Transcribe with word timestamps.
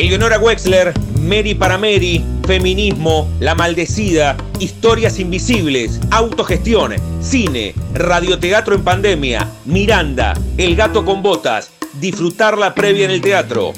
Eleonora 0.00 0.38
Wexler, 0.38 0.94
Mary 1.20 1.54
para 1.54 1.76
Mary, 1.76 2.24
Feminismo, 2.46 3.28
La 3.38 3.54
Maldecida, 3.54 4.34
Historias 4.58 5.20
Invisibles, 5.20 6.00
Autogestión, 6.10 6.92
Cine, 7.20 7.74
Radioteatro 7.92 8.74
en 8.74 8.82
Pandemia, 8.82 9.40
Miranda, 9.66 10.32
El 10.56 10.74
Gato 10.74 11.04
con 11.04 11.22
Botas, 11.22 11.70
Disfrutar 12.00 12.56
la 12.56 12.74
previa 12.74 13.04
en 13.04 13.10
el 13.10 13.20
teatro. 13.20 13.72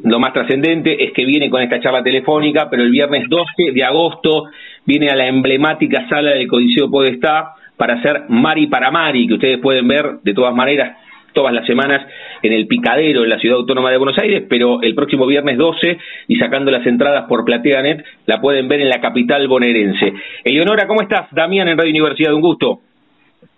lo 0.03 0.19
más 0.19 0.33
trascendente 0.33 1.03
es 1.03 1.11
que 1.11 1.25
viene 1.25 1.49
con 1.49 1.61
esta 1.61 1.79
charla 1.79 2.03
telefónica, 2.03 2.69
pero 2.69 2.83
el 2.83 2.91
viernes 2.91 3.27
12 3.29 3.71
de 3.73 3.83
agosto 3.83 4.45
viene 4.87 5.09
a 5.09 5.15
la 5.15 5.27
emblemática 5.27 6.07
sala 6.09 6.31
del 6.31 6.47
Codiceo 6.47 6.89
Podestá 6.89 7.53
para 7.75 7.95
hacer 7.95 8.23
Mari 8.29 8.67
para 8.67 8.89
Mari, 8.89 9.27
que 9.27 9.33
ustedes 9.35 9.59
pueden 9.59 9.87
ver 9.87 10.19
de 10.23 10.33
todas 10.33 10.55
maneras 10.55 10.97
todas 11.33 11.53
las 11.53 11.67
semanas 11.67 12.01
en 12.41 12.53
el 12.53 12.65
Picadero, 12.65 13.23
en 13.23 13.29
la 13.29 13.37
Ciudad 13.37 13.57
Autónoma 13.57 13.91
de 13.91 13.97
Buenos 13.97 14.17
Aires, 14.17 14.45
pero 14.49 14.81
el 14.81 14.95
próximo 14.95 15.27
viernes 15.27 15.57
12 15.57 15.99
y 16.29 16.35
sacando 16.37 16.71
las 16.71 16.87
entradas 16.87 17.25
por 17.27 17.45
PlateaNet, 17.45 18.03
la 18.25 18.41
pueden 18.41 18.67
ver 18.67 18.81
en 18.81 18.89
la 18.89 18.99
capital 18.99 19.47
bonaerense. 19.47 20.13
Eleonora, 20.43 20.87
¿cómo 20.87 21.01
estás? 21.01 21.27
Damián 21.31 21.67
en 21.67 21.77
Radio 21.77 21.91
Universidad, 21.91 22.33
un 22.33 22.41
gusto. 22.41 22.79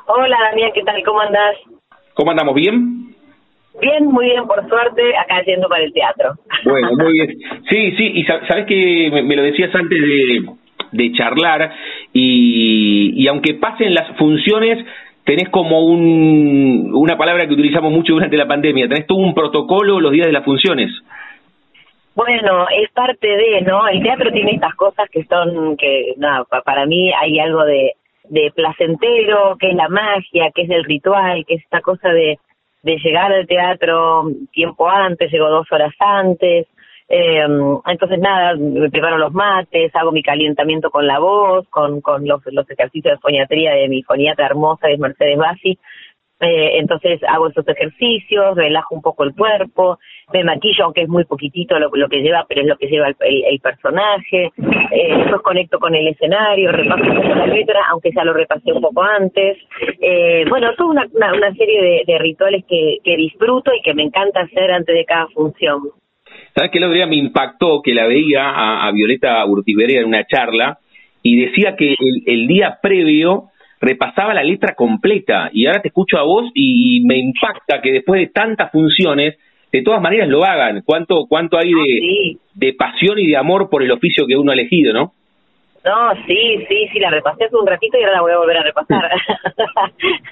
Hola 0.08 0.38
Damián, 0.50 0.72
¿qué 0.74 0.82
tal? 0.84 1.02
¿Cómo 1.06 1.22
andás? 1.22 1.56
¿Cómo 2.16 2.32
andamos? 2.32 2.56
¿Bien? 2.56 3.16
Bien, 3.80 4.06
muy 4.08 4.26
bien, 4.26 4.46
por 4.46 4.68
suerte, 4.68 5.02
acá 5.16 5.42
yendo 5.46 5.70
para 5.70 5.84
el 5.84 5.94
teatro. 5.94 6.34
Bueno, 6.66 6.90
muy 6.98 7.14
bien. 7.14 7.38
Sí, 7.70 7.92
sí, 7.98 8.12
y 8.16 8.24
sabes 8.26 8.66
que 8.66 9.10
me, 9.12 9.36
lo 9.36 9.44
decías 9.44 9.74
antes 9.76 10.02
de, 10.02 10.42
charlar, 11.14 11.72
y, 12.14 13.14
y 13.16 13.28
aunque 13.28 13.56
pasen 13.56 13.94
las 13.94 14.18
funciones, 14.18 14.86
tenés 15.24 15.50
como 15.50 15.86
un, 15.86 16.92
una 16.94 17.18
palabra 17.18 17.48
que 17.48 17.54
utilizamos 17.54 17.92
mucho 17.92 18.14
durante 18.14 18.38
la 18.38 18.48
pandemia, 18.48 18.88
tenés 18.88 19.06
todo 19.06 19.20
un 19.20 19.34
protocolo 19.34 20.00
los 20.00 20.12
días 20.12 20.26
de 20.26 20.34
las 20.34 20.44
funciones. 20.44 20.92
Bueno, 22.16 22.68
es 22.76 22.92
parte 22.92 23.28
de, 23.28 23.62
¿no? 23.62 23.88
El 23.88 24.02
teatro 24.02 24.32
tiene 24.32 24.52
estas 24.52 24.76
cosas 24.76 25.08
que 25.10 25.24
son, 25.26 25.78
que, 25.78 26.16
nada, 26.18 26.46
para 26.66 26.86
mí 26.86 27.12
hay 27.14 27.40
algo 27.40 27.64
de, 27.64 27.94
de 28.30 28.52
placentero, 28.54 29.56
que 29.60 29.70
es 29.70 29.76
la 29.76 29.88
magia, 29.88 30.52
que 30.54 30.64
es 30.64 30.70
el 30.70 30.84
ritual, 30.84 31.46
que 31.46 31.56
es 31.56 31.64
esta 31.64 31.82
cosa 31.82 32.10
de, 32.10 32.38
de 32.84 32.98
llegar 32.98 33.32
al 33.32 33.48
teatro 33.48 34.26
tiempo 34.52 34.90
antes, 34.90 35.32
llego 35.32 35.50
dos 35.50 35.68
horas 35.72 35.94
antes, 36.00 36.68
eh, 37.10 37.44
entonces 37.88 38.20
nada, 38.20 38.56
me 38.56 38.90
preparo 38.90 39.18
los 39.18 39.34
mates, 39.34 39.96
hago 39.96 40.12
mi 40.12 40.22
calentamiento 40.22 40.92
con 40.92 41.08
la 41.08 41.18
voz, 41.18 41.68
con, 41.70 42.02
los, 42.24 42.70
ejercicios 42.70 43.16
de 43.16 43.20
foniatría 43.20 43.74
de 43.74 43.90
mi 43.90 44.04
foniatra 44.04 44.46
hermosa, 44.46 44.88
de 44.88 44.98
Mercedes 44.98 45.38
Bassi, 45.38 45.80
eh, 46.42 46.78
entonces 46.78 47.20
hago 47.28 47.50
esos 47.50 47.68
ejercicios, 47.68 48.56
relajo 48.56 48.96
un 48.96 49.02
poco 49.02 49.24
el 49.24 49.34
cuerpo, 49.36 49.98
me 50.32 50.44
maquillo, 50.44 50.86
aunque 50.86 51.02
es 51.02 51.10
muy 51.10 51.26
poquitito 51.26 51.78
lo, 51.80 51.90
lo 51.92 52.08
que 52.08 52.22
lleva, 52.22 52.46
pero 52.48 52.62
es 52.62 52.68
lo 52.68 52.78
que 52.78 52.88
lleva 52.88 53.08
el, 53.08 53.60
personaje, 53.60 54.52
eh, 54.92 55.32
conecto 55.44 55.80
con 55.80 55.96
el 55.96 56.08
escenario, 56.08 56.72
repaso 56.72 57.04
un 57.04 57.16
poco 57.16 57.36
la 57.36 57.48
letra, 57.48 57.80
aunque 57.90 58.12
ya 58.16 58.24
lo 58.24 58.34
repasé 58.34 58.72
un 58.72 58.82
poco 58.82 59.02
antes, 59.02 59.58
eh, 60.00 60.46
bueno, 60.48 60.76
toda 60.78 60.92
una, 60.92 61.08
una, 61.12 61.54
serie 61.56 61.82
de, 61.82 62.04
de, 62.06 62.20
rituales 62.20 62.64
que, 62.70 62.98
que 63.04 63.18
disfruto 63.18 63.72
y 63.74 63.82
que 63.82 63.96
me 63.96 64.04
encanta 64.04 64.42
hacer 64.42 64.72
antes 64.72 64.96
de 64.96 65.06
cada 65.06 65.28
función. 65.30 65.90
¿Sabes 66.56 66.72
qué 66.72 66.78
el 66.78 66.84
otro 66.86 66.96
día 66.96 67.08
me 67.08 67.16
impactó 67.16 67.82
que 67.82 67.94
la 67.94 68.08
veía 68.08 68.44
a, 68.44 68.88
a 68.88 68.92
Violeta 68.92 69.46
Urtiberea 69.46 70.02
en 70.02 70.08
una 70.08 70.26
charla 70.26 70.78
y 71.24 71.40
decía 71.40 71.76
que 71.78 71.96
el, 72.00 72.24
el 72.26 72.48
día 72.48 72.80
previo 72.82 73.50
repasaba 73.82 74.34
la 74.34 74.44
letra 74.44 74.76
completa 74.76 75.50
y 75.54 75.66
ahora 75.66 75.82
te 75.82 75.90
escucho 75.90 76.18
a 76.18 76.24
vos 76.24 76.52
y 76.54 77.02
me 77.06 77.18
impacta 77.18 77.82
que 77.82 77.92
después 77.92 78.20
de 78.20 78.28
tantas 78.28 78.72
funciones, 78.72 79.38
de 79.72 79.82
todas 79.84 80.02
maneras 80.02 80.28
lo 80.28 80.44
hagan. 80.44 80.82
¿Cuánto, 80.86 81.26
cuánto 81.28 81.58
hay 81.58 81.72
de, 81.72 82.36
ah, 82.36 82.40
de 82.56 82.74
pasión 82.74 83.20
y 83.20 83.28
de 83.28 83.38
amor 83.38 83.70
por 83.70 83.84
el 83.84 83.92
oficio 83.92 84.26
que 84.28 84.36
uno 84.36 84.52
ha 84.52 84.56
elegido, 84.56 84.94
no? 84.94 85.14
No, 85.86 86.14
sí, 86.28 86.66
sí, 86.68 86.90
sí, 86.92 87.00
la 87.00 87.10
repasé 87.10 87.46
hace 87.46 87.56
un 87.56 87.66
ratito 87.66 87.98
y 87.98 88.02
ahora 88.02 88.18
la 88.18 88.22
voy 88.22 88.32
a 88.34 88.38
volver 88.38 88.58
a 88.58 88.64
repasar. 88.64 89.10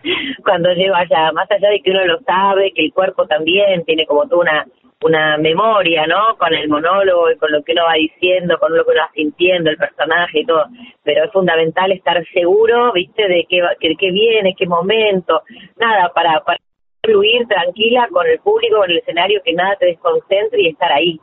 Cuando 0.44 0.73
llego 0.73 0.95
allá, 0.95 1.31
más 1.31 1.49
allá 1.49 1.69
de 1.69 1.79
que 1.79 1.91
uno 1.91 2.05
lo 2.05 2.19
sabe, 2.19 2.73
que 2.73 2.84
el 2.84 2.94
cuerpo 2.94 3.25
también 3.28 3.85
tiene 3.85 4.05
como 4.05 4.28
toda 4.28 4.41
una 4.41 4.66
una 5.03 5.38
memoria, 5.38 6.08
¿no? 6.08 6.38
Con 6.38 6.53
el 6.53 6.68
monólogo 6.69 7.31
y 7.31 7.38
con 7.38 7.52
lo 7.52 7.62
que 7.63 7.74
uno 7.74 7.84
va 7.85 7.94
diciendo, 7.94 8.58
con 8.59 8.75
lo 8.75 8.84
que 8.84 8.91
uno 8.91 9.02
va 9.02 9.12
sintiendo, 9.13 9.69
el 9.69 9.78
personaje 9.78 10.40
y 10.40 10.46
todo. 10.46 10.66
Pero 11.03 11.25
es 11.25 11.31
fundamental 11.31 11.91
estar 11.91 12.24
seguro, 12.34 12.91
¿viste? 12.94 13.28
De 13.28 13.46
qué, 13.47 13.62
que, 13.80 13.96
qué 13.96 14.12
viene, 14.12 14.56
qué 14.58 14.66
momento. 14.66 15.41
Nada, 15.80 16.12
para, 16.13 16.44
para 16.44 16.59
fluir 17.03 17.47
tranquila 17.47 18.08
con 18.12 18.25
el 18.25 18.40
público, 18.40 18.78
con 18.78 18.90
el 18.90 18.97
escenario, 18.97 19.41
que 19.46 19.53
nada 19.53 19.75
te 19.80 19.85
desconcentre 19.85 20.62
y 20.63 20.69
estar 20.69 20.91
ahí. 20.91 21.19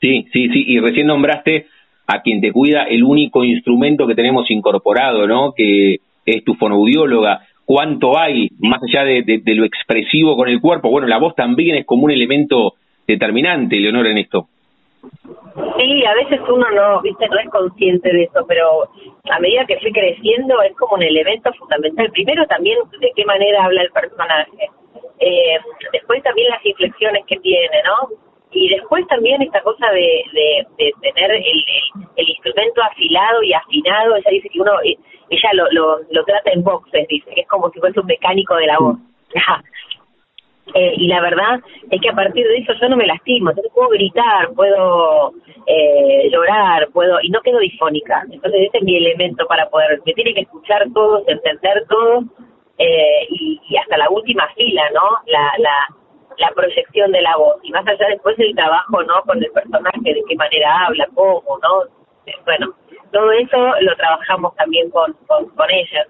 Sí, 0.00 0.26
sí, 0.32 0.48
sí. 0.50 0.64
Y 0.68 0.78
recién 0.78 1.08
nombraste 1.08 1.66
a 2.06 2.22
quien 2.22 2.40
te 2.40 2.52
cuida 2.52 2.84
el 2.84 3.02
único 3.02 3.44
instrumento 3.44 4.06
que 4.06 4.14
tenemos 4.14 4.48
incorporado, 4.50 5.26
¿no? 5.26 5.52
Que 5.52 5.96
es 6.24 6.44
tu 6.44 6.54
fonoaudióloga. 6.54 7.40
¿Cuánto 7.64 8.16
hay, 8.16 8.50
más 8.60 8.80
allá 8.84 9.04
de, 9.04 9.40
de 9.42 9.54
lo 9.56 9.64
expresivo 9.64 10.36
con 10.36 10.48
el 10.48 10.60
cuerpo? 10.60 10.88
Bueno, 10.88 11.08
la 11.08 11.18
voz 11.18 11.34
también 11.34 11.74
es 11.74 11.84
como 11.84 12.04
un 12.04 12.12
elemento 12.12 12.74
determinante, 13.06 13.76
Leonora, 13.76 14.10
en 14.10 14.18
esto. 14.18 14.48
Sí, 15.78 16.04
a 16.04 16.14
veces 16.14 16.40
uno 16.48 16.70
no, 16.70 17.00
viste, 17.02 17.28
no 17.28 17.38
es 17.38 17.48
consciente 17.50 18.12
de 18.12 18.24
eso, 18.24 18.44
pero 18.46 18.88
a 19.30 19.38
medida 19.40 19.64
que 19.66 19.78
fui 19.78 19.92
creciendo 19.92 20.60
es 20.62 20.74
como 20.76 20.96
un 20.96 21.02
elemento 21.02 21.52
fundamental. 21.54 22.10
Primero 22.12 22.46
también 22.46 22.78
de 23.00 23.12
qué 23.14 23.24
manera 23.24 23.64
habla 23.64 23.82
el 23.82 23.90
personaje, 23.90 24.68
eh, 25.18 25.58
después 25.92 26.22
también 26.22 26.48
las 26.50 26.64
inflexiones 26.64 27.24
que 27.26 27.36
tiene, 27.36 27.82
¿no? 27.84 28.16
Y 28.52 28.68
después 28.68 29.06
también 29.08 29.42
esta 29.42 29.60
cosa 29.62 29.90
de, 29.90 30.22
de, 30.32 30.92
tener 31.02 31.30
el, 31.30 31.64
el, 32.16 32.28
instrumento 32.28 32.82
afilado 32.82 33.42
y 33.42 33.52
afinado, 33.52 34.16
ella 34.16 34.30
dice 34.30 34.48
que 34.48 34.60
uno, 34.60 34.72
eh, 34.82 34.96
ella 35.30 35.50
lo, 35.52 35.70
lo, 35.72 35.98
lo 36.10 36.24
trata 36.24 36.50
en 36.52 36.62
boxes, 36.62 37.06
dice 37.08 37.30
que 37.34 37.40
es 37.42 37.48
como 37.48 37.70
si 37.70 37.80
fuese 37.80 38.00
un 38.00 38.06
mecánico 38.06 38.56
de 38.56 38.66
la 38.66 38.78
voz. 38.78 38.96
Eh, 40.74 40.94
y 40.96 41.06
la 41.06 41.20
verdad 41.20 41.60
es 41.90 42.00
que 42.00 42.08
a 42.08 42.14
partir 42.14 42.46
de 42.46 42.58
eso 42.58 42.72
yo 42.80 42.88
no 42.88 42.96
me 42.96 43.06
lastimo, 43.06 43.50
entonces 43.50 43.72
puedo 43.72 43.88
gritar, 43.90 44.50
puedo 44.54 45.32
eh, 45.66 46.28
llorar, 46.30 46.88
puedo 46.92 47.18
y 47.22 47.30
no 47.30 47.40
quedo 47.40 47.58
disfónica. 47.60 48.24
Entonces 48.30 48.62
ese 48.68 48.78
es 48.78 48.84
mi 48.84 48.96
elemento 48.96 49.46
para 49.46 49.68
poder, 49.70 50.00
me 50.04 50.12
tiene 50.12 50.34
que 50.34 50.40
escuchar 50.40 50.86
todos, 50.92 51.22
entender 51.28 51.86
todo 51.88 52.24
eh, 52.78 53.26
y, 53.30 53.76
hasta 53.76 53.96
la 53.96 54.10
última 54.10 54.48
fila, 54.56 54.90
¿no? 54.92 55.02
La, 55.26 55.52
la, 55.58 55.86
la 56.38 56.50
proyección 56.54 57.12
de 57.12 57.22
la 57.22 57.36
voz 57.36 57.56
y 57.62 57.70
más 57.70 57.86
allá 57.86 58.08
después 58.08 58.38
el 58.38 58.54
trabajo, 58.54 59.02
¿no? 59.04 59.22
Con 59.22 59.42
el 59.42 59.50
personaje, 59.52 60.14
de 60.14 60.22
qué 60.28 60.36
manera 60.36 60.86
habla, 60.86 61.06
cómo, 61.14 61.42
¿no? 61.62 61.82
Bueno, 62.44 62.74
todo 63.12 63.30
eso 63.32 63.72
lo 63.80 63.96
trabajamos 63.96 64.54
también 64.56 64.90
con, 64.90 65.12
con, 65.26 65.48
con 65.50 65.70
ella. 65.70 66.06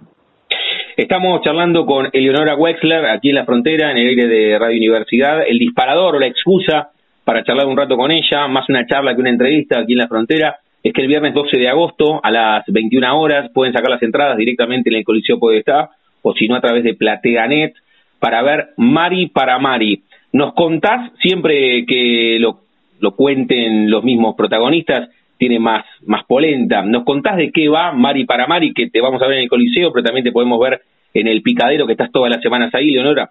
Estamos 0.97 1.43
charlando 1.43 1.85
con 1.85 2.09
Eleonora 2.11 2.57
Wexler 2.57 3.05
aquí 3.05 3.29
en 3.29 3.35
la 3.35 3.45
frontera, 3.45 3.91
en 3.91 3.99
el 3.99 4.09
aire 4.09 4.27
de 4.29 4.59
Radio 4.59 4.79
Universidad. 4.79 5.43
El 5.47 5.59
disparador 5.59 6.17
o 6.17 6.19
la 6.19 6.27
excusa 6.27 6.89
para 7.23 7.45
charlar 7.45 7.67
un 7.67 7.77
rato 7.77 7.99
con 7.99 8.11
ella, 8.11 8.49
más 8.49 8.67
una 8.71 8.87
charla 8.87 9.15
que 9.15 9.21
una 9.21 9.29
entrevista 9.29 9.79
aquí 9.79 9.93
en 9.93 9.99
la 9.99 10.09
frontera, 10.09 10.57
es 10.83 10.95
que 10.95 11.03
el 11.03 11.09
viernes 11.09 11.35
12 11.35 11.59
de 11.59 11.69
agosto 11.69 12.19
a 12.23 12.31
las 12.31 12.65
21 12.69 13.21
horas 13.21 13.51
pueden 13.53 13.75
sacar 13.75 13.91
las 13.91 14.03
entradas 14.03 14.39
directamente 14.39 14.89
en 14.89 14.97
el 14.97 15.05
Coliseo 15.05 15.39
Podestá 15.39 15.91
o 16.23 16.33
si 16.33 16.49
no 16.49 16.55
a 16.55 16.63
través 16.63 16.83
de 16.83 16.95
PlateaNet 16.95 17.75
para 18.19 18.41
ver 18.41 18.69
Mari 18.79 19.27
para 19.27 19.59
Mari. 19.59 20.03
Nos 20.33 20.55
contás 20.55 21.13
siempre 21.21 21.85
que 21.85 22.39
lo, 22.41 22.61
lo 23.01 23.15
cuenten 23.15 23.91
los 23.91 24.03
mismos 24.03 24.35
protagonistas 24.35 25.11
tiene 25.39 25.59
más, 25.59 25.85
más 26.05 26.25
polenta. 26.25 26.83
¿Nos 26.83 27.05
contás 27.05 27.37
de 27.37 27.51
qué 27.53 27.69
va 27.69 27.93
Mari 27.93 28.25
para 28.25 28.47
Mari, 28.47 28.73
que 28.73 28.89
te 28.91 29.01
vamos 29.01 29.23
a 29.23 29.27
ver 29.27 29.39
en 29.39 29.45
el 29.45 29.49
Coliseo, 29.49 29.93
pero 29.93 30.05
también 30.05 30.25
te 30.25 30.33
podemos 30.33 30.59
ver 30.59 30.81
en 31.15 31.27
el 31.29 31.43
Picadero, 31.43 31.87
que 31.87 31.93
estás 31.93 32.13
todas 32.13 32.31
las 32.31 32.43
semanas 32.43 32.75
ahí, 32.75 32.91
Leonora? 32.91 33.31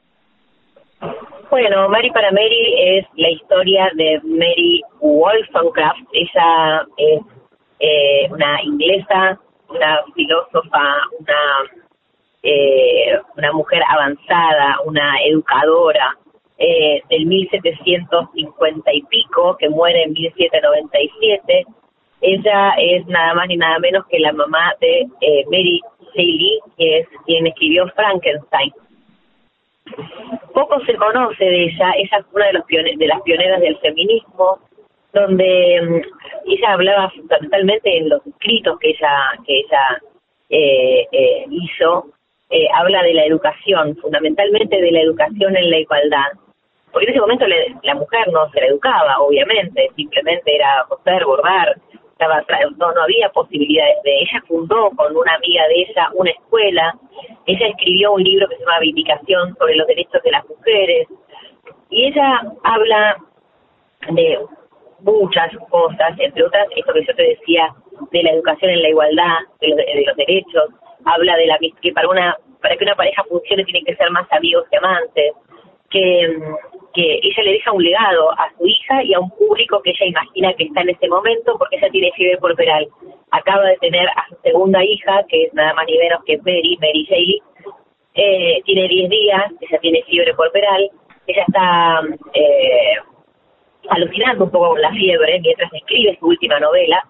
Bueno, 1.50 1.88
Mary 1.90 2.10
para 2.12 2.31
Mary 2.31 2.74
es 2.78 3.06
la 3.16 3.30
historia 3.30 3.90
de 3.94 4.19
Mary 4.24 4.81
Wollstonecraft. 5.00 6.00
Ella 6.12 6.86
es 6.98 7.22
eh, 7.80 8.28
una 8.31 8.62
inglesa, 8.63 9.40
una 9.69 10.00
filósofa, 10.16 10.98
una, 11.19 11.40
eh, 12.42 13.19
una 13.38 13.51
mujer 13.54 13.81
avanzada, 13.88 14.80
una 14.86 15.18
educadora 15.24 16.18
eh, 16.58 17.01
del 17.10 17.25
1750 17.25 18.94
y 18.94 19.01
pico, 19.04 19.56
que 19.58 19.69
muere 19.69 20.04
en 20.04 20.13
1797. 20.13 21.66
Ella 22.27 22.74
es 22.80 23.06
nada 23.06 23.36
más 23.36 23.48
ni 23.48 23.56
nada 23.56 23.77
menos 23.77 24.04
que 24.07 24.18
la 24.19 24.33
mamá 24.33 24.74
de 24.81 25.07
eh, 25.22 25.45
Mary 25.45 25.80
Shelley, 26.16 26.60
que 26.75 27.00
es 27.00 27.07
quien 27.27 27.45
escribió 27.45 27.88
Frankenstein. 27.89 28.74
Poco 30.51 30.80
se 30.86 30.95
conoce 30.95 31.45
de 31.45 31.66
ella, 31.66 31.92
ella 31.95 32.18
es 32.18 32.25
una 32.33 32.48
de, 32.48 32.54
los 32.54 32.66
de 32.66 33.07
las 33.07 33.22
pioneras 33.22 33.62
del 33.62 33.77
feminismo, 33.77 34.60
donde 35.13 35.81
mm, 35.81 36.50
ella 36.51 36.74
hablaba 36.74 37.12
fundamentalmente 37.12 37.95
en 37.95 38.10
los 38.10 38.25
escritos 38.25 38.80
que 38.80 38.89
ella, 38.89 39.13
que 39.45 39.60
ella 39.60 40.01
eh, 40.50 41.07
eh, 41.12 41.45
hizo, 41.51 42.07
eh, 42.50 42.68
habla 42.74 43.04
de 43.04 43.13
la 43.13 43.25
educación, 43.25 43.95
fundamentalmente 43.98 44.81
de 44.81 44.92
la 44.92 45.01
educación 45.01 45.56
en 45.56 45.69
la 45.69 45.77
igualdad. 45.77 46.31
Porque 46.92 47.06
en 47.06 47.12
ese 47.12 47.22
momento 47.22 47.45
la 47.83 47.95
mujer 47.95 48.31
no 48.31 48.50
se 48.50 48.62
la 48.62 48.68
educaba, 48.68 49.19
obviamente, 49.19 49.92
simplemente 49.95 50.56
era 50.56 50.86
coser, 50.88 51.25
bordar, 51.25 51.75
estaba 52.16 52.42
no, 52.78 52.94
no 52.94 53.02
había 53.02 53.30
posibilidades. 53.30 54.02
De 54.04 54.20
ella 54.20 54.42
fundó 54.48 54.90
con 54.92 55.16
una 55.16 55.36
amiga 55.36 55.68
de 55.68 55.82
ella 55.82 56.10
una 56.14 56.32
escuela. 56.32 56.96
Ella 57.46 57.68
escribió 57.68 58.14
un 58.14 58.24
libro 58.24 58.48
que 58.48 58.56
se 58.56 58.62
llama 58.62 58.80
Vindicación 58.80 59.56
sobre 59.58 59.76
los 59.76 59.88
derechos 59.88 60.24
de 60.24 60.32
las 60.32 60.48
mujeres. 60.48 61.08
Y 61.90 62.06
ella 62.06 62.42
habla 62.64 63.18
de 64.12 64.40
muchas 65.00 65.52
cosas 65.70 66.18
entre 66.18 66.44
otras 66.44 66.68
esto 66.76 66.94
que 66.94 67.06
yo 67.06 67.16
te 67.16 67.24
decía 67.24 67.68
de 68.12 68.24
la 68.24 68.32
educación 68.32 68.72
en 68.72 68.82
la 68.82 68.90
igualdad 68.90 69.38
de 69.60 69.68
los, 69.70 69.78
de 69.78 70.04
los 70.08 70.16
derechos. 70.16 70.70
Habla 71.04 71.36
de 71.36 71.48
la 71.48 71.60
que 71.60 71.92
para 71.92 72.08
una 72.08 72.36
para 72.62 72.78
que 72.78 72.84
una 72.84 72.96
pareja 72.96 73.24
funcione 73.26 73.64
tienen 73.66 73.86
que 73.86 73.96
ser 73.96 74.10
más 74.10 74.26
amigos 74.32 74.66
que 74.72 74.78
amantes 74.78 75.34
que 75.90 76.40
que 76.96 77.20
ella 77.22 77.44
le 77.44 77.52
deja 77.52 77.74
un 77.74 77.84
legado 77.84 78.32
a 78.32 78.50
su 78.58 78.66
hija 78.66 79.04
y 79.04 79.14
a 79.14 79.20
un 79.20 79.30
público 79.32 79.82
que 79.82 79.92
ella 79.92 80.06
imagina 80.06 80.54
que 80.54 80.64
está 80.64 80.82
en 80.82 80.90
ese 80.90 81.10
momento 81.10 81.58
porque 81.60 81.76
ella 81.76 81.90
tiene 81.90 82.12
fiebre 82.14 82.38
corporal. 82.38 82.88
Acaba 83.32 83.66
de 83.66 83.78
tener 83.78 84.08
a 84.08 84.26
su 84.30 84.36
segunda 84.42 84.84
hija, 84.84 85.24
que 85.28 85.44
es 85.44 85.54
nada 85.54 85.74
más 85.74 85.86
ni 85.88 85.98
menos 85.98 86.24
que 86.24 86.38
Mary, 86.38 86.78
Mary 86.80 87.04
Shelley, 87.04 87.42
eh, 88.16 88.62
tiene 88.64 88.88
10 88.88 89.10
días, 89.10 89.52
ella 89.60 89.80
tiene 89.82 90.04
fiebre 90.04 90.34
corporal, 90.36 90.90
ella 91.28 91.44
está 91.46 92.02
eh, 92.34 92.96
alucinando 93.90 94.46
un 94.46 94.52
poco 94.52 94.70
con 94.70 94.82
la 94.82 94.92
fiebre 94.92 95.40
mientras 95.42 95.74
escribe 95.74 96.18
su 96.18 96.28
última 96.28 96.60
novela. 96.62 97.04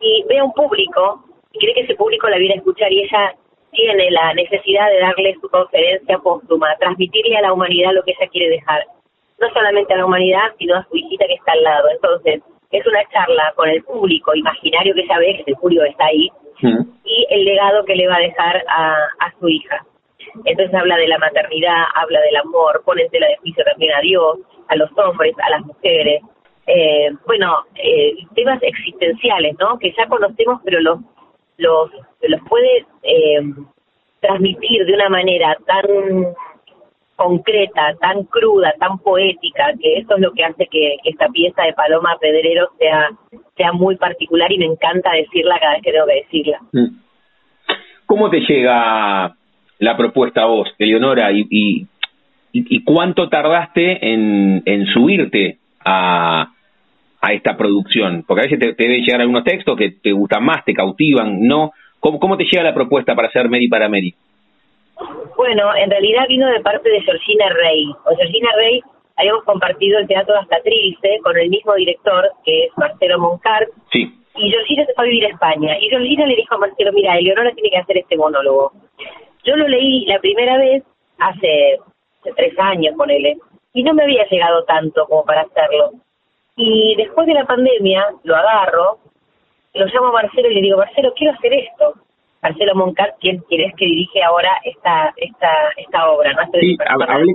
Y 0.00 0.24
ve 0.28 0.38
a 0.38 0.44
un 0.44 0.52
público 0.52 1.24
y 1.52 1.58
cree 1.60 1.74
que 1.74 1.80
ese 1.82 1.94
público 1.94 2.28
la 2.28 2.38
viene 2.38 2.54
a 2.54 2.58
escuchar 2.58 2.92
y 2.92 3.02
ella 3.04 3.36
tiene 3.74 4.10
la 4.10 4.32
necesidad 4.34 4.88
de 4.90 5.00
darle 5.00 5.34
su 5.40 5.48
conferencia 5.50 6.18
póstuma, 6.18 6.74
transmitirle 6.78 7.36
a 7.36 7.42
la 7.42 7.52
humanidad 7.52 7.92
lo 7.92 8.02
que 8.02 8.12
ella 8.12 8.30
quiere 8.30 8.48
dejar 8.48 8.84
no 9.40 9.48
solamente 9.52 9.92
a 9.92 9.98
la 9.98 10.06
humanidad, 10.06 10.52
sino 10.58 10.76
a 10.76 10.86
su 10.88 10.96
hijita 10.96 11.26
que 11.26 11.34
está 11.34 11.52
al 11.52 11.62
lado. 11.62 11.88
Entonces, 11.90 12.42
es 12.70 12.86
una 12.86 13.04
charla 13.10 13.52
con 13.56 13.68
el 13.68 13.82
público 13.84 14.34
imaginario 14.34 14.94
que 14.94 15.02
ella 15.02 15.18
ve, 15.18 15.42
que 15.44 15.50
el 15.50 15.56
público 15.56 15.84
está 15.84 16.06
ahí, 16.06 16.30
y 17.04 17.26
el 17.30 17.44
legado 17.44 17.84
que 17.84 17.94
le 17.94 18.08
va 18.08 18.16
a 18.16 18.20
dejar 18.20 18.64
a, 18.68 18.94
a 19.20 19.32
su 19.38 19.48
hija. 19.48 19.84
Entonces 20.44 20.74
habla 20.74 20.96
de 20.96 21.08
la 21.08 21.18
maternidad, 21.18 21.84
habla 21.94 22.20
del 22.20 22.36
amor, 22.36 22.82
pone 22.84 23.02
en 23.02 23.10
tela 23.10 23.26
de 23.28 23.36
juicio 23.36 23.64
también 23.64 23.92
a 23.94 24.00
Dios, 24.00 24.38
a 24.68 24.76
los 24.76 24.90
hombres, 24.98 25.34
a 25.44 25.50
las 25.50 25.64
mujeres. 25.64 26.22
Eh, 26.66 27.10
bueno, 27.26 27.64
eh, 27.74 28.16
temas 28.34 28.58
existenciales, 28.62 29.54
¿no? 29.58 29.78
Que 29.78 29.92
ya 29.96 30.06
conocemos, 30.06 30.60
pero 30.64 30.80
los, 30.80 31.00
los, 31.56 31.90
los 32.22 32.40
puede 32.48 32.86
eh, 33.02 33.42
transmitir 34.20 34.84
de 34.84 34.94
una 34.94 35.08
manera 35.08 35.56
tan 35.66 36.34
concreta, 37.16 37.94
tan 38.00 38.24
cruda, 38.24 38.74
tan 38.78 38.98
poética, 38.98 39.72
que 39.80 39.98
eso 39.98 40.16
es 40.16 40.20
lo 40.20 40.32
que 40.32 40.44
hace 40.44 40.66
que, 40.66 40.96
esta 41.04 41.28
pieza 41.28 41.62
de 41.62 41.72
Paloma 41.72 42.16
Pedrero 42.20 42.68
sea, 42.78 43.10
sea 43.56 43.72
muy 43.72 43.96
particular 43.96 44.50
y 44.50 44.58
me 44.58 44.66
encanta 44.66 45.12
decirla 45.12 45.58
cada 45.60 45.74
vez 45.74 45.82
que 45.82 45.92
tengo 45.92 46.06
que 46.06 46.14
decirla. 46.14 46.60
Mm. 46.72 46.98
¿Cómo 48.06 48.30
te 48.30 48.40
llega 48.40 49.34
la 49.78 49.96
propuesta 49.96 50.42
a 50.42 50.46
vos, 50.46 50.68
Eleonora, 50.78 51.32
y, 51.32 51.46
y, 51.50 51.86
y 52.52 52.84
cuánto 52.84 53.28
tardaste 53.28 54.12
en, 54.12 54.62
en 54.66 54.86
subirte 54.86 55.58
a, 55.84 56.53
a 57.24 57.32
esta 57.32 57.56
producción? 57.56 58.24
Porque 58.26 58.42
a 58.42 58.44
veces 58.44 58.58
te, 58.58 58.74
te 58.74 58.84
deben 58.84 59.02
llegar 59.02 59.20
algunos 59.20 59.44
textos 59.44 59.76
que 59.76 59.90
te 59.90 60.12
gustan 60.12 60.44
más, 60.44 60.64
te 60.64 60.74
cautivan, 60.74 61.46
¿no? 61.46 61.72
¿Cómo, 62.00 62.18
cómo 62.18 62.36
te 62.36 62.44
llega 62.44 62.62
la 62.62 62.74
propuesta 62.74 63.14
para 63.14 63.28
hacer 63.28 63.48
Mary 63.48 63.66
para 63.68 63.88
Mary? 63.88 64.14
Bueno, 65.36 65.74
en 65.74 65.90
realidad 65.90 66.26
vino 66.28 66.46
de 66.48 66.60
parte 66.60 66.90
de 66.90 67.00
Georgina 67.00 67.48
Rey. 67.48 67.86
O 68.04 68.14
Georgina 68.14 68.50
Rey 68.56 68.80
habíamos 69.16 69.44
compartido 69.44 69.98
el 69.98 70.06
teatro 70.06 70.34
hasta 70.36 70.60
Trilce 70.62 71.18
con 71.22 71.36
el 71.38 71.48
mismo 71.48 71.74
director, 71.74 72.30
que 72.44 72.64
es 72.64 72.72
Marcelo 72.76 73.18
Moncar. 73.18 73.66
Sí. 73.90 74.12
Y 74.36 74.50
Georgina 74.50 74.84
se 74.84 74.92
fue 74.94 75.04
a 75.04 75.08
vivir 75.08 75.24
a 75.24 75.28
España. 75.30 75.78
Y 75.80 75.88
Georgina 75.88 76.26
le 76.26 76.36
dijo 76.36 76.54
a 76.54 76.58
Marcelo, 76.58 76.92
mira, 76.92 77.16
Eleonora 77.16 77.52
tiene 77.52 77.70
que 77.70 77.78
hacer 77.78 77.98
este 77.98 78.16
monólogo. 78.16 78.72
Yo 79.44 79.56
lo 79.56 79.68
leí 79.68 80.04
la 80.06 80.18
primera 80.18 80.58
vez 80.58 80.82
hace, 81.18 81.78
tres 82.36 82.58
años, 82.58 82.94
con 82.96 83.10
él, 83.10 83.38
y 83.72 83.82
no 83.82 83.94
me 83.94 84.02
había 84.02 84.26
llegado 84.28 84.64
tanto 84.64 85.06
como 85.06 85.24
para 85.24 85.42
hacerlo. 85.42 85.92
Y 86.56 86.94
después 86.96 87.26
de 87.26 87.34
la 87.34 87.44
pandemia, 87.44 88.04
lo 88.22 88.36
agarro, 88.36 88.98
lo 89.74 89.86
llamo 89.86 90.08
a 90.08 90.22
Marcelo 90.22 90.50
y 90.50 90.54
le 90.54 90.60
digo, 90.62 90.78
Marcelo, 90.78 91.12
quiero 91.16 91.34
hacer 91.34 91.52
esto. 91.52 91.94
Marcelo 92.42 92.74
Moncar, 92.74 93.14
quien, 93.18 93.38
quien 93.48 93.62
es 93.62 93.74
que 93.74 93.86
dirige 93.86 94.22
ahora 94.22 94.50
esta 94.64 95.14
esta 95.16 95.48
esta 95.78 96.10
obra. 96.10 96.34
¿no? 96.34 96.42
sí, 96.60 96.76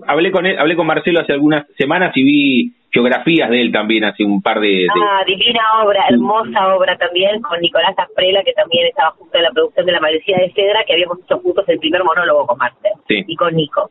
hablé, 0.06 0.32
con 0.32 0.46
él, 0.46 0.58
hablé 0.60 0.76
con 0.76 0.86
Marcelo 0.86 1.22
hace 1.22 1.34
algunas 1.34 1.66
semanas 1.78 2.12
y 2.16 2.24
vi 2.24 2.74
geografías 2.92 3.50
de 3.50 3.62
él 3.62 3.72
también 3.72 4.04
hace 4.04 4.24
un 4.24 4.42
par 4.42 4.60
de... 4.60 4.88
Ah, 4.90 5.24
divina 5.26 5.62
obra, 5.84 6.06
hermosa 6.10 6.76
obra 6.76 6.98
también, 6.98 7.42
con 7.42 7.60
Nicolás 7.60 7.94
Asprela, 7.98 8.44
que 8.44 8.54
también 8.54 8.88
estaba 8.88 9.12
justo 9.12 9.38
en 9.38 9.44
la 9.44 9.52
producción 9.52 9.86
de 9.86 9.92
La 9.92 10.00
Malecía 10.00 10.38
de 10.38 10.52
Cedra, 10.54 10.84
que 10.86 10.94
habíamos 10.94 11.20
hecho 11.20 11.40
juntos 11.40 11.66
el 11.68 11.80
primer 11.80 12.04
monólogo 12.04 12.48
con 12.48 12.58
Marcelo 12.58 12.96
y 13.08 13.36
con 13.36 13.56
Nico. 13.56 13.90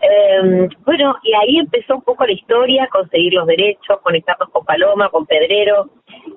Eh, 0.00 0.68
bueno, 0.84 1.16
y 1.22 1.34
ahí 1.34 1.58
empezó 1.58 1.96
un 1.96 2.02
poco 2.02 2.24
la 2.24 2.32
historia, 2.32 2.88
conseguir 2.88 3.34
los 3.34 3.46
derechos, 3.46 4.00
conectarnos 4.02 4.48
con 4.50 4.64
Paloma, 4.64 5.10
con 5.10 5.26
Pedrero, 5.26 5.90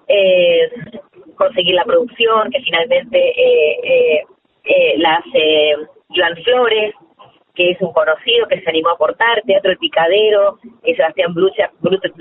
eh, 0.07 0.71
conseguir 1.35 1.75
la 1.75 1.85
producción, 1.85 2.51
que 2.51 2.61
finalmente 2.61 3.17
eh, 3.17 3.79
eh, 3.83 4.25
eh, 4.63 4.93
la 4.97 5.15
hace 5.15 5.75
Joan 6.09 6.35
Flores, 6.43 6.93
que 7.55 7.71
es 7.71 7.81
un 7.81 7.91
conocido 7.93 8.47
que 8.47 8.61
se 8.61 8.69
animó 8.69 8.89
a 8.89 8.93
aportar, 8.93 9.41
Teatro 9.45 9.71
El 9.71 9.77
Picadero, 9.77 10.57
que 10.83 10.95
Sebastián 10.95 11.33
Blucher, 11.33 11.69
Blucher 11.79 12.11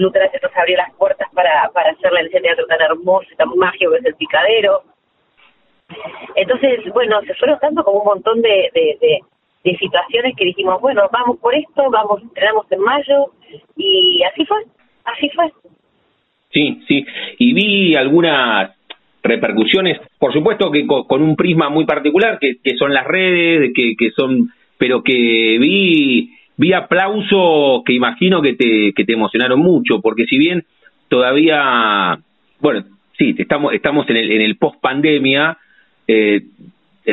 nos 0.42 0.56
abrió 0.56 0.76
las 0.76 0.92
puertas 0.94 1.28
para, 1.34 1.70
para 1.72 1.90
hacerla 1.90 2.20
en 2.20 2.26
ese 2.26 2.40
teatro 2.40 2.66
tan 2.66 2.80
hermoso 2.80 3.26
y 3.30 3.36
tan 3.36 3.48
mágico 3.56 3.92
que 3.92 3.98
es 3.98 4.04
El 4.04 4.14
Picadero. 4.16 4.82
Entonces, 6.34 6.80
bueno, 6.92 7.20
se 7.22 7.34
fueron 7.34 7.58
dando 7.60 7.84
como 7.84 8.00
un 8.00 8.06
montón 8.06 8.40
de, 8.42 8.70
de, 8.74 9.20
situaciones 9.62 10.34
que 10.36 10.46
dijimos, 10.46 10.80
bueno, 10.80 11.02
vamos 11.12 11.38
por 11.38 11.54
esto, 11.54 11.90
vamos, 11.90 12.22
entrenamos 12.22 12.66
en 12.70 12.80
mayo, 12.80 13.26
y 13.76 14.22
así 14.22 14.44
fue, 14.46 14.58
así 15.04 15.28
fue. 15.30 15.52
Sí, 16.52 16.82
sí, 16.88 17.06
y 17.38 17.52
vi 17.52 17.94
algunas 17.94 18.74
repercusiones, 19.22 20.00
por 20.18 20.32
supuesto 20.32 20.70
que 20.70 20.86
con, 20.86 21.22
un 21.22 21.36
prisma 21.36 21.68
muy 21.68 21.84
particular, 21.84 22.38
que, 22.38 22.58
son 22.78 22.92
las 22.92 23.06
redes, 23.06 23.72
que, 23.74 23.94
que 23.96 24.10
son, 24.10 24.50
pero 24.78 25.02
que 25.02 25.58
vi, 25.60 26.30
vi 26.56 26.72
aplauso 26.72 27.82
que 27.84 27.92
imagino 27.92 28.40
que 28.40 28.54
te, 28.54 28.92
que 28.94 29.04
te 29.04 29.12
emocionaron 29.12 29.60
mucho, 29.60 30.00
porque 30.00 30.24
si 30.24 30.38
bien 30.38 30.64
todavía, 31.08 32.18
bueno, 32.60 32.84
sí, 33.18 33.34
estamos, 33.38 33.74
estamos 33.74 34.08
en 34.08 34.16
el, 34.16 34.32
en 34.32 34.40
el 34.40 34.56
post 34.56 34.80
pandemia, 34.80 35.58
eh, 36.08 36.42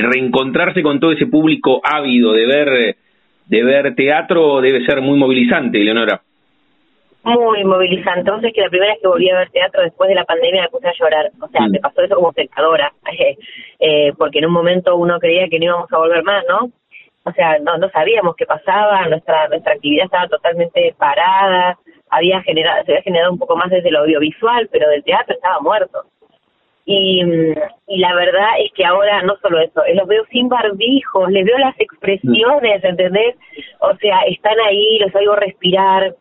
reencontrarse 0.02 0.82
con 0.82 1.00
todo 1.00 1.12
ese 1.12 1.28
público 1.28 1.82
ávido 1.84 2.34
de 2.34 2.46
ver, 2.46 2.96
de 3.46 3.64
ver 3.64 3.96
teatro 3.96 4.62
debe 4.62 4.86
ser 4.86 5.02
muy 5.02 5.18
movilizante, 5.18 5.80
Leonora 5.80 6.22
muy 7.36 7.64
movilizante. 7.64 8.20
Entonces, 8.22 8.54
que 8.54 8.62
la 8.62 8.70
primera 8.70 8.94
vez 8.94 9.02
que 9.02 9.08
volví 9.08 9.30
a 9.30 9.40
ver 9.40 9.50
teatro 9.50 9.84
después 9.84 10.08
de 10.08 10.16
la 10.16 10.24
pandemia 10.24 10.64
me 10.64 10.70
puse 10.70 10.88
a 10.88 10.94
llorar. 10.94 11.30
O 11.42 11.48
sea, 11.50 11.62
mm. 11.62 11.72
me 11.72 11.80
pasó 11.80 12.02
eso 12.02 12.16
como 12.16 12.30
espectadora, 12.30 12.92
eh, 13.80 14.14
porque 14.18 14.40
en 14.40 14.46
un 14.46 14.54
momento 14.54 14.96
uno 14.96 15.20
creía 15.20 15.50
que 15.50 15.60
no 15.60 15.66
íbamos 15.66 15.92
a 15.92 15.98
volver 15.98 16.24
más, 16.24 16.44
¿no? 16.48 16.72
O 17.24 17.32
sea, 17.34 17.60
no, 17.60 17.78
no 17.78 17.90
sabíamos 17.90 18.36
qué 18.38 18.46
pasaba, 18.46 19.06
nuestra 19.10 19.50
nuestra 19.50 19.74
actividad 19.74 20.06
estaba 20.06 20.28
totalmente 20.30 20.96
parada, 20.98 21.78
había 22.10 22.42
generado, 22.42 22.86
se 22.86 22.94
había 22.94 23.04
generado 23.04 23.34
un 23.34 23.40
poco 23.40 23.58
más 23.58 23.70
desde 23.70 23.92
lo 23.92 24.00
audiovisual, 24.00 24.70
pero 24.72 24.90
del 24.90 25.04
teatro 25.04 25.36
estaba 25.36 25.60
muerto. 25.60 26.04
Y, 26.90 27.22
y 27.88 27.98
la 27.98 28.16
verdad 28.16 28.62
es 28.64 28.72
que 28.72 28.86
ahora 28.86 29.22
no 29.22 29.36
solo 29.42 29.60
eso, 29.60 29.82
los 29.94 30.08
veo 30.08 30.24
sin 30.32 30.48
barbijos, 30.48 31.30
les 31.30 31.46
veo 31.46 31.58
las 31.58 31.78
expresiones, 31.78 32.82
¿entendés? 32.82 33.36
O 33.82 33.94
sea, 33.98 34.22
están 34.22 34.58
ahí, 34.66 34.98
los 35.00 35.14
oigo 35.14 35.36
respirar, 35.36 36.16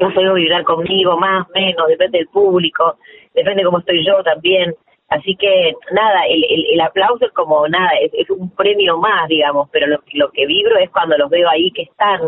los 0.00 0.16
oigo 0.16 0.34
vibrar 0.34 0.64
conmigo, 0.64 1.16
más, 1.16 1.48
menos, 1.54 1.86
depende 1.86 2.18
del 2.18 2.26
público, 2.26 2.96
depende 3.32 3.62
cómo 3.62 3.78
estoy 3.78 4.04
yo 4.04 4.20
también. 4.24 4.74
Así 5.08 5.36
que 5.36 5.72
nada, 5.92 6.24
el, 6.28 6.44
el, 6.72 6.80
aplauso 6.80 7.26
es 7.26 7.32
como 7.32 7.68
nada, 7.68 7.90
es, 8.12 8.28
un 8.30 8.50
premio 8.50 8.96
más, 8.98 9.28
digamos, 9.28 9.68
pero 9.70 9.86
lo, 9.86 10.02
lo 10.14 10.30
que 10.32 10.46
vibro 10.46 10.78
es 10.78 10.90
cuando 10.90 11.16
los 11.16 11.30
veo 11.30 11.48
ahí 11.48 11.70
que 11.70 11.82
están, 11.82 12.20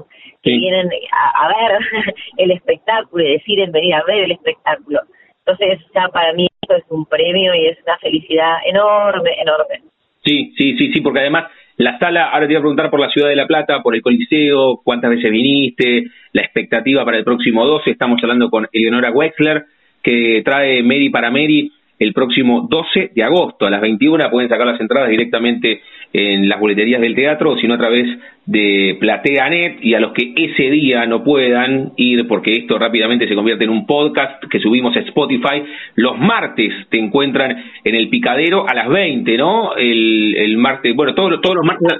que 0.42 0.50
vienen 0.50 0.90
a, 1.10 1.48
ver 1.48 1.78
el 2.36 2.52
espectáculo 2.52 3.24
y 3.24 3.32
deciden 3.32 3.72
venir 3.72 3.94
a 3.94 4.04
ver 4.04 4.24
el 4.24 4.32
espectáculo. 4.32 5.00
Entonces 5.44 5.80
ya 5.94 6.08
para 6.08 6.32
mí 6.32 6.46
eso 6.62 6.76
es 6.76 6.84
un 6.90 7.04
premio 7.06 7.54
y 7.54 7.66
es 7.66 7.78
una 7.84 7.98
felicidad 7.98 8.58
enorme, 8.66 9.30
enorme. 9.40 9.82
Sí, 10.24 10.52
sí, 10.56 10.76
sí, 10.78 10.92
sí, 10.92 11.00
porque 11.00 11.20
además 11.20 11.50
la 11.76 11.98
sala, 11.98 12.28
ahora 12.28 12.46
te 12.46 12.52
iba 12.52 12.60
a 12.60 12.62
preguntar 12.62 12.90
por 12.90 13.00
la 13.00 13.10
Ciudad 13.10 13.28
de 13.28 13.36
la 13.36 13.46
Plata, 13.46 13.82
por 13.82 13.94
el 13.94 14.02
Coliseo, 14.02 14.80
cuántas 14.84 15.10
veces 15.10 15.30
viniste, 15.30 16.04
la 16.32 16.42
expectativa 16.42 17.04
para 17.04 17.18
el 17.18 17.24
próximo 17.24 17.66
12, 17.66 17.90
estamos 17.90 18.22
hablando 18.22 18.50
con 18.50 18.68
Eleonora 18.72 19.10
Wexler, 19.10 19.64
que 20.02 20.42
trae 20.44 20.82
Mary 20.82 21.10
para 21.10 21.30
Mary 21.30 21.72
el 22.02 22.12
próximo 22.12 22.66
12 22.68 23.12
de 23.14 23.22
agosto 23.22 23.66
a 23.66 23.70
las 23.70 23.80
21. 23.80 24.30
Pueden 24.30 24.48
sacar 24.48 24.66
las 24.66 24.80
entradas 24.80 25.08
directamente 25.08 25.80
en 26.12 26.48
las 26.48 26.60
boleterías 26.60 27.00
del 27.00 27.14
teatro, 27.14 27.56
sino 27.56 27.74
a 27.74 27.78
través 27.78 28.06
de 28.44 28.96
PlateaNet 28.98 29.78
y 29.82 29.94
a 29.94 30.00
los 30.00 30.12
que 30.12 30.32
ese 30.36 30.64
día 30.64 31.06
no 31.06 31.22
puedan 31.22 31.92
ir, 31.96 32.26
porque 32.26 32.52
esto 32.52 32.76
rápidamente 32.78 33.28
se 33.28 33.36
convierte 33.36 33.64
en 33.64 33.70
un 33.70 33.86
podcast 33.86 34.44
que 34.50 34.58
subimos 34.58 34.96
a 34.96 35.00
Spotify, 35.00 35.62
los 35.94 36.18
martes 36.18 36.72
te 36.90 36.98
encuentran 36.98 37.56
en 37.84 37.94
el 37.94 38.08
Picadero 38.08 38.68
a 38.68 38.74
las 38.74 38.88
20, 38.88 39.36
¿no? 39.38 39.76
El, 39.76 40.34
el 40.36 40.56
martes, 40.56 40.94
bueno, 40.94 41.14
todos, 41.14 41.40
todos 41.40 41.56
los 41.56 41.64
martes. 41.64 41.96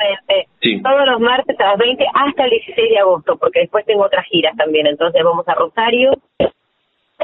Sí. 0.61 0.80
Todos 0.82 1.06
los 1.06 1.21
martes 1.21 1.59
a 1.61 1.68
las 1.68 1.78
20 1.78 2.04
hasta 2.12 2.44
el 2.44 2.50
16 2.50 2.90
de 2.90 2.99
agosto, 2.99 3.37
porque 3.38 3.61
después 3.61 3.85
tengo 3.87 4.04
otras 4.04 4.26
giras 4.26 4.56
también, 4.56 4.87
entonces 4.87 5.23
vamos 5.25 5.47
a 5.49 5.54
Rosario, 5.54 6.12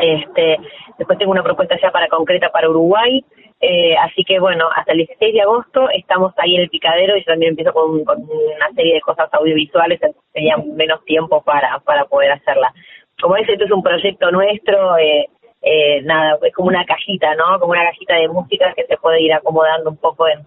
este, 0.01 0.59
después 0.99 1.19
tengo 1.19 1.33
una 1.33 1.43
propuesta 1.43 1.77
ya 1.81 1.91
para 1.91 2.09
concreta 2.09 2.51
para 2.51 2.69
Uruguay, 2.69 3.25
eh, 3.61 3.97
así 3.97 4.23
que 4.25 4.39
bueno, 4.39 4.69
hasta 4.75 4.93
el 4.93 4.99
16 4.99 5.35
de 5.35 5.41
agosto 5.41 5.89
estamos 5.91 6.33
ahí 6.37 6.55
en 6.55 6.63
el 6.63 6.69
picadero 6.69 7.17
y 7.17 7.21
yo 7.21 7.27
también 7.27 7.51
empiezo 7.51 7.73
con, 7.73 7.91
una 7.91 8.73
serie 8.75 8.95
de 8.95 9.01
cosas 9.01 9.29
audiovisuales, 9.33 10.01
tenía 10.33 10.57
menos 10.57 11.05
tiempo 11.05 11.43
para, 11.43 11.79
para 11.81 12.05
poder 12.05 12.33
hacerla. 12.33 12.73
Como 13.21 13.37
ese 13.37 13.53
esto 13.53 13.65
es 13.65 13.73
un 13.73 13.83
proyecto 13.83 14.31
nuestro, 14.31 14.97
eh, 14.99 15.29
eh, 15.63 16.03
nada, 16.03 16.39
es 16.43 16.55
como 16.55 16.69
una 16.69 16.85
cajita, 16.85 17.35
¿no? 17.35 17.59
Como 17.59 17.73
una 17.73 17.85
cajita 17.85 18.15
de 18.15 18.29
música 18.29 18.73
que 18.75 18.85
se 18.85 18.97
puede 18.97 19.23
ir 19.23 19.33
acomodando 19.33 19.91
un 19.91 19.97
poco 19.97 20.29
en, 20.29 20.47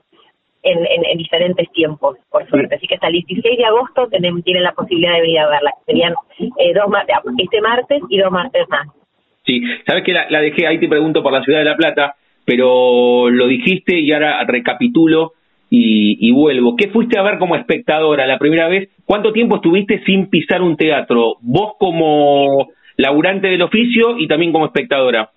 en, 0.63 0.85
en, 0.85 1.17
diferentes 1.17 1.69
tiempos, 1.71 2.17
por 2.29 2.47
suerte. 2.47 2.75
Así 2.75 2.87
que 2.87 2.95
hasta 2.95 3.07
el 3.07 3.13
16 3.13 3.57
de 3.57 3.65
agosto 3.65 4.07
tienen, 4.07 4.41
tienen 4.43 4.63
la 4.63 4.71
posibilidad 4.71 5.15
de 5.15 5.21
venir 5.21 5.39
a 5.39 5.49
verla. 5.49 5.73
Serían 5.85 6.13
eh, 6.39 6.73
dos 6.73 6.85
este 7.37 7.61
martes 7.61 8.01
y 8.07 8.19
dos 8.19 8.31
martes 8.31 8.69
más. 8.69 8.87
Sí, 9.45 9.61
sabes 9.87 10.03
que 10.03 10.13
la, 10.13 10.41
dejé, 10.41 10.67
ahí 10.67 10.79
te 10.79 10.87
pregunto 10.87 11.23
por 11.23 11.33
la 11.33 11.43
ciudad 11.43 11.59
de 11.59 11.65
La 11.65 11.75
Plata, 11.75 12.15
pero 12.45 13.29
lo 13.29 13.47
dijiste 13.47 13.99
y 13.99 14.11
ahora 14.11 14.43
recapitulo 14.45 15.33
y, 15.69 16.31
vuelvo. 16.31 16.75
¿Qué 16.75 16.89
fuiste 16.89 17.17
a 17.17 17.23
ver 17.23 17.39
como 17.39 17.55
espectadora 17.55 18.27
la 18.27 18.37
primera 18.37 18.67
vez? 18.67 18.89
¿Cuánto 19.05 19.31
tiempo 19.31 19.55
estuviste 19.55 20.03
sin 20.05 20.29
pisar 20.29 20.61
un 20.61 20.75
teatro? 20.75 21.37
Vos 21.41 21.73
como 21.79 22.67
laburante 22.97 23.47
del 23.47 23.61
oficio 23.61 24.17
y 24.17 24.27
también 24.27 24.51
como 24.51 24.65
espectadora. 24.65 25.29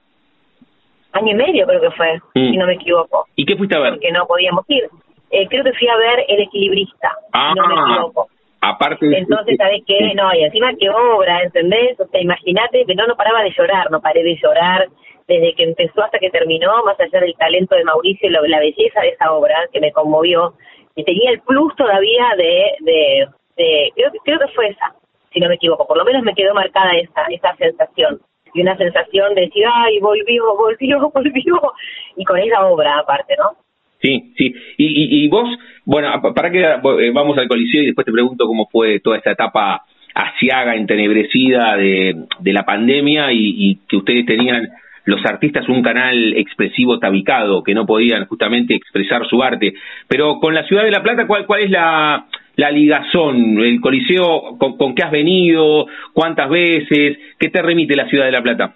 Año 1.13 1.31
y 1.31 1.35
medio 1.35 1.67
creo 1.67 1.81
que 1.81 1.91
fue, 1.93 2.17
mm. 2.35 2.51
si 2.51 2.57
no 2.57 2.67
me 2.67 2.75
equivoco. 2.75 3.27
¿Y 3.37 3.47
qué 3.47 3.57
fuiste 3.57 3.77
a 3.77 3.81
ver? 3.81 3.93
Porque 3.93 4.11
no 4.11 4.27
podíamos 4.27 4.65
ir. 4.69 4.83
Eh, 5.31 5.47
creo 5.49 5.63
que 5.65 5.73
fui 5.73 5.89
a 5.89 5.97
ver 5.97 6.25
El 6.29 6.43
Equilibrista, 6.43 7.11
si 7.33 7.61
no 7.61 7.69
me 7.69 7.75
ah. 7.77 7.87
equivoco. 7.89 8.29
Aparte 8.67 9.07
Entonces, 9.19 9.57
¿sabes 9.59 9.83
qué? 9.87 10.15
No, 10.15 10.33
y 10.35 10.43
encima 10.43 10.73
qué 10.79 10.89
obra, 10.89 11.43
¿entendés? 11.43 12.01
O 12.01 12.07
sea, 12.07 12.21
imagínate 12.21 12.87
que 12.87 12.95
no, 12.95 13.07
no 13.07 13.15
paraba 13.15 13.43
de 13.43 13.53
llorar, 13.57 13.91
no 13.91 14.01
paré 14.01 14.23
de 14.23 14.37
llorar 14.43 14.89
desde 15.29 15.55
que 15.55 15.65
empezó 15.65 16.03
hasta 16.03 16.19
que 16.19 16.31
terminó, 16.31 16.83
más 16.85 16.99
allá 16.99 17.21
del 17.21 17.35
talento 17.35 17.75
de 17.77 17.85
Mauricio 17.85 18.29
y 18.29 18.33
la, 18.33 18.61
belleza 18.61 19.01
de 19.01 19.09
esa 19.09 19.33
obra 19.33 19.57
que 19.73 19.81
me 19.81 19.93
conmovió. 19.93 20.55
Y 20.97 21.05
tenía 21.05 21.31
el 21.31 21.41
plus 21.41 21.75
todavía 21.77 22.25
de, 22.37 22.73
de, 22.81 23.29
de 23.57 23.93
creo, 23.95 24.11
creo 24.25 24.39
que 24.39 24.55
fue 24.55 24.69
esa, 24.69 24.95
si 25.33 25.41
no 25.41 25.49
me 25.49 25.57
equivoco, 25.57 25.87
por 25.87 25.99
lo 25.99 26.05
menos 26.05 26.23
me 26.23 26.35
quedó 26.35 26.55
marcada 26.55 26.93
esa, 26.97 27.25
esa 27.29 27.55
sensación. 27.57 28.21
Y 28.55 28.63
una 28.63 28.77
sensación 28.77 29.35
de 29.35 29.43
decir, 29.43 29.65
ay, 29.71 29.99
volvió, 29.99 30.57
volvió, 30.57 31.11
volvió. 31.15 31.73
Y 32.17 32.25
con 32.25 32.39
esa 32.39 32.67
obra 32.67 32.99
aparte, 32.99 33.35
¿no? 33.37 33.57
Sí, 34.05 34.35
sí. 34.37 34.55
Y, 34.77 35.25
y, 35.25 35.29
vos, 35.29 35.49
bueno, 35.87 36.11
para 36.35 36.51
que 36.51 36.61
eh, 36.61 37.11
vamos 37.15 37.39
al 37.39 37.49
Coliseo 37.49 37.83
y 37.83 37.87
después 37.87 38.05
te 38.05 38.13
pregunto 38.13 38.47
cómo 38.47 38.69
fue 38.71 39.01
toda 39.01 39.17
esta 39.17 39.31
etapa 39.31 39.83
asiaga, 40.15 40.77
entenebrecida 40.77 41.75
de, 41.79 42.15
de 42.39 42.53
la 42.53 42.67
pandemia 42.67 43.33
y, 43.33 43.79
que 43.89 43.97
ustedes 43.97 44.27
tenían 44.27 44.69
los 45.07 45.25
artistas 45.25 45.67
un 45.71 45.83
canal 45.83 46.35
expresivo 46.37 46.99
tabicado, 46.99 47.63
que 47.63 47.73
no 47.73 47.87
podían 47.87 48.27
justamente 48.27 48.75
expresar 48.75 49.27
su 49.27 49.43
arte. 49.43 49.73
Pero 50.07 50.39
con 50.39 50.55
la 50.55 50.67
Ciudad 50.67 50.85
de 50.85 50.91
La 50.91 51.03
Plata, 51.03 51.27
¿cuál, 51.27 51.47
cuál 51.47 51.63
es 51.63 51.71
la, 51.71 52.27
la 52.57 52.71
ligazón? 52.71 53.59
¿El 53.59 53.81
Coliseo 53.81 54.59
con, 54.59 54.77
con 54.77 54.95
qué 54.95 55.03
has 55.03 55.11
venido? 55.13 55.87
¿Cuántas 56.13 56.51
veces? 56.51 57.19
¿Qué 57.39 57.49
te 57.49 57.63
remite 57.63 57.97
la 57.97 58.09
Ciudad 58.09 58.27
de 58.27 58.33
La 58.33 58.43
Plata? 58.43 58.75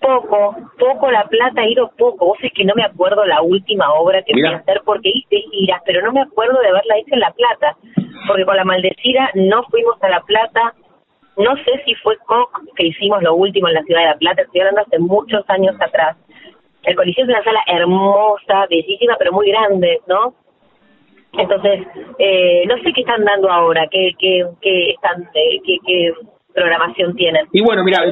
Poco, 0.00 0.56
poco 0.78 1.10
La 1.10 1.24
Plata, 1.24 1.62
he 1.62 1.72
ido 1.72 1.90
poco. 1.96 2.26
Vos 2.26 2.38
es 2.42 2.52
que 2.52 2.64
no 2.64 2.74
me 2.74 2.84
acuerdo 2.84 3.24
la 3.24 3.42
última 3.42 3.92
obra 3.92 4.22
que 4.22 4.32
fui 4.32 4.46
a 4.46 4.56
hacer 4.56 4.82
porque 4.84 5.10
hice 5.10 5.36
giras, 5.50 5.82
pero 5.84 6.02
no 6.02 6.12
me 6.12 6.22
acuerdo 6.22 6.60
de 6.60 6.68
haberla 6.68 6.98
hecho 6.98 7.14
en 7.14 7.20
La 7.20 7.32
Plata, 7.32 7.76
porque 8.26 8.44
con 8.44 8.56
La 8.56 8.64
Maldecida 8.64 9.30
no 9.34 9.62
fuimos 9.64 10.02
a 10.02 10.08
La 10.08 10.20
Plata. 10.22 10.74
No 11.36 11.56
sé 11.56 11.82
si 11.84 11.94
fue 11.96 12.16
Coq 12.26 12.50
que 12.76 12.86
hicimos 12.86 13.22
lo 13.22 13.34
último 13.34 13.68
en 13.68 13.74
la 13.74 13.82
ciudad 13.82 14.00
de 14.00 14.08
La 14.08 14.18
Plata, 14.18 14.42
estoy 14.42 14.60
hablando 14.60 14.82
hace 14.82 14.98
muchos 14.98 15.44
años 15.48 15.76
atrás. 15.80 16.16
El 16.82 16.96
Coliseo 16.96 17.24
es 17.24 17.30
una 17.30 17.44
sala 17.44 17.60
hermosa, 17.66 18.66
bellísima, 18.68 19.16
pero 19.18 19.32
muy 19.32 19.48
grande, 19.50 20.00
¿no? 20.06 20.34
Entonces, 21.32 21.86
eh, 22.18 22.64
no 22.66 22.76
sé 22.78 22.92
qué 22.92 23.02
están 23.02 23.24
dando 23.24 23.50
ahora, 23.50 23.86
qué, 23.90 24.12
qué, 24.18 24.44
qué 24.60 24.90
están, 24.90 25.22
eh, 25.34 25.60
qué, 25.64 25.76
qué 25.86 26.12
programación 26.52 27.14
tienen. 27.14 27.46
Y 27.52 27.62
bueno, 27.62 27.84
mira, 27.84 28.04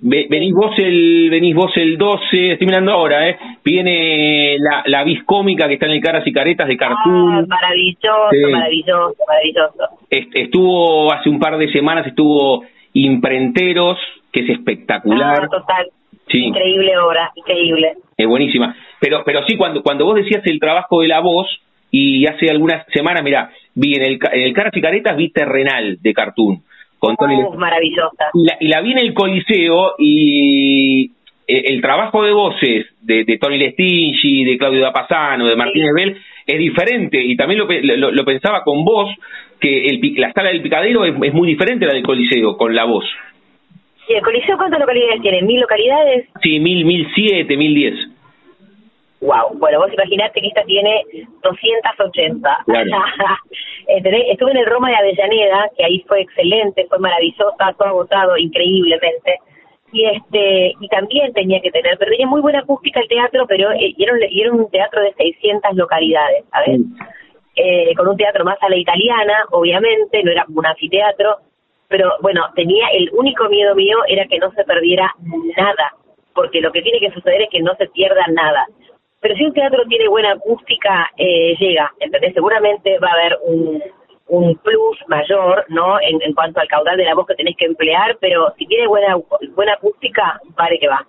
venís, 0.00 0.54
vos 0.54 0.72
el 0.78 1.28
venís 1.30 1.54
vos 1.54 1.72
el 1.76 1.96
12, 1.96 2.52
estoy 2.52 2.66
mirando 2.66 2.92
ahora, 2.92 3.28
¿eh? 3.28 3.38
Viene 3.64 4.56
la, 4.58 4.82
la 4.86 5.04
cómica 5.24 5.66
que 5.68 5.74
está 5.74 5.86
en 5.86 5.92
el 5.92 6.00
Caras 6.00 6.26
y 6.26 6.32
Caretas 6.32 6.68
de 6.68 6.76
Cartoon. 6.76 7.32
Ah, 7.32 7.44
maravilloso, 7.46 8.50
maravilloso, 8.50 9.16
maravilloso. 9.26 9.84
estuvo 10.10 11.12
hace 11.12 11.28
un 11.28 11.38
par 11.38 11.58
de 11.58 11.70
semanas, 11.72 12.06
estuvo 12.06 12.64
Imprenteros, 12.92 13.98
que 14.32 14.40
es 14.40 14.50
espectacular. 14.50 15.42
Ah, 15.42 15.48
total. 15.50 15.86
Increíble 16.28 16.98
obra, 16.98 17.30
increíble. 17.36 17.92
Es 18.16 18.26
buenísima. 18.26 18.74
Pero, 19.00 19.22
pero 19.24 19.44
sí, 19.46 19.56
cuando, 19.56 19.82
cuando 19.82 20.04
vos 20.06 20.16
decías 20.16 20.42
el 20.46 20.58
trabajo 20.58 21.02
de 21.02 21.08
la 21.08 21.20
voz, 21.20 21.46
y 21.90 22.26
hace 22.26 22.50
algunas 22.50 22.84
semanas, 22.92 23.22
mira, 23.22 23.50
vi 23.74 23.94
en 23.94 24.02
el, 24.02 24.18
en 24.32 24.40
el 24.40 24.52
Caras 24.52 24.76
y 24.76 24.80
Caretas, 24.80 25.16
vi 25.16 25.30
Terrenal 25.30 25.98
de 26.00 26.12
Cartoon 26.12 26.62
con 26.98 27.16
maravillosa. 27.58 28.26
Y 28.60 28.68
la, 28.68 28.80
vi 28.80 28.92
en 28.92 28.98
el 28.98 29.14
Coliseo 29.14 29.94
y 29.98 31.10
eh, 31.46 31.62
el, 31.66 31.80
trabajo 31.80 32.22
de 32.24 32.32
voces 32.32 32.86
de, 33.02 33.24
de 33.24 33.38
Tony 33.38 33.58
Lestingi, 33.58 34.44
de 34.44 34.58
Claudio 34.58 34.82
Dapasano, 34.82 35.46
de 35.46 35.56
Martínez 35.56 35.92
Bell 35.94 36.16
es 36.46 36.58
diferente 36.58 37.20
y 37.22 37.36
también 37.36 37.58
lo, 37.58 38.10
lo, 38.12 38.24
pensaba 38.24 38.62
con 38.62 38.84
vos 38.84 39.10
que 39.60 39.86
el, 39.86 40.00
la 40.16 40.32
sala 40.32 40.50
del 40.50 40.62
picadero 40.62 41.04
es, 41.04 41.34
muy 41.34 41.48
diferente 41.48 41.84
a 41.84 41.88
la 41.88 41.94
del 41.94 42.04
Coliseo 42.04 42.56
con 42.56 42.74
la 42.74 42.84
voz. 42.84 43.04
¿Y 44.08 44.14
el 44.14 44.22
Coliseo 44.22 44.56
cuántas 44.56 44.78
localidades 44.78 45.20
tiene? 45.20 45.42
¿Mil 45.42 45.60
localidades? 45.60 46.28
Sí, 46.42 46.60
mil, 46.60 46.84
mil 46.84 47.08
siete, 47.14 47.56
mil 47.56 47.74
diez. 47.74 47.94
Wow, 49.26 49.58
bueno, 49.58 49.80
vos 49.80 49.92
imaginate 49.92 50.40
que 50.40 50.46
esta 50.46 50.62
tiene 50.62 51.02
280. 51.42 52.62
Claro. 52.64 52.90
Estuve 53.88 54.50
en 54.52 54.56
el 54.58 54.66
Roma 54.66 54.88
de 54.90 54.96
Avellaneda, 54.96 55.68
que 55.76 55.84
ahí 55.84 56.04
fue 56.06 56.20
excelente, 56.20 56.86
fue 56.88 57.00
maravillosa, 57.00 57.74
todo 57.76 57.88
agotado 57.88 58.36
increíblemente. 58.36 59.40
Y 59.92 60.04
este 60.06 60.74
y 60.80 60.88
también 60.88 61.32
tenía 61.32 61.60
que 61.60 61.72
tener, 61.72 61.98
pero 61.98 62.12
tenía 62.12 62.28
muy 62.28 62.40
buena 62.40 62.60
acústica 62.60 63.00
el 63.00 63.08
teatro, 63.08 63.46
pero 63.48 63.72
eh, 63.72 63.94
y 63.96 64.04
era, 64.04 64.52
un, 64.52 64.70
teatro 64.70 65.02
de 65.02 65.12
600 65.14 65.74
localidades, 65.74 66.44
¿sabes? 66.52 66.80
Eh, 67.56 67.94
con 67.96 68.06
un 68.06 68.16
teatro 68.16 68.44
más 68.44 68.58
a 68.62 68.68
la 68.68 68.76
italiana, 68.76 69.34
obviamente, 69.50 70.22
no 70.22 70.30
era 70.30 70.44
un 70.54 70.66
anfiteatro, 70.66 71.38
pero 71.88 72.12
bueno, 72.20 72.44
tenía 72.54 72.86
el 72.92 73.10
único 73.12 73.48
miedo 73.48 73.74
mío 73.74 73.98
era 74.06 74.26
que 74.26 74.38
no 74.38 74.52
se 74.52 74.62
perdiera 74.62 75.12
nada, 75.56 75.94
porque 76.32 76.60
lo 76.60 76.70
que 76.70 76.82
tiene 76.82 77.00
que 77.00 77.10
suceder 77.10 77.42
es 77.42 77.48
que 77.50 77.60
no 77.60 77.74
se 77.74 77.88
pierda 77.88 78.24
nada. 78.28 78.66
Pero 79.20 79.34
si 79.34 79.44
un 79.44 79.52
teatro 79.52 79.82
tiene 79.88 80.08
buena 80.08 80.32
acústica, 80.32 81.10
eh, 81.16 81.56
llega, 81.58 81.90
¿entendés? 82.00 82.34
Seguramente 82.34 82.98
va 82.98 83.08
a 83.08 83.12
haber 83.12 83.38
un, 83.44 83.82
un 84.28 84.56
plus 84.56 84.98
mayor, 85.08 85.64
¿no? 85.68 85.98
En, 86.00 86.20
en 86.22 86.32
cuanto 86.34 86.60
al 86.60 86.68
caudal 86.68 86.96
de 86.96 87.04
la 87.04 87.14
voz 87.14 87.26
que 87.26 87.34
tenés 87.34 87.56
que 87.56 87.66
emplear, 87.66 88.18
pero 88.20 88.52
si 88.58 88.66
tiene 88.66 88.86
buena 88.86 89.16
buena 89.54 89.74
acústica, 89.74 90.40
vale 90.56 90.78
que 90.78 90.88
va. 90.88 91.06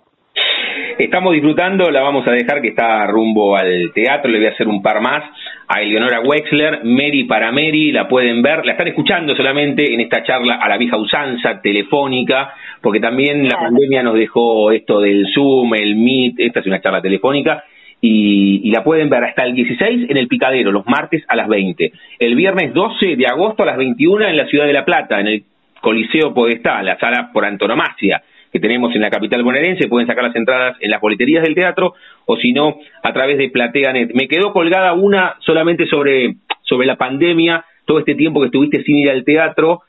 Estamos 0.98 1.32
disfrutando, 1.32 1.90
la 1.90 2.02
vamos 2.02 2.26
a 2.26 2.32
dejar 2.32 2.60
que 2.60 2.68
está 2.68 3.06
rumbo 3.06 3.56
al 3.56 3.92
teatro, 3.92 4.30
le 4.30 4.38
voy 4.38 4.46
a 4.48 4.50
hacer 4.50 4.66
un 4.66 4.82
par 4.82 5.00
más 5.00 5.22
a 5.68 5.82
Eleonora 5.82 6.20
Wexler, 6.20 6.80
Mary 6.84 7.24
para 7.24 7.52
Mary, 7.52 7.92
la 7.92 8.08
pueden 8.08 8.42
ver, 8.42 8.64
la 8.64 8.72
están 8.72 8.88
escuchando 8.88 9.36
solamente 9.36 9.92
en 9.92 10.00
esta 10.00 10.22
charla 10.22 10.56
a 10.56 10.68
la 10.68 10.76
vieja 10.76 10.96
usanza 10.96 11.60
telefónica, 11.60 12.54
porque 12.80 13.00
también 13.00 13.46
la 13.48 13.56
pandemia 13.56 14.02
nos 14.02 14.14
dejó 14.14 14.72
esto 14.72 15.00
del 15.00 15.26
Zoom, 15.32 15.74
el 15.74 15.94
Meet, 15.96 16.34
esta 16.38 16.60
es 16.60 16.66
una 16.66 16.80
charla 16.80 17.02
telefónica, 17.02 17.64
y, 18.00 18.70
la 18.70 18.84
pueden 18.84 19.08
ver 19.08 19.24
hasta 19.24 19.44
el 19.44 19.54
16 19.54 20.10
en 20.10 20.16
el 20.16 20.28
Picadero, 20.28 20.70
los 20.70 20.86
martes 20.86 21.24
a 21.28 21.34
las 21.34 21.48
20. 21.48 21.92
El 22.18 22.36
viernes 22.36 22.72
12 22.72 23.16
de 23.16 23.26
agosto 23.26 23.62
a 23.62 23.66
las 23.66 23.76
21 23.76 24.26
en 24.26 24.36
la 24.36 24.46
Ciudad 24.46 24.66
de 24.66 24.72
La 24.72 24.84
Plata, 24.84 25.20
en 25.20 25.26
el 25.26 25.44
Coliseo 25.80 26.34
Podestá, 26.34 26.82
la 26.82 26.98
sala 26.98 27.30
por 27.32 27.44
antonomasia 27.44 28.22
que 28.52 28.60
tenemos 28.60 28.94
en 28.94 29.02
la 29.02 29.10
capital 29.10 29.42
bonaerense, 29.42 29.88
pueden 29.88 30.06
sacar 30.06 30.24
las 30.24 30.36
entradas 30.36 30.76
en 30.80 30.90
las 30.90 31.00
boleterías 31.00 31.42
del 31.42 31.54
teatro 31.54 31.94
o 32.24 32.36
si 32.36 32.52
no 32.52 32.78
a 33.02 33.12
través 33.12 33.36
de 33.38 33.50
PlateaNet. 33.50 34.14
Me 34.14 34.26
quedó 34.26 34.52
colgada 34.52 34.94
una 34.94 35.36
solamente 35.40 35.86
sobre, 35.86 36.36
sobre 36.62 36.86
la 36.86 36.96
pandemia, 36.96 37.64
todo 37.84 37.98
este 37.98 38.14
tiempo 38.14 38.40
que 38.40 38.46
estuviste 38.46 38.82
sin 38.84 38.96
ir 38.96 39.10
al 39.10 39.24
teatro. 39.24 39.82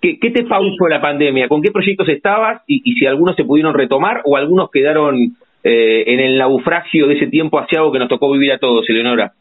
¿Qué, 0.00 0.18
qué 0.20 0.30
te 0.30 0.44
pausó 0.44 0.86
la 0.88 1.00
pandemia? 1.00 1.48
¿Con 1.48 1.62
qué 1.62 1.70
proyectos 1.72 2.08
estabas 2.08 2.62
y, 2.66 2.82
y 2.84 2.94
si 2.94 3.06
algunos 3.06 3.36
se 3.36 3.44
pudieron 3.44 3.74
retomar 3.74 4.20
o 4.24 4.36
algunos 4.36 4.70
quedaron 4.70 5.36
eh, 5.64 6.04
en 6.06 6.20
el 6.20 6.38
naufragio 6.38 7.06
de 7.08 7.14
ese 7.14 7.26
tiempo 7.26 7.58
asiago 7.58 7.90
que 7.90 7.98
nos 7.98 8.08
tocó 8.08 8.30
vivir 8.30 8.52
a 8.52 8.58
todos, 8.58 8.88
Eleonora? 8.88 9.32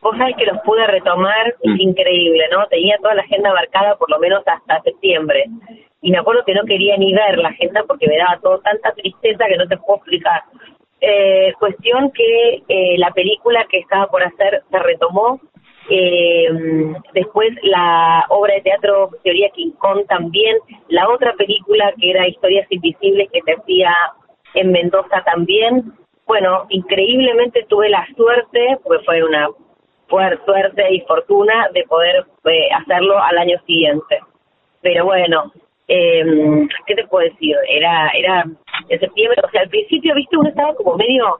Vos 0.00 0.16
sabés 0.16 0.36
que 0.36 0.46
los 0.46 0.58
pude 0.64 0.86
retomar, 0.86 1.54
es 1.62 1.70
mm. 1.70 1.80
increíble, 1.80 2.44
¿no? 2.50 2.66
Tenía 2.66 2.96
toda 2.98 3.14
la 3.14 3.22
agenda 3.22 3.52
marcada 3.52 3.96
por 3.96 4.10
lo 4.10 4.18
menos 4.18 4.42
hasta 4.46 4.82
septiembre. 4.82 5.44
Y 6.02 6.10
me 6.10 6.18
acuerdo 6.18 6.44
que 6.44 6.54
no 6.54 6.64
quería 6.64 6.96
ni 6.96 7.12
ver 7.12 7.38
la 7.38 7.48
agenda 7.48 7.84
porque 7.86 8.08
me 8.08 8.16
daba 8.16 8.38
todo 8.40 8.58
tanta 8.58 8.92
tristeza 8.92 9.46
que 9.48 9.56
no 9.56 9.66
te 9.66 9.76
puedo 9.76 9.98
explicar. 9.98 10.42
Eh, 11.00 11.52
cuestión 11.58 12.10
que 12.10 12.62
eh, 12.68 12.98
la 12.98 13.12
película 13.12 13.64
que 13.70 13.78
estaba 13.78 14.06
por 14.08 14.22
hacer 14.22 14.62
se 14.70 14.78
retomó. 14.78 15.40
Eh, 15.90 16.46
después 17.14 17.48
la 17.62 18.26
obra 18.28 18.54
de 18.54 18.60
teatro 18.60 19.10
Teoría 19.22 19.50
King 19.50 19.72
Kong 19.78 20.06
también. 20.08 20.58
La 20.88 21.08
otra 21.08 21.32
película 21.34 21.92
que 22.00 22.10
era 22.10 22.28
Historias 22.28 22.66
Invisibles 22.70 23.28
que 23.32 23.40
se 23.42 23.52
hacía 23.52 23.94
en 24.54 24.72
Mendoza 24.72 25.22
también. 25.24 25.92
Bueno, 26.26 26.66
increíblemente 26.68 27.64
tuve 27.68 27.88
la 27.88 28.06
suerte, 28.16 28.78
porque 28.82 29.04
fue 29.04 29.22
una 29.22 29.48
suerte 30.44 30.94
y 30.94 31.00
fortuna 31.02 31.68
de 31.72 31.84
poder 31.84 32.26
eh, 32.44 32.68
hacerlo 32.72 33.18
al 33.18 33.38
año 33.38 33.58
siguiente. 33.66 34.20
Pero 34.80 35.04
bueno, 35.04 35.52
eh, 35.86 36.66
¿qué 36.86 36.94
te 36.94 37.06
puedo 37.06 37.28
decir? 37.28 37.56
Era 37.68 38.10
era 38.14 38.44
en 38.88 39.00
septiembre, 39.00 39.40
o 39.44 39.50
sea, 39.50 39.62
al 39.62 39.68
principio, 39.68 40.14
viste, 40.14 40.36
uno 40.36 40.48
estaba 40.48 40.74
como 40.74 40.96
medio, 40.96 41.38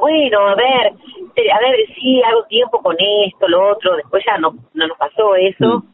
bueno, 0.00 0.48
a 0.48 0.54
ver, 0.54 0.92
a 1.52 1.58
ver, 1.60 1.76
sí, 2.00 2.22
hago 2.22 2.44
tiempo 2.44 2.80
con 2.80 2.96
esto, 2.98 3.48
lo 3.48 3.70
otro, 3.70 3.96
después 3.96 4.24
ya 4.26 4.38
no, 4.38 4.54
no 4.72 4.86
nos 4.86 4.98
pasó 4.98 5.34
eso. 5.36 5.84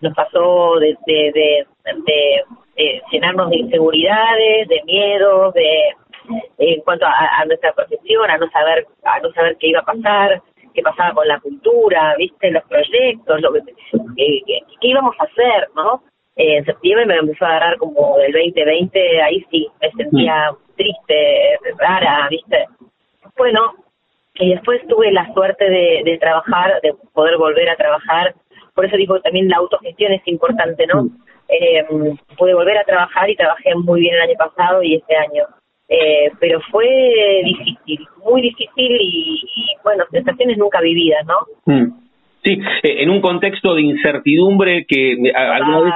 Nos 0.00 0.14
pasó 0.14 0.78
de, 0.78 0.96
de, 1.06 1.66
de 1.84 3.02
llenarnos 3.10 3.50
de 3.50 3.56
inseguridades, 3.56 4.68
de 4.68 4.82
miedos, 4.84 5.54
de 5.54 5.94
en 6.58 6.80
cuanto 6.82 7.06
a, 7.06 7.44
nuestra 7.46 7.72
profesión, 7.72 8.30
a 8.30 8.36
no 8.36 8.50
saber 8.50 8.86
a 9.04 9.18
no 9.20 9.32
saber 9.32 9.56
qué 9.58 9.68
iba 9.68 9.80
a 9.80 9.84
pasar, 9.84 10.42
qué 10.74 10.82
pasaba 10.82 11.14
con 11.14 11.26
la 11.26 11.40
cultura, 11.40 12.14
viste, 12.18 12.50
los 12.50 12.62
proyectos, 12.64 13.40
lo 13.40 13.52
que, 13.52 13.62
qué 14.46 14.88
íbamos 14.88 15.14
a 15.18 15.24
hacer, 15.24 15.68
¿no? 15.74 16.02
en 16.36 16.64
septiembre 16.64 17.04
me 17.04 17.16
empezó 17.16 17.44
a 17.44 17.48
agarrar 17.48 17.78
como 17.78 18.16
el 18.20 18.32
2020, 18.32 19.22
ahí 19.22 19.44
sí, 19.50 19.66
me 19.80 19.90
sentía 19.90 20.52
triste, 20.76 21.58
rara, 21.78 22.28
viste. 22.30 22.66
Bueno, 23.36 23.74
y 24.34 24.50
después 24.50 24.80
tuve 24.86 25.10
la 25.10 25.32
suerte 25.34 25.68
de 25.68 26.18
trabajar, 26.20 26.80
de 26.80 26.94
poder 27.12 27.38
volver 27.38 27.68
a 27.68 27.76
trabajar, 27.76 28.34
por 28.78 28.86
eso 28.86 28.96
digo 28.96 29.18
también 29.18 29.48
la 29.48 29.56
autogestión 29.56 30.12
es 30.12 30.22
importante, 30.26 30.86
¿no? 30.86 31.08
Eh, 31.48 31.84
pude 32.36 32.54
volver 32.54 32.78
a 32.78 32.84
trabajar 32.84 33.28
y 33.28 33.34
trabajé 33.34 33.74
muy 33.74 34.02
bien 34.02 34.14
el 34.14 34.20
año 34.20 34.34
pasado 34.38 34.84
y 34.84 34.94
este 34.94 35.16
año. 35.16 35.46
Eh, 35.88 36.30
pero 36.38 36.60
fue 36.70 36.86
difícil, 37.42 38.06
muy 38.24 38.40
difícil 38.40 38.96
y, 39.00 39.42
bueno, 39.82 40.04
sensaciones 40.12 40.56
nunca 40.58 40.80
vividas, 40.80 41.26
¿no? 41.26 41.74
Mm. 41.74 41.90
Sí, 42.44 42.52
eh, 42.84 43.02
en 43.02 43.10
un 43.10 43.20
contexto 43.20 43.74
de 43.74 43.82
incertidumbre 43.82 44.86
que 44.86 45.16
alguna 45.34 45.80
vez, 45.80 45.92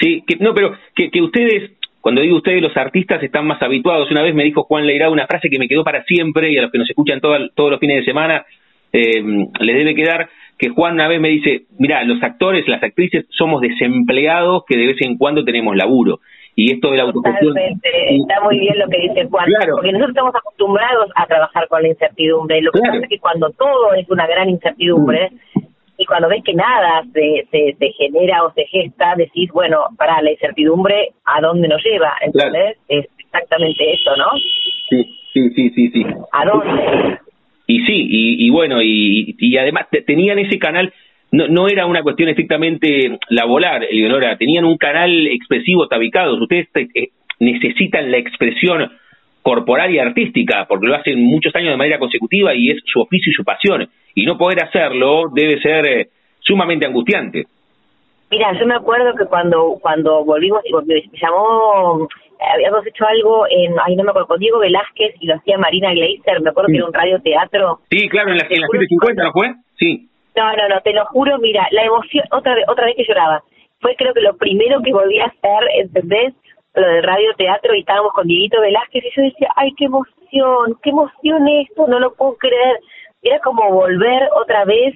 sí, 0.00 0.24
que 0.26 0.34
no, 0.40 0.52
pero 0.52 0.72
que, 0.96 1.12
que 1.12 1.22
ustedes 1.22 1.78
cuando 2.00 2.22
digo 2.22 2.38
ustedes, 2.38 2.60
los 2.60 2.76
artistas 2.76 3.22
están 3.22 3.46
más 3.46 3.62
habituados. 3.62 4.10
Una 4.10 4.22
vez 4.22 4.34
me 4.34 4.42
dijo 4.42 4.64
Juan 4.64 4.84
Leirá 4.84 5.10
una 5.10 5.28
frase 5.28 5.48
que 5.48 5.60
me 5.60 5.68
quedó 5.68 5.84
para 5.84 6.02
siempre 6.02 6.50
y 6.50 6.58
a 6.58 6.62
los 6.62 6.72
que 6.72 6.78
nos 6.78 6.90
escuchan 6.90 7.20
todos 7.20 7.70
los 7.70 7.78
fines 7.78 7.98
de 7.98 8.04
semana 8.04 8.44
eh, 8.92 9.22
les 9.60 9.76
debe 9.76 9.94
quedar 9.94 10.28
que 10.58 10.70
Juan 10.70 10.94
una 10.94 11.08
vez 11.08 11.20
me 11.20 11.28
dice, 11.28 11.66
mira, 11.78 12.02
los 12.04 12.22
actores, 12.22 12.66
las 12.68 12.82
actrices 12.82 13.26
somos 13.30 13.60
desempleados 13.60 14.64
que 14.66 14.76
de 14.76 14.86
vez 14.86 14.96
en 15.00 15.18
cuando 15.18 15.44
tenemos 15.44 15.76
laburo 15.76 16.20
y 16.54 16.72
esto 16.72 16.90
de 16.90 16.96
la 16.96 17.02
autogestión. 17.04 17.54
está 17.58 18.40
muy 18.42 18.58
bien 18.58 18.78
lo 18.78 18.88
que 18.88 18.98
dice 18.98 19.26
Juan, 19.26 19.46
porque 19.70 19.92
nosotros 19.92 20.08
estamos 20.08 20.34
acostumbrados 20.34 21.10
a 21.14 21.26
trabajar 21.26 21.68
con 21.68 21.82
la 21.82 21.88
incertidumbre. 21.88 22.62
Lo 22.62 22.72
que 22.72 22.80
pasa 22.80 22.96
es 22.96 23.08
que 23.08 23.18
cuando 23.18 23.50
todo 23.50 23.92
es 23.92 24.08
una 24.08 24.26
gran 24.26 24.48
incertidumbre 24.48 25.30
mm. 25.54 25.60
y 25.98 26.06
cuando 26.06 26.30
ves 26.30 26.42
que 26.42 26.54
nada 26.54 27.04
se, 27.12 27.46
se, 27.50 27.92
genera 27.92 28.44
o 28.44 28.52
se 28.52 28.64
gesta, 28.64 29.14
decís, 29.16 29.50
bueno, 29.52 29.80
para 29.98 30.22
la 30.22 30.30
incertidumbre, 30.30 31.10
¿a 31.26 31.42
dónde 31.42 31.68
nos 31.68 31.84
lleva? 31.84 32.14
Entonces, 32.22 32.78
es 32.88 33.06
exactamente 33.18 33.92
eso, 33.92 34.16
¿no? 34.16 34.30
Sí, 34.88 35.04
sí, 35.34 35.50
sí, 35.50 35.70
sí. 35.70 35.90
sí. 35.90 36.06
¿A 36.32 36.44
dónde? 36.46 37.18
Y 37.66 37.80
sí, 37.80 37.92
y, 37.94 38.46
y 38.46 38.50
bueno, 38.50 38.80
y, 38.82 39.34
y 39.38 39.56
además 39.56 39.86
tenían 40.06 40.38
ese 40.38 40.58
canal 40.58 40.92
no, 41.32 41.48
no 41.48 41.68
era 41.68 41.86
una 41.86 42.02
cuestión 42.02 42.28
estrictamente 42.28 43.18
laboral, 43.28 43.84
Eleonora, 43.90 44.36
tenían 44.36 44.64
un 44.64 44.76
canal 44.76 45.26
expresivo 45.26 45.88
tabicados, 45.88 46.40
ustedes 46.40 46.68
eh, 46.74 47.08
necesitan 47.40 48.10
la 48.10 48.18
expresión 48.18 48.90
corporal 49.42 49.94
y 49.94 49.98
artística, 49.98 50.66
porque 50.68 50.86
lo 50.86 50.94
hacen 50.94 51.22
muchos 51.22 51.54
años 51.54 51.70
de 51.70 51.76
manera 51.76 51.98
consecutiva 51.98 52.54
y 52.54 52.70
es 52.70 52.78
su 52.84 53.00
oficio 53.00 53.30
y 53.30 53.34
su 53.34 53.44
pasión, 53.44 53.88
y 54.14 54.24
no 54.24 54.38
poder 54.38 54.64
hacerlo 54.64 55.24
debe 55.32 55.60
ser 55.60 55.86
eh, 55.86 56.08
sumamente 56.40 56.86
angustiante. 56.86 57.46
Mira, 58.30 58.58
yo 58.58 58.66
me 58.66 58.74
acuerdo 58.74 59.14
que 59.14 59.24
cuando 59.26 59.78
cuando 59.80 60.24
volvimos, 60.24 60.60
me 60.84 61.00
llamó, 61.20 62.08
habíamos 62.40 62.86
hecho 62.86 63.06
algo 63.06 63.46
en, 63.48 63.74
ahí 63.84 63.96
no 63.96 64.04
me 64.04 64.10
acuerdo, 64.10 64.28
con 64.28 64.40
Diego 64.40 64.58
Velázquez 64.58 65.14
y 65.20 65.26
lo 65.26 65.34
hacía 65.34 65.58
Marina 65.58 65.92
Gleiser, 65.92 66.40
me 66.40 66.50
acuerdo 66.50 66.68
que 66.68 66.76
era 66.76 66.86
un 66.86 66.92
radioteatro. 66.92 67.80
Sí, 67.90 68.08
claro, 68.08 68.30
en 68.30 68.38
la, 68.38 68.46
en 68.48 68.60
la 68.60 68.66
750, 68.66 69.22
¿no 69.22 69.32
fue? 69.32 69.54
Sí. 69.78 70.08
No, 70.36 70.52
no, 70.54 70.68
no, 70.68 70.80
te 70.82 70.92
lo 70.92 71.04
juro, 71.06 71.38
mira, 71.38 71.66
la 71.70 71.82
emoción, 71.82 72.24
otra 72.30 72.54
vez, 72.54 72.64
otra 72.68 72.86
vez 72.86 72.96
que 72.96 73.04
lloraba. 73.04 73.42
Fue 73.80 73.94
creo 73.96 74.12
que 74.12 74.20
lo 74.20 74.36
primero 74.36 74.80
que 74.82 74.92
volví 74.92 75.18
a 75.18 75.26
hacer, 75.26 75.68
¿entendés? 75.74 76.34
Lo 76.74 76.86
del 76.86 77.02
radio 77.02 77.32
teatro 77.36 77.74
y 77.74 77.80
estábamos 77.80 78.12
con 78.12 78.26
Dieguito 78.26 78.60
Velázquez 78.60 79.04
y 79.04 79.16
yo 79.16 79.22
decía, 79.22 79.48
ay, 79.56 79.72
qué 79.78 79.86
emoción, 79.86 80.78
qué 80.82 80.90
emoción 80.90 81.48
esto, 81.48 81.86
no 81.86 82.00
lo 82.00 82.14
puedo 82.14 82.36
creer. 82.36 82.80
Era 83.22 83.38
como 83.40 83.70
volver 83.72 84.28
otra 84.34 84.64
vez 84.66 84.94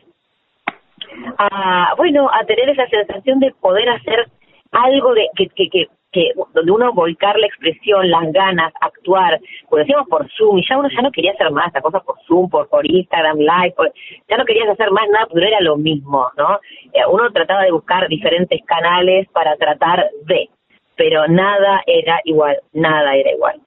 a, 1.38 1.94
bueno, 1.96 2.28
a 2.32 2.44
tener 2.44 2.68
esa 2.68 2.86
sensación 2.88 3.40
de 3.40 3.52
poder 3.60 3.88
hacer 3.88 4.26
algo 4.72 5.14
de 5.14 5.28
que, 5.36 5.48
que, 5.48 5.68
que 5.70 5.86
que 6.12 6.30
donde 6.54 6.72
uno 6.72 6.92
volcar 6.92 7.38
la 7.38 7.46
expresión, 7.46 8.10
las 8.10 8.32
ganas, 8.32 8.72
actuar, 8.80 9.38
pues 9.68 9.86
decíamos 9.86 10.08
por 10.08 10.28
Zoom, 10.32 10.58
y 10.58 10.66
ya 10.68 10.78
uno 10.78 10.88
ya 10.88 11.02
no 11.02 11.12
quería 11.12 11.32
hacer 11.32 11.50
más, 11.50 11.68
esta 11.68 11.80
cosa 11.80 12.00
por 12.00 12.16
Zoom, 12.26 12.48
por, 12.48 12.68
por 12.68 12.84
Instagram 12.84 13.38
Live, 13.38 13.74
ya 14.28 14.36
no 14.36 14.44
querías 14.44 14.68
hacer 14.68 14.90
más 14.90 15.08
nada, 15.08 15.28
pero 15.32 15.46
era 15.46 15.60
lo 15.60 15.76
mismo, 15.76 16.26
¿no? 16.36 16.58
Eh, 16.92 17.00
uno 17.10 17.30
trataba 17.30 17.62
de 17.62 17.72
buscar 17.72 18.08
diferentes 18.08 18.60
canales 18.66 19.28
para 19.32 19.56
tratar 19.56 20.08
de, 20.26 20.48
pero 20.96 21.28
nada 21.28 21.82
era 21.86 22.20
igual, 22.24 22.56
nada 22.72 23.14
era 23.14 23.32
igual. 23.32 23.60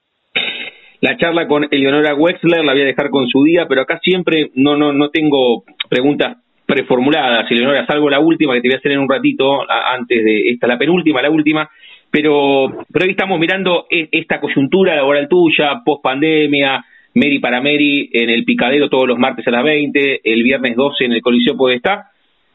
La 1.00 1.16
charla 1.16 1.46
con 1.46 1.66
Eleonora 1.70 2.14
Wexler 2.14 2.64
la 2.64 2.72
voy 2.72 2.82
a 2.82 2.86
dejar 2.86 3.10
con 3.10 3.28
su 3.28 3.44
día, 3.44 3.66
pero 3.68 3.82
acá 3.82 3.98
siempre 4.02 4.50
no 4.54 4.76
no 4.76 4.92
no 4.92 5.10
tengo 5.10 5.64
preguntas 5.90 6.38
preformuladas, 6.66 7.50
Eleonora, 7.50 7.86
salvo 7.86 8.08
la 8.08 8.20
última 8.20 8.54
que 8.54 8.62
te 8.62 8.68
voy 8.68 8.74
a 8.74 8.78
hacer 8.78 8.92
en 8.92 9.00
un 9.00 9.08
ratito, 9.08 9.60
antes 9.68 10.24
de 10.24 10.50
esta, 10.50 10.66
la 10.66 10.78
penúltima, 10.78 11.20
la 11.20 11.30
última, 11.30 11.68
pero, 12.14 12.68
pero 12.92 13.06
hoy 13.06 13.10
estamos 13.10 13.40
mirando 13.40 13.86
e, 13.90 14.08
esta 14.12 14.38
coyuntura 14.38 14.94
laboral 14.94 15.26
tuya, 15.28 15.82
post 15.84 16.00
pandemia, 16.00 16.84
Mary 17.12 17.40
para 17.40 17.60
Mary 17.60 18.08
en 18.12 18.30
el 18.30 18.44
Picadero 18.44 18.88
todos 18.88 19.08
los 19.08 19.18
martes 19.18 19.44
a 19.48 19.50
las 19.50 19.64
20, 19.64 20.20
el 20.22 20.44
viernes 20.44 20.76
12 20.76 21.06
en 21.06 21.12
el 21.14 21.20
Coliseo 21.20 21.56
Podestá, 21.56 22.12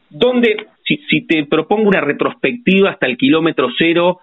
donde, 0.08 0.64
si, 0.82 0.96
si 1.10 1.26
te 1.26 1.44
propongo 1.44 1.90
una 1.90 2.00
retrospectiva 2.00 2.88
hasta 2.88 3.06
el 3.06 3.18
kilómetro 3.18 3.68
cero, 3.76 4.20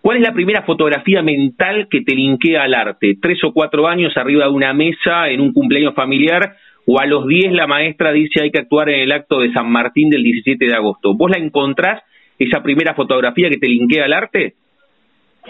¿cuál 0.00 0.16
es 0.16 0.22
la 0.22 0.32
primera 0.32 0.62
fotografía 0.62 1.20
mental 1.20 1.88
que 1.90 2.00
te 2.00 2.14
linkea 2.14 2.62
al 2.62 2.72
arte? 2.72 3.18
¿Tres 3.20 3.44
o 3.44 3.52
cuatro 3.52 3.88
años 3.88 4.16
arriba 4.16 4.46
de 4.46 4.52
una 4.52 4.72
mesa 4.72 5.28
en 5.28 5.42
un 5.42 5.52
cumpleaños 5.52 5.94
familiar? 5.94 6.56
¿O 6.86 6.98
a 6.98 7.04
los 7.04 7.26
diez 7.28 7.52
la 7.52 7.66
maestra 7.66 8.10
dice 8.12 8.40
hay 8.40 8.50
que 8.50 8.60
actuar 8.60 8.88
en 8.88 9.00
el 9.00 9.12
acto 9.12 9.40
de 9.40 9.52
San 9.52 9.70
Martín 9.70 10.08
del 10.08 10.22
17 10.22 10.64
de 10.64 10.74
agosto? 10.74 11.12
¿Vos 11.12 11.30
la 11.30 11.36
encontrás, 11.36 12.02
esa 12.38 12.62
primera 12.62 12.94
fotografía 12.94 13.50
que 13.50 13.58
te 13.58 13.68
linkea 13.68 14.06
al 14.06 14.14
arte? 14.14 14.54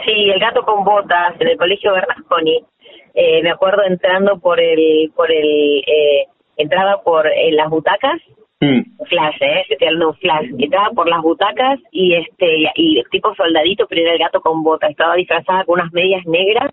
Sí, 0.05 0.31
el 0.31 0.41
gato 0.41 0.63
con 0.63 0.85
botas 0.85 1.35
en 1.41 1.49
el 1.49 1.57
colegio 1.57 1.93
Bernasconi. 1.93 2.65
eh, 3.15 3.43
me 3.43 3.51
acuerdo 3.51 3.83
entrando 3.85 4.39
por 4.39 4.61
el, 4.61 5.11
por 5.15 5.31
el, 5.31 5.83
eh, 5.87 6.27
entraba 6.59 7.03
por 7.03 7.27
eh, 7.27 7.53
las 7.53 7.71
butacas, 7.71 8.21
mm. 8.61 9.05
flash, 9.09 9.43
eh, 9.43 9.65
estoy 9.69 9.89
hablando 9.89 10.13
de 10.13 10.19
flash, 10.19 10.47
entraba 10.59 10.91
por 10.91 11.09
las 11.09 11.23
butacas 11.23 11.81
y 11.91 12.15
este, 12.15 12.71
y 12.75 13.03
tipo 13.11 13.35
soldadito, 13.35 13.87
pero 13.89 14.03
era 14.03 14.13
el 14.13 14.19
gato 14.19 14.41
con 14.41 14.63
botas, 14.63 14.91
estaba 14.91 15.15
disfrazada 15.15 15.65
con 15.65 15.81
unas 15.81 15.93
medias 15.93 16.25
negras 16.27 16.73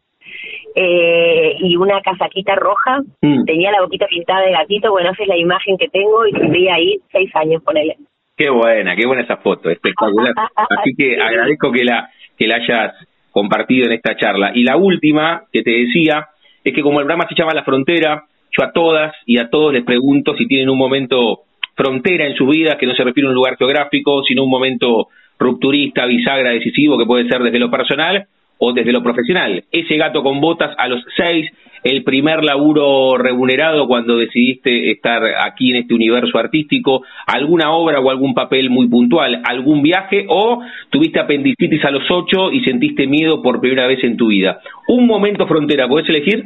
eh, 0.76 1.56
y 1.60 1.78
una 1.78 2.02
casaquita 2.02 2.56
roja, 2.56 3.02
mm. 3.22 3.46
tenía 3.46 3.72
la 3.72 3.82
boquita 3.82 4.08
pintada 4.08 4.42
de 4.42 4.52
gatito, 4.52 4.92
bueno, 4.92 5.12
esa 5.12 5.24
es 5.24 5.30
la 5.30 5.38
imagen 5.38 5.78
que 5.78 5.88
tengo 5.88 6.26
y 6.28 6.34
tendría 6.34 6.76
ahí 6.76 7.00
seis 7.12 7.34
años, 7.36 7.64
con 7.64 7.78
él. 7.78 7.94
Qué 8.36 8.50
buena, 8.50 8.96
qué 8.96 9.06
buena 9.06 9.22
esa 9.22 9.38
foto, 9.38 9.70
espectacular. 9.70 10.34
Así 10.56 10.94
que 10.98 11.22
agradezco 11.22 11.72
que 11.72 11.86
la, 11.86 12.10
que 12.38 12.48
la 12.48 12.56
hayas 12.56 12.94
compartido 13.36 13.88
en 13.88 13.92
esta 13.92 14.16
charla. 14.16 14.54
Y 14.56 14.64
la 14.64 14.78
última 14.78 15.44
que 15.52 15.62
te 15.62 15.72
decía 15.72 16.30
es 16.64 16.74
que 16.74 16.82
como 16.82 17.00
el 17.00 17.06
programa 17.06 17.28
se 17.28 17.36
llama 17.36 17.54
La 17.54 17.66
Frontera, 17.66 18.24
yo 18.58 18.64
a 18.64 18.72
todas 18.72 19.14
y 19.26 19.38
a 19.40 19.50
todos 19.50 19.74
les 19.74 19.84
pregunto 19.84 20.38
si 20.38 20.48
tienen 20.48 20.70
un 20.70 20.78
momento 20.78 21.42
frontera 21.76 22.26
en 22.26 22.36
su 22.38 22.48
vida, 22.48 22.78
que 22.78 22.88
no 22.88 22.96
se 22.96 23.04
refiere 23.04 23.28
a 23.28 23.32
un 23.32 23.36
lugar 23.36 23.58
geográfico, 23.58 24.24
sino 24.24 24.46
un 24.46 24.50
momento 24.50 25.10
rupturista, 25.38 26.06
bisagra, 26.06 26.52
decisivo, 26.52 26.98
que 26.98 27.06
puede 27.06 27.28
ser 27.28 27.44
desde 27.44 27.60
lo 27.60 27.70
personal 27.70 28.26
o 28.58 28.74
desde 28.74 28.92
lo 28.92 29.04
profesional. 29.04 29.64
Ese 29.72 29.98
gato 29.98 30.24
con 30.24 30.40
botas 30.42 30.76
a 30.78 30.88
los 30.88 31.04
seis, 31.16 31.52
el 31.84 32.04
primer 32.04 32.44
laburo 32.44 33.16
remunerado 33.18 33.88
cuando 33.88 34.18
decidiste 34.18 34.90
estar 34.92 35.22
aquí 35.46 35.70
en 35.70 35.78
este 35.84 35.94
universo 35.94 36.38
artístico, 36.40 37.04
alguna 37.28 37.72
obra 37.72 38.00
o 38.00 38.10
algún 38.10 38.34
papel 38.34 38.72
muy 38.72 38.88
puntual, 38.88 39.42
algún 39.48 39.84
viaje 39.84 40.26
o 40.28 40.64
tuviste 40.90 41.20
apendicitis 41.20 41.86
a 41.86 41.92
los 41.92 42.10
ocho 42.10 42.52
y 42.52 42.62
sentiste 42.62 43.06
miedo 43.06 43.42
por 43.42 43.62
primera 43.62 43.86
vez 43.86 44.04
en 44.04 44.18
tu 44.18 44.28
vida. 44.28 44.62
Un 44.88 45.06
momento 45.06 45.46
frontera, 45.46 45.88
¿puedes 45.88 46.10
elegir? 46.10 46.46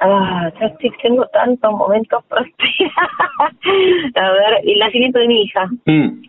Ah, 0.00 0.50
yo 0.60 0.66
estoy, 0.66 0.90
tengo 1.00 1.24
tantos 1.32 1.72
momentos 1.72 2.22
frontera. 2.28 3.08
a 4.16 4.30
ver, 4.32 4.60
el 4.64 4.78
nacimiento 4.78 5.20
de 5.20 5.28
mi 5.28 5.42
hija. 5.42 5.70
Mm. 5.86 6.22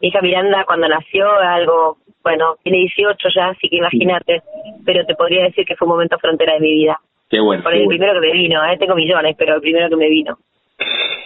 Mi 0.00 0.08
hija 0.08 0.20
Miranda 0.20 0.64
cuando 0.64 0.86
nació 0.86 1.28
algo 1.40 1.96
bueno, 2.22 2.56
tiene 2.62 2.78
18 2.78 3.28
ya, 3.34 3.48
así 3.48 3.68
que 3.68 3.76
imagínate, 3.76 4.42
pero 4.84 5.04
te 5.04 5.14
podría 5.14 5.44
decir 5.44 5.64
que 5.64 5.76
fue 5.76 5.86
un 5.86 5.94
momento 5.94 6.18
frontera 6.18 6.54
de 6.54 6.60
mi 6.60 6.74
vida. 6.74 6.98
Qué 7.28 7.40
bueno. 7.40 7.62
Por 7.62 7.74
el 7.74 7.86
primero 7.86 8.20
que 8.20 8.26
me 8.26 8.32
vino, 8.32 8.64
¿eh? 8.64 8.76
tengo 8.78 8.94
millones, 8.94 9.34
pero 9.38 9.56
el 9.56 9.60
primero 9.60 9.88
que 9.88 9.96
me 9.96 10.08
vino. 10.08 10.36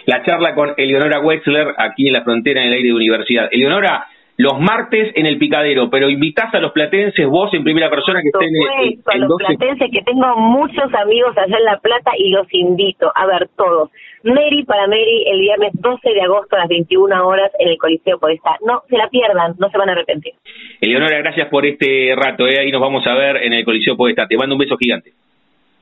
La 0.05 0.23
charla 0.23 0.55
con 0.55 0.73
Eleonora 0.77 1.19
Wexler 1.19 1.73
aquí 1.77 2.07
en 2.07 2.13
la 2.13 2.23
frontera 2.23 2.61
en 2.61 2.67
el 2.67 2.73
aire 2.73 2.89
de 2.89 2.95
universidad. 2.95 3.49
Eleonora, 3.51 4.07
los 4.37 4.59
martes 4.59 5.11
en 5.15 5.25
el 5.25 5.37
picadero, 5.37 5.89
pero 5.89 6.09
invitás 6.09 6.53
a 6.53 6.59
los 6.59 6.71
platenses, 6.71 7.27
vos 7.27 7.51
en 7.53 7.63
primera 7.63 7.89
persona 7.89 8.21
que 8.21 8.29
estén 8.29 8.55
en, 8.55 9.01
a 9.05 9.17
los 9.17 9.35
platenses, 9.37 9.89
que 9.91 10.03
tengo 10.03 10.37
muchos 10.37 10.93
amigos 10.93 11.35
allá 11.37 11.57
en 11.57 11.65
La 11.65 11.79
Plata 11.79 12.11
y 12.17 12.29
los 12.29 12.47
invito 12.53 13.11
a 13.13 13.25
ver 13.25 13.49
todos. 13.57 13.89
Mary 14.23 14.63
para 14.63 14.87
Mary 14.87 15.23
el 15.27 15.39
viernes 15.39 15.71
12 15.73 16.09
de 16.09 16.21
agosto 16.21 16.55
a 16.55 16.59
las 16.59 16.67
21 16.67 17.27
horas 17.27 17.51
en 17.59 17.69
el 17.69 17.77
Coliseo 17.77 18.19
Podestá. 18.19 18.57
No 18.65 18.83
se 18.89 18.97
la 18.97 19.07
pierdan, 19.09 19.55
no 19.57 19.69
se 19.69 19.77
van 19.77 19.89
a 19.89 19.91
arrepentir. 19.93 20.33
Eleonora, 20.81 21.17
gracias 21.19 21.47
por 21.49 21.65
este 21.65 22.13
rato, 22.15 22.47
¿eh? 22.47 22.59
ahí 22.59 22.71
nos 22.71 22.81
vamos 22.81 23.05
a 23.07 23.13
ver 23.13 23.37
en 23.37 23.53
el 23.53 23.63
Coliseo 23.63 23.95
Podestá. 23.95 24.27
Te 24.27 24.37
mando 24.37 24.55
un 24.55 24.59
beso 24.59 24.77
gigante. 24.77 25.11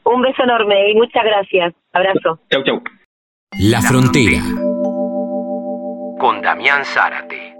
Un 0.04 0.22
beso 0.22 0.44
enorme 0.44 0.92
y 0.92 0.96
muchas 0.96 1.24
gracias. 1.24 1.74
Abrazo. 1.94 2.40
Chau, 2.52 2.64
chau. 2.64 2.82
La 3.60 3.82
Frontera 3.82 4.42
con 6.20 6.42
Damián 6.42 6.86
Zárate. 6.86 7.56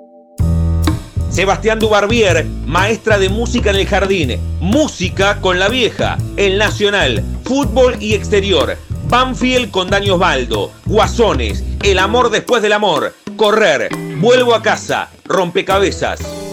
Sebastián 1.30 1.80
Dubarbier, 1.80 2.46
maestra 2.66 3.18
de 3.18 3.30
música 3.30 3.72
en 3.72 3.76
el 3.76 3.88
jardín, 3.88 4.40
música 4.62 5.42
con 5.42 5.60
la 5.60 5.68
vieja, 5.68 6.18
el 6.38 6.58
Nacional, 6.58 7.24
fútbol 7.44 7.96
y 8.00 8.14
exterior, 8.14 8.78
Banfield 9.08 9.72
con 9.72 9.90
Dani 9.90 10.10
Osvaldo, 10.10 10.72
Guasones, 10.86 11.64
El 11.84 12.00
amor 12.00 12.30
después 12.30 12.62
del 12.62 12.74
amor, 12.74 13.14
Correr, 13.36 13.90
Vuelvo 14.18 14.56
a 14.56 14.62
casa, 14.62 15.10
Rompecabezas. 15.26 16.44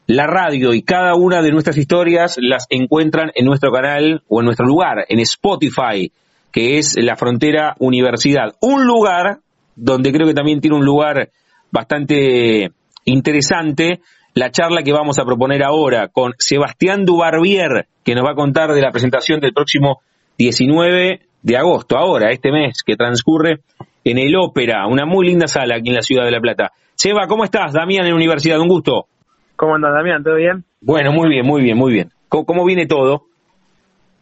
la 0.07 0.27
radio 0.27 0.73
y 0.73 0.81
cada 0.81 1.15
una 1.15 1.41
de 1.41 1.51
nuestras 1.51 1.77
historias 1.77 2.35
las 2.37 2.67
encuentran 2.69 3.31
en 3.35 3.45
nuestro 3.45 3.71
canal 3.71 4.21
o 4.27 4.41
en 4.41 4.45
nuestro 4.45 4.65
lugar, 4.65 5.05
en 5.07 5.19
Spotify, 5.19 6.11
que 6.53 6.77
es 6.77 6.95
la 6.95 7.17
frontera 7.17 7.75
Universidad. 7.79 8.53
Un 8.61 8.85
lugar 8.85 9.39
donde 9.75 10.13
creo 10.13 10.27
que 10.27 10.33
también 10.33 10.61
tiene 10.61 10.77
un 10.77 10.85
lugar 10.85 11.31
bastante 11.71 12.71
interesante 13.03 13.99
la 14.35 14.51
charla 14.51 14.83
que 14.83 14.93
vamos 14.93 15.19
a 15.19 15.25
proponer 15.25 15.63
ahora 15.63 16.07
con 16.07 16.33
Sebastián 16.37 17.05
Dubarbier, 17.05 17.87
que 18.03 18.15
nos 18.15 18.25
va 18.25 18.31
a 18.31 18.35
contar 18.35 18.71
de 18.73 18.81
la 18.81 18.91
presentación 18.91 19.39
del 19.39 19.53
próximo 19.53 20.01
19 20.37 21.21
de 21.41 21.57
agosto, 21.57 21.97
ahora, 21.97 22.31
este 22.31 22.51
mes 22.51 22.81
que 22.85 22.95
transcurre 22.95 23.59
en 24.03 24.17
el 24.17 24.35
Ópera, 24.35 24.87
una 24.87 25.05
muy 25.05 25.27
linda 25.27 25.47
sala 25.47 25.75
aquí 25.75 25.89
en 25.89 25.95
la 25.95 26.01
ciudad 26.01 26.25
de 26.25 26.31
La 26.31 26.39
Plata. 26.39 26.71
Seba, 26.95 27.27
¿cómo 27.27 27.43
estás? 27.43 27.73
Damián 27.73 28.05
en 28.05 28.11
la 28.11 28.15
universidad, 28.15 28.59
un 28.59 28.69
gusto. 28.69 29.07
¿Cómo 29.55 29.75
andas, 29.75 29.93
Damián? 29.93 30.23
¿Todo 30.23 30.35
bien? 30.35 30.63
Bueno, 30.81 31.11
muy 31.11 31.29
bien, 31.29 31.45
muy 31.45 31.61
bien, 31.61 31.77
muy 31.77 31.93
bien. 31.93 32.09
¿Cómo, 32.29 32.65
viene 32.65 32.87
todo? 32.87 33.25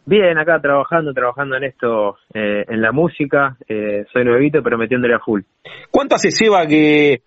Bien, 0.04 0.36
acá 0.36 0.60
trabajando, 0.60 1.12
trabajando 1.12 1.56
en 1.56 1.64
esto, 1.64 2.16
eh, 2.34 2.64
en 2.68 2.82
la 2.82 2.92
música. 2.92 3.56
Eh, 3.68 4.04
soy 4.12 4.24
nuevito, 4.24 4.62
pero 4.62 4.76
metiéndole 4.76 5.14
a 5.14 5.20
full. 5.20 5.42
¿Cuánto 5.90 6.16
hace, 6.16 6.30
Seba, 6.30 6.66
que 6.66 7.22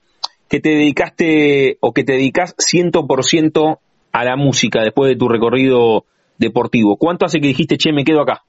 que 0.49 0.59
te 0.59 0.69
dedicaste 0.69 1.77
o 1.81 1.93
que 1.93 2.03
te 2.03 2.13
dedicas 2.13 2.55
100% 2.57 3.79
a 4.11 4.23
la 4.23 4.35
música 4.35 4.81
después 4.81 5.09
de 5.09 5.17
tu 5.17 5.27
recorrido 5.27 6.05
deportivo? 6.37 6.97
¿Cuánto 6.97 7.25
hace 7.25 7.39
que 7.39 7.47
dijiste, 7.47 7.77
che, 7.77 7.91
me 7.91 8.03
quedo 8.03 8.21
acá? 8.21 8.41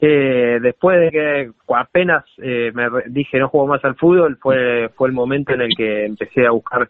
Eh, 0.00 0.58
después 0.60 1.00
de 1.00 1.10
que 1.10 1.50
apenas 1.74 2.24
eh, 2.38 2.70
me 2.74 2.84
dije 3.06 3.38
no 3.38 3.48
juego 3.48 3.66
más 3.66 3.84
al 3.84 3.96
fútbol, 3.96 4.36
fue, 4.40 4.90
fue 4.94 5.08
el 5.08 5.14
momento 5.14 5.54
en 5.54 5.62
el 5.62 5.70
que 5.76 6.04
empecé 6.04 6.46
a 6.46 6.50
buscar 6.50 6.88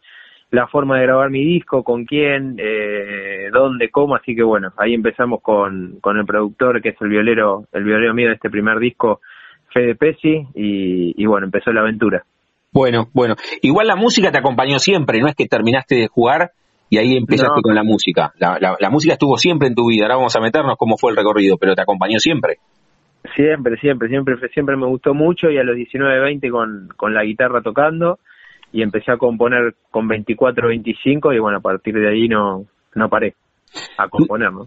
la 0.51 0.67
forma 0.69 0.99
de 0.99 1.03
grabar 1.03 1.31
mi 1.31 1.45
disco, 1.45 1.83
con 1.83 2.05
quién, 2.05 2.57
eh, 2.59 3.49
dónde, 3.53 3.91
cómo, 3.91 4.15
así 4.15 4.35
que 4.35 4.43
bueno, 4.43 4.73
ahí 4.77 4.95
empezamos 4.95 5.43
con, 5.43 5.99
con 6.01 6.19
el 6.19 6.25
productor 6.25 6.81
que 6.81 6.91
es 6.91 7.01
el 7.01 7.09
violero, 7.09 7.65
el 7.73 7.85
violero 7.85 8.15
mío 8.15 8.29
de 8.29 8.35
este 8.35 8.51
primer 8.51 8.79
disco, 8.79 9.21
Fede 9.73 9.97
Pesci, 9.97 10.47
y, 10.55 11.15
y 11.17 11.27
bueno, 11.27 11.47
empezó 11.47 11.73
la 11.73 11.81
aventura. 11.81 12.25
Bueno, 12.73 13.09
bueno. 13.13 13.35
Igual 13.63 13.87
la 13.87 13.97
música 13.97 14.31
te 14.31 14.39
acompañó 14.39 14.79
siempre, 14.79 15.21
no 15.21 15.29
es 15.29 15.35
que 15.35 15.47
terminaste 15.47 15.97
de 15.97 16.09
jugar 16.09 16.51
y 16.89 16.99
ahí 16.99 17.17
empezaste 17.17 17.61
con 17.63 17.75
la 17.75 17.83
música. 17.83 18.33
La, 18.39 18.59
la, 18.61 18.91
música 18.91 19.15
estuvo 19.15 19.37
siempre 19.39 19.69
en 19.69 19.75
tu 19.75 19.89
vida. 19.89 20.05
Ahora 20.05 20.17
vamos 20.17 20.37
a 20.37 20.41
meternos 20.41 20.77
cómo 20.79 20.97
fue 20.97 21.11
el 21.11 21.17
recorrido, 21.17 21.57
pero 21.59 21.75
te 21.75 21.83
acompañó 21.83 22.19
siempre. 22.19 22.57
Siempre, 23.35 23.77
siempre, 23.79 24.09
siempre, 24.09 24.37
siempre 24.51 24.77
me 24.77 24.87
gustó 24.87 25.13
mucho 25.13 25.51
y 25.51 25.59
a 25.59 25.65
los 25.65 25.75
19, 25.75 26.21
20 26.21 26.51
con, 26.51 26.89
con 26.97 27.13
la 27.13 27.25
guitarra 27.25 27.61
tocando 27.61 28.21
y 28.73 28.83
empecé 28.83 29.13
a 29.13 29.17
componer 29.17 29.75
con 29.91 30.09
24, 30.09 30.69
25 30.69 31.33
y 31.33 31.39
bueno, 31.39 31.59
a 31.59 31.61
partir 31.61 31.95
de 31.95 32.09
ahí 32.09 32.29
no, 32.29 32.65
no 32.95 33.09
paré 33.09 33.35
a 33.99 34.09
componer, 34.09 34.53
¿no? 34.53 34.67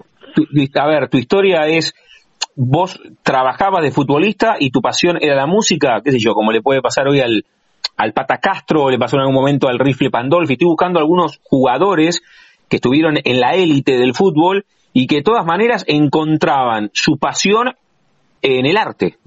a 0.76 0.88
ver, 0.88 1.10
tu 1.10 1.18
historia 1.18 1.68
es 1.68 1.94
vos 2.56 3.00
trabajabas 3.24 3.84
de 3.84 3.92
futbolista 3.92 4.56
y 4.60 4.72
tu 4.72 4.82
pasión 4.82 5.18
era 5.22 5.36
la 5.36 5.48
música, 5.48 6.02
qué 6.04 6.12
sé 6.12 6.20
yo, 6.20 6.34
como 6.34 6.52
le 6.52 6.62
puede 6.62 6.82
pasar 6.82 7.08
hoy 7.08 7.22
al, 7.22 7.46
al 7.98 8.14
Pata 8.14 8.38
Castro, 8.38 8.90
le 8.90 8.98
pasó 8.98 9.16
en 9.16 9.22
algún 9.22 9.36
momento 9.36 9.68
al 9.68 9.80
Rifle 9.80 10.10
Pandolfi. 10.10 10.54
Estoy 10.54 10.68
buscando 10.68 11.00
algunos 11.00 11.40
jugadores 11.44 12.22
que 12.68 12.78
estuvieron 12.78 13.18
en 13.24 13.40
la 13.40 13.56
élite 13.56 13.98
del 13.98 14.14
fútbol 14.14 14.66
y 14.94 15.08
que 15.08 15.18
de 15.18 15.24
todas 15.24 15.46
maneras 15.46 15.86
encontraban 15.88 16.92
su 16.94 17.18
pasión 17.18 17.76
en 18.42 18.66
el 18.66 18.78
arte. 18.78 19.18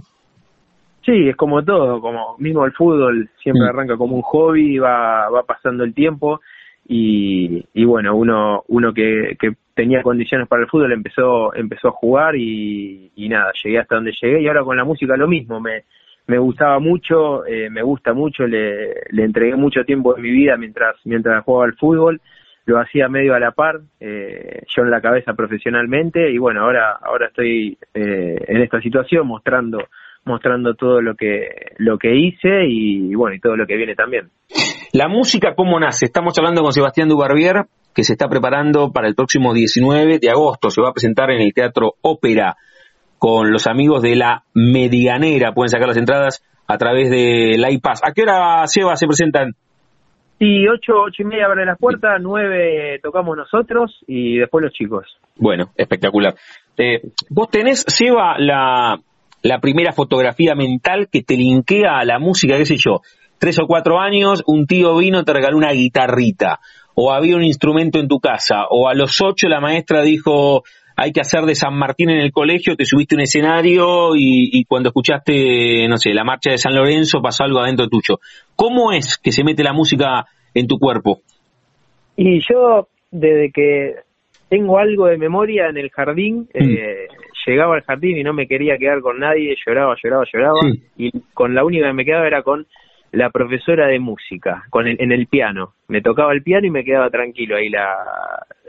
Sí, 1.04 1.28
es 1.28 1.36
como 1.36 1.64
todo, 1.64 2.00
como 2.00 2.36
mismo 2.38 2.64
el 2.64 2.72
fútbol 2.72 3.28
siempre 3.42 3.66
mm. 3.66 3.68
arranca 3.68 3.96
como 3.96 4.16
un 4.16 4.22
hobby, 4.22 4.78
va, 4.78 5.28
va 5.30 5.42
pasando 5.42 5.82
el 5.82 5.94
tiempo 5.94 6.40
y, 6.86 7.64
y 7.74 7.84
bueno, 7.84 8.14
uno, 8.14 8.64
uno 8.68 8.92
que, 8.92 9.36
que 9.38 9.52
tenía 9.74 10.02
condiciones 10.02 10.46
para 10.48 10.62
el 10.62 10.68
fútbol 10.68 10.92
empezó, 10.92 11.54
empezó 11.54 11.88
a 11.88 11.92
jugar 11.92 12.36
y, 12.36 13.10
y 13.16 13.28
nada, 13.28 13.52
llegué 13.62 13.78
hasta 13.78 13.96
donde 13.96 14.12
llegué 14.20 14.42
y 14.42 14.46
ahora 14.46 14.62
con 14.62 14.76
la 14.76 14.84
música 14.84 15.16
lo 15.16 15.26
mismo, 15.26 15.60
me, 15.60 15.84
me 16.26 16.38
gustaba 16.38 16.78
mucho, 16.78 17.44
eh, 17.46 17.68
me 17.68 17.82
gusta 17.82 18.12
mucho, 18.12 18.46
le, 18.46 18.94
le 19.10 19.24
entregué 19.24 19.56
mucho 19.56 19.84
tiempo 19.84 20.14
de 20.14 20.22
mi 20.22 20.30
vida 20.30 20.56
mientras, 20.56 20.96
mientras 21.04 21.44
jugaba 21.44 21.64
al 21.64 21.74
fútbol, 21.74 22.20
lo 22.64 22.78
hacía 22.78 23.08
medio 23.08 23.34
a 23.34 23.40
la 23.40 23.50
par, 23.50 23.80
eh, 23.98 24.62
yo 24.68 24.82
en 24.82 24.90
la 24.90 25.00
cabeza 25.00 25.34
profesionalmente 25.34 26.30
y 26.30 26.38
bueno, 26.38 26.62
ahora, 26.62 26.92
ahora 26.92 27.26
estoy 27.26 27.76
eh, 27.92 28.44
en 28.46 28.62
esta 28.62 28.80
situación 28.80 29.26
mostrando 29.26 29.78
mostrando 30.24 30.74
todo 30.74 31.00
lo 31.00 31.14
que 31.14 31.72
lo 31.78 31.98
que 31.98 32.14
hice 32.14 32.66
y, 32.68 33.14
bueno 33.14 33.34
y 33.34 33.40
todo 33.40 33.56
lo 33.56 33.66
que 33.66 33.76
viene 33.76 33.94
también. 33.94 34.30
La 34.92 35.08
música 35.08 35.54
cómo 35.54 35.80
nace. 35.80 36.06
Estamos 36.06 36.38
hablando 36.38 36.62
con 36.62 36.72
Sebastián 36.72 37.08
Dubarbier 37.08 37.66
que 37.94 38.04
se 38.04 38.12
está 38.12 38.28
preparando 38.28 38.90
para 38.92 39.08
el 39.08 39.14
próximo 39.14 39.52
19 39.52 40.18
de 40.18 40.30
agosto. 40.30 40.70
Se 40.70 40.80
va 40.80 40.90
a 40.90 40.92
presentar 40.92 41.30
en 41.30 41.42
el 41.42 41.52
Teatro 41.52 41.94
Ópera 42.02 42.56
con 43.18 43.52
los 43.52 43.66
amigos 43.66 44.02
de 44.02 44.16
la 44.16 44.44
Medianera. 44.54 45.52
Pueden 45.52 45.68
sacar 45.68 45.88
las 45.88 45.96
entradas 45.96 46.42
a 46.66 46.78
través 46.78 47.10
de 47.10 47.56
la 47.58 47.70
iPass. 47.70 48.00
¿A 48.04 48.12
qué 48.12 48.22
hora, 48.22 48.66
Seba, 48.66 48.96
se 48.96 49.06
presentan? 49.06 49.52
Y 50.38 50.66
ocho, 50.66 50.94
ocho 51.06 51.22
y 51.22 51.24
media 51.24 51.46
abren 51.46 51.66
las 51.66 51.78
puertas, 51.78 52.18
nueve 52.20 52.98
tocamos 53.00 53.36
nosotros 53.36 53.96
y 54.08 54.38
después 54.38 54.64
los 54.64 54.72
chicos. 54.72 55.06
Bueno, 55.36 55.66
espectacular. 55.76 56.34
Eh, 56.76 57.00
¿Vos 57.30 57.48
tenés, 57.48 57.84
Seba, 57.86 58.36
la, 58.38 58.98
la 59.42 59.60
primera 59.60 59.92
fotografía 59.92 60.54
mental 60.54 61.08
que 61.10 61.22
te 61.22 61.36
linkea 61.36 61.98
a 61.98 62.04
la 62.04 62.18
música, 62.18 62.56
qué 62.56 62.66
sé 62.66 62.76
yo? 62.76 63.00
Tres 63.38 63.58
o 63.58 63.66
cuatro 63.66 63.98
años, 64.00 64.42
un 64.46 64.66
tío 64.66 64.96
vino, 64.96 65.24
te 65.24 65.32
regaló 65.32 65.56
una 65.56 65.72
guitarrita, 65.72 66.60
o 66.94 67.12
había 67.12 67.36
un 67.36 67.44
instrumento 67.44 67.98
en 67.98 68.08
tu 68.08 68.20
casa, 68.20 68.66
o 68.70 68.88
a 68.88 68.94
los 68.94 69.20
ocho 69.20 69.48
la 69.48 69.60
maestra 69.60 70.02
dijo, 70.02 70.62
hay 70.96 71.12
que 71.12 71.20
hacer 71.20 71.42
de 71.42 71.54
San 71.54 71.74
Martín 71.74 72.10
en 72.10 72.20
el 72.20 72.30
colegio, 72.30 72.76
te 72.76 72.84
subiste 72.84 73.14
a 73.14 73.18
un 73.18 73.22
escenario 73.22 74.14
y, 74.14 74.50
y, 74.52 74.64
cuando 74.64 74.90
escuchaste, 74.90 75.88
no 75.88 75.96
sé, 75.96 76.14
la 76.14 76.24
marcha 76.24 76.50
de 76.50 76.58
San 76.58 76.74
Lorenzo 76.74 77.20
pasó 77.20 77.44
algo 77.44 77.60
adentro 77.60 77.88
tuyo. 77.88 78.20
¿Cómo 78.54 78.92
es 78.92 79.18
que 79.18 79.32
se 79.32 79.42
mete 79.42 79.64
la 79.64 79.72
música 79.72 80.26
en 80.54 80.66
tu 80.66 80.78
cuerpo? 80.78 81.20
Y 82.16 82.40
yo, 82.40 82.88
desde 83.10 83.50
que 83.50 83.94
tengo 84.48 84.78
algo 84.78 85.06
de 85.06 85.16
memoria 85.16 85.68
en 85.68 85.78
el 85.78 85.90
jardín, 85.90 86.48
mm. 86.54 86.62
eh, 86.62 87.08
llegaba 87.46 87.76
al 87.76 87.82
jardín 87.82 88.16
y 88.16 88.22
no 88.22 88.32
me 88.32 88.46
quería 88.46 88.78
quedar 88.78 89.00
con 89.00 89.18
nadie, 89.18 89.56
lloraba, 89.66 89.96
lloraba, 90.02 90.24
lloraba, 90.32 90.60
sí. 90.62 90.82
y 90.96 91.10
con 91.34 91.54
la 91.54 91.64
única 91.64 91.86
que 91.86 91.92
me 91.92 92.04
quedaba 92.04 92.26
era 92.26 92.42
con 92.42 92.66
la 93.12 93.30
profesora 93.30 93.88
de 93.88 93.98
música, 93.98 94.64
con 94.70 94.86
el, 94.86 94.96
en 94.98 95.12
el 95.12 95.26
piano. 95.26 95.74
Me 95.88 96.00
tocaba 96.00 96.32
el 96.32 96.42
piano 96.42 96.66
y 96.66 96.70
me 96.70 96.82
quedaba 96.82 97.10
tranquilo 97.10 97.56
ahí 97.56 97.68
la, 97.68 97.94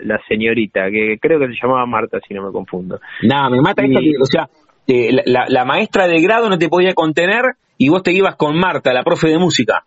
la 0.02 0.20
señorita, 0.28 0.92
que 0.92 1.18
creo 1.20 1.40
que 1.40 1.48
se 1.48 1.60
llamaba 1.62 1.86
Marta, 1.86 2.20
si 2.28 2.34
no 2.34 2.46
me 2.46 2.52
confundo. 2.52 3.00
Nada, 3.22 3.50
me 3.50 3.62
mata 3.62 3.86
y... 3.86 3.96
esto, 3.96 4.22
o 4.22 4.26
sea, 4.26 4.50
eh, 4.88 5.12
la, 5.26 5.46
la, 5.48 5.66
maestra 5.66 6.08
de 6.08 6.22
grado 6.22 6.50
no 6.50 6.58
te 6.58 6.68
podía 6.68 6.94
contener 6.94 7.44
y 7.78 7.90
vos 7.90 8.04
te 8.04 8.12
ibas 8.12 8.36
con 8.36 8.58
Marta, 8.60 8.94
la 8.94 9.04
profe 9.04 9.30
de 9.30 9.40
música. 9.40 9.86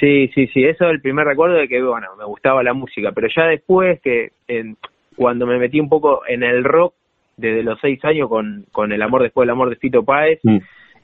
Sí, 0.00 0.28
sí, 0.34 0.48
sí, 0.48 0.64
eso 0.64 0.86
es 0.86 0.90
el 0.90 1.00
primer 1.00 1.26
recuerdo 1.26 1.56
de 1.56 1.68
que, 1.68 1.80
bueno, 1.82 2.08
me 2.18 2.24
gustaba 2.24 2.62
la 2.62 2.72
música, 2.72 3.12
pero 3.14 3.28
ya 3.34 3.44
después 3.44 4.00
que 4.02 4.30
en, 4.48 4.76
cuando 5.14 5.46
me 5.46 5.58
metí 5.58 5.78
un 5.78 5.88
poco 5.88 6.22
en 6.26 6.42
el 6.42 6.64
rock, 6.64 6.94
desde 7.36 7.62
los 7.62 7.78
seis 7.80 8.04
años 8.04 8.28
con, 8.28 8.66
con 8.72 8.92
El 8.92 9.02
amor 9.02 9.22
después 9.22 9.44
del 9.44 9.52
amor 9.52 9.70
de 9.70 9.76
Fito 9.76 10.04
Páez, 10.04 10.40
mm. 10.42 10.58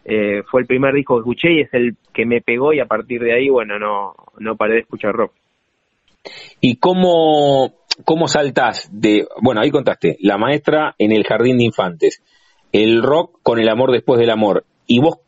eh, 0.05 0.43
fue 0.51 0.63
el 0.63 0.67
primer 0.67 0.95
disco 0.95 1.17
que 1.17 1.21
escuché 1.21 1.53
y 1.53 1.61
es 1.61 1.75
el 1.75 1.97
que 2.13 2.27
me 2.27 2.41
pegó 2.41 2.73
y 2.73 2.81
a 2.81 2.87
partir 2.87 3.23
de 3.23 3.35
ahí, 3.35 3.49
bueno, 3.49 3.79
no, 3.79 4.15
no 4.39 4.57
paré 4.57 4.75
de 4.75 4.81
escuchar 4.81 5.13
rock. 5.13 5.33
¿Y 6.61 6.77
cómo, 6.77 7.73
cómo 8.05 8.29
saltás 8.29 8.91
de, 8.93 9.27
bueno, 9.43 9.61
ahí 9.61 9.71
contaste, 9.71 10.17
la 10.21 10.39
maestra 10.39 10.95
en 10.99 11.13
el 11.13 11.25
jardín 11.25 11.59
de 11.59 11.65
infantes, 11.65 12.23
el 12.73 13.03
rock 13.03 13.41
con 13.43 13.59
el 13.59 13.69
amor 13.69 13.91
después 13.91 14.21
del 14.21 14.31
amor, 14.31 14.65
y 14.87 15.01
vos, 15.01 15.19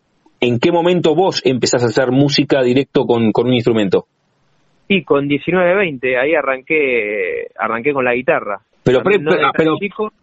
¿en 0.40 0.58
qué 0.58 0.70
momento 0.70 1.14
vos 1.14 1.42
empezás 1.44 1.82
a 1.82 1.86
hacer 1.86 2.10
música 2.10 2.62
directo 2.62 3.06
con, 3.06 3.32
con 3.32 3.46
un 3.46 3.54
instrumento? 3.54 4.06
Sí, 4.88 5.04
con 5.04 5.26
19, 5.26 5.74
20, 5.74 6.18
ahí 6.18 6.34
arranqué, 6.34 7.46
arranqué 7.58 7.92
con 7.92 8.04
la 8.04 8.14
guitarra. 8.14 8.60
Pero, 8.84 9.02
pre, 9.02 9.18
no 9.18 9.30
pero, 9.56 9.76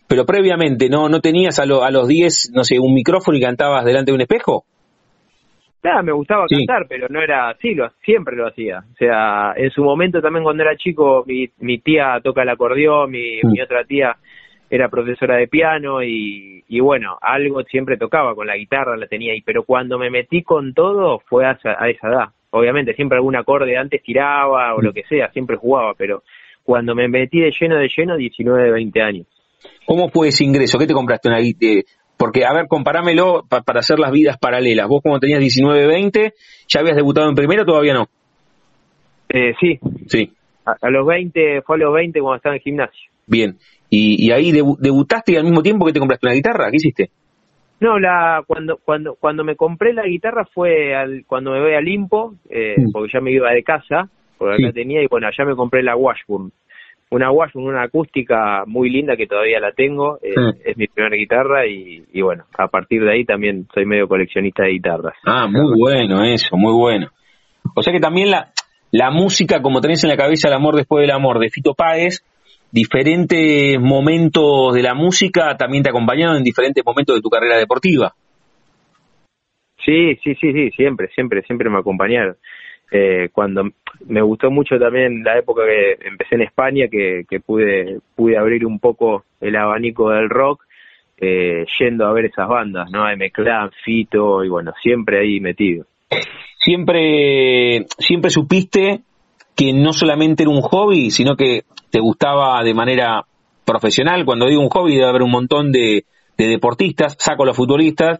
pero, 0.07 0.25
previamente, 0.25 0.89
¿no 0.89 1.07
no 1.07 1.21
tenías 1.21 1.59
a, 1.59 1.65
lo, 1.65 1.83
a 1.83 1.91
los 1.91 2.07
10, 2.07 2.51
no 2.53 2.63
sé, 2.63 2.77
un 2.77 2.93
micrófono 2.93 3.37
y 3.37 3.41
cantabas 3.41 3.85
delante 3.85 4.11
de 4.11 4.15
un 4.15 4.21
espejo? 4.21 4.65
Nada, 5.81 6.01
me 6.01 6.11
gustaba 6.11 6.45
sí. 6.49 6.65
cantar, 6.65 6.85
pero 6.89 7.07
no 7.09 7.21
era 7.21 7.49
así, 7.49 7.73
lo, 7.73 7.89
siempre 8.03 8.35
lo 8.35 8.47
hacía. 8.47 8.79
O 8.79 8.95
sea, 8.95 9.53
en 9.55 9.71
su 9.71 9.81
momento 9.81 10.21
también 10.21 10.43
cuando 10.43 10.63
era 10.63 10.75
chico, 10.75 11.23
mi, 11.25 11.49
mi 11.59 11.79
tía 11.79 12.19
toca 12.21 12.43
el 12.43 12.49
acordeón, 12.49 13.11
mi, 13.11 13.39
mm. 13.41 13.51
mi 13.51 13.61
otra 13.61 13.85
tía 13.85 14.17
era 14.69 14.89
profesora 14.89 15.37
de 15.37 15.47
piano 15.47 16.03
y, 16.03 16.63
y, 16.67 16.79
bueno, 16.81 17.17
algo 17.21 17.63
siempre 17.63 17.97
tocaba 17.97 18.35
con 18.35 18.45
la 18.45 18.57
guitarra, 18.57 18.97
la 18.97 19.07
tenía 19.07 19.31
ahí, 19.31 19.41
pero 19.41 19.63
cuando 19.63 19.97
me 19.97 20.09
metí 20.09 20.43
con 20.43 20.73
todo 20.73 21.19
fue 21.19 21.45
a, 21.45 21.57
a 21.63 21.89
esa 21.89 22.07
edad. 22.09 22.25
Obviamente, 22.51 22.93
siempre 22.93 23.17
algún 23.17 23.35
acorde 23.35 23.77
antes 23.77 24.03
tiraba 24.03 24.75
o 24.75 24.81
lo 24.81 24.91
que 24.91 25.03
sea, 25.03 25.31
siempre 25.31 25.55
jugaba, 25.55 25.93
pero 25.97 26.23
cuando 26.63 26.95
me 26.95 27.07
metí 27.07 27.39
de 27.39 27.51
lleno, 27.59 27.77
de 27.77 27.89
lleno, 27.95 28.17
19, 28.17 28.71
20 28.71 29.01
años. 29.01 29.27
¿Cómo 29.85 30.09
fue 30.09 30.29
ese 30.29 30.43
ingreso? 30.43 30.77
¿Qué 30.77 30.87
te 30.87 30.93
compraste 30.93 31.29
una 31.29 31.39
guitarra? 31.39 31.81
Porque, 32.17 32.45
a 32.45 32.53
ver, 32.53 32.67
comparámelo 32.67 33.45
pa 33.47 33.61
para 33.61 33.79
hacer 33.79 33.97
las 33.97 34.11
vidas 34.11 34.37
paralelas. 34.37 34.87
Vos 34.87 35.01
cuando 35.01 35.21
tenías 35.21 35.39
19, 35.39 35.87
20, 35.87 36.33
¿ya 36.67 36.79
habías 36.81 36.97
debutado 36.97 37.29
en 37.29 37.35
primero 37.35 37.63
o 37.63 37.65
todavía 37.65 37.93
no? 37.93 38.07
Eh, 39.29 39.53
sí. 39.59 39.79
Sí. 40.07 40.33
A, 40.65 40.75
a, 40.81 40.89
los 40.89 41.07
20, 41.07 41.61
fue 41.61 41.77
a 41.77 41.79
los 41.79 41.93
20 41.93 42.19
cuando 42.19 42.35
estaba 42.35 42.55
en 42.55 42.59
el 42.59 42.63
gimnasio. 42.63 43.09
Bien. 43.25 43.57
¿Y, 43.89 44.27
y 44.27 44.31
ahí 44.31 44.51
debu 44.51 44.75
debutaste 44.79 45.31
y 45.31 45.35
al 45.37 45.43
mismo 45.45 45.63
tiempo 45.63 45.85
que 45.85 45.93
te 45.93 45.99
compraste 45.99 46.27
una 46.27 46.35
guitarra? 46.35 46.69
¿Qué 46.69 46.77
hiciste? 46.77 47.09
No, 47.79 47.97
la 47.97 48.43
cuando 48.45 48.77
cuando 48.77 49.15
cuando 49.15 49.43
me 49.43 49.55
compré 49.55 49.93
la 49.93 50.05
guitarra 50.05 50.45
fue 50.53 50.93
al, 50.95 51.23
cuando 51.25 51.51
me 51.51 51.61
voy 51.61 51.73
a 51.73 51.81
Limpo, 51.81 52.35
eh, 52.49 52.75
mm. 52.77 52.91
porque 52.91 53.13
ya 53.13 53.21
me 53.21 53.31
iba 53.31 53.51
de 53.51 53.63
casa, 53.63 54.09
porque 54.39 54.55
acá 54.55 54.67
sí. 54.69 54.73
tenía, 54.73 55.03
y 55.03 55.07
bueno, 55.07 55.27
allá 55.27 55.45
me 55.45 55.55
compré 55.55 55.83
la 55.83 55.95
Washburn. 55.95 56.51
Una 57.11 57.31
Washburn, 57.31 57.67
una 57.67 57.83
acústica 57.83 58.63
muy 58.65 58.89
linda 58.89 59.17
que 59.17 59.27
todavía 59.27 59.59
la 59.59 59.71
tengo, 59.71 60.19
eh, 60.21 60.33
es 60.63 60.77
mi 60.77 60.87
primera 60.87 61.15
guitarra 61.15 61.67
y, 61.67 62.05
y, 62.13 62.21
bueno, 62.21 62.45
a 62.57 62.67
partir 62.67 63.03
de 63.03 63.11
ahí 63.11 63.25
también 63.25 63.67
soy 63.73 63.85
medio 63.85 64.07
coleccionista 64.07 64.63
de 64.63 64.71
guitarras. 64.71 65.15
Ah, 65.25 65.47
muy 65.47 65.73
bueno 65.77 66.23
eso, 66.23 66.55
muy 66.55 66.73
bueno. 66.73 67.09
O 67.75 67.83
sea 67.83 67.91
que 67.91 67.99
también 67.99 68.29
la, 68.31 68.51
la 68.91 69.11
música, 69.11 69.61
como 69.61 69.81
tenés 69.81 70.03
en 70.03 70.09
la 70.09 70.17
cabeza 70.17 70.47
El 70.47 70.53
amor 70.55 70.75
después 70.75 71.01
del 71.01 71.11
amor 71.11 71.39
de 71.39 71.49
Fito 71.49 71.73
Páez, 71.73 72.23
diferentes 72.71 73.79
momentos 73.79 74.73
de 74.73 74.83
la 74.83 74.93
música 74.93 75.55
también 75.57 75.83
te 75.83 75.89
acompañaron 75.89 76.37
en 76.37 76.43
diferentes 76.43 76.83
momentos 76.85 77.15
de 77.15 77.21
tu 77.21 77.29
carrera 77.29 77.57
deportiva. 77.57 78.13
Sí, 79.83 80.15
sí, 80.23 80.35
sí, 80.35 80.53
sí, 80.53 80.69
siempre, 80.71 81.09
siempre, 81.15 81.41
siempre 81.43 81.69
me 81.69 81.79
acompañaron. 81.79 82.35
Eh, 82.91 83.29
cuando 83.31 83.63
me 84.07 84.21
gustó 84.21 84.49
mucho 84.49 84.77
también 84.79 85.23
la 85.23 85.37
época 85.37 85.63
que 85.65 86.07
empecé 86.07 86.35
en 86.35 86.41
España, 86.41 86.87
que, 86.89 87.25
pude, 87.45 87.99
pude 88.15 88.37
abrir 88.37 88.65
un 88.65 88.79
poco 88.79 89.25
el 89.41 89.55
abanico 89.55 90.09
del 90.09 90.29
rock, 90.29 90.63
eh, 91.17 91.65
yendo 91.79 92.05
a 92.05 92.13
ver 92.13 92.25
esas 92.25 92.47
bandas, 92.47 92.89
¿no? 92.91 93.09
M-Clan, 93.09 93.71
Fito, 93.83 94.43
y 94.43 94.49
bueno, 94.49 94.73
siempre 94.81 95.19
ahí 95.19 95.39
metido. 95.39 95.85
Siempre, 96.57 97.85
siempre 97.97 98.29
supiste 98.29 99.01
que 99.55 99.73
no 99.73 99.91
solamente 99.91 100.43
era 100.43 100.51
un 100.51 100.61
hobby, 100.61 101.11
sino 101.11 101.35
que 101.35 101.63
te 101.89 101.99
gustaba 101.99 102.63
de 102.63 102.73
manera 102.73 103.25
profesional. 103.65 104.25
Cuando 104.25 104.47
digo 104.47 104.61
un 104.61 104.69
hobby, 104.69 104.95
debe 104.95 105.09
haber 105.09 105.23
un 105.23 105.31
montón 105.31 105.71
de, 105.71 106.05
de 106.37 106.47
deportistas, 106.47 107.17
saco 107.19 107.43
a 107.43 107.47
los 107.47 107.57
futbolistas, 107.57 108.19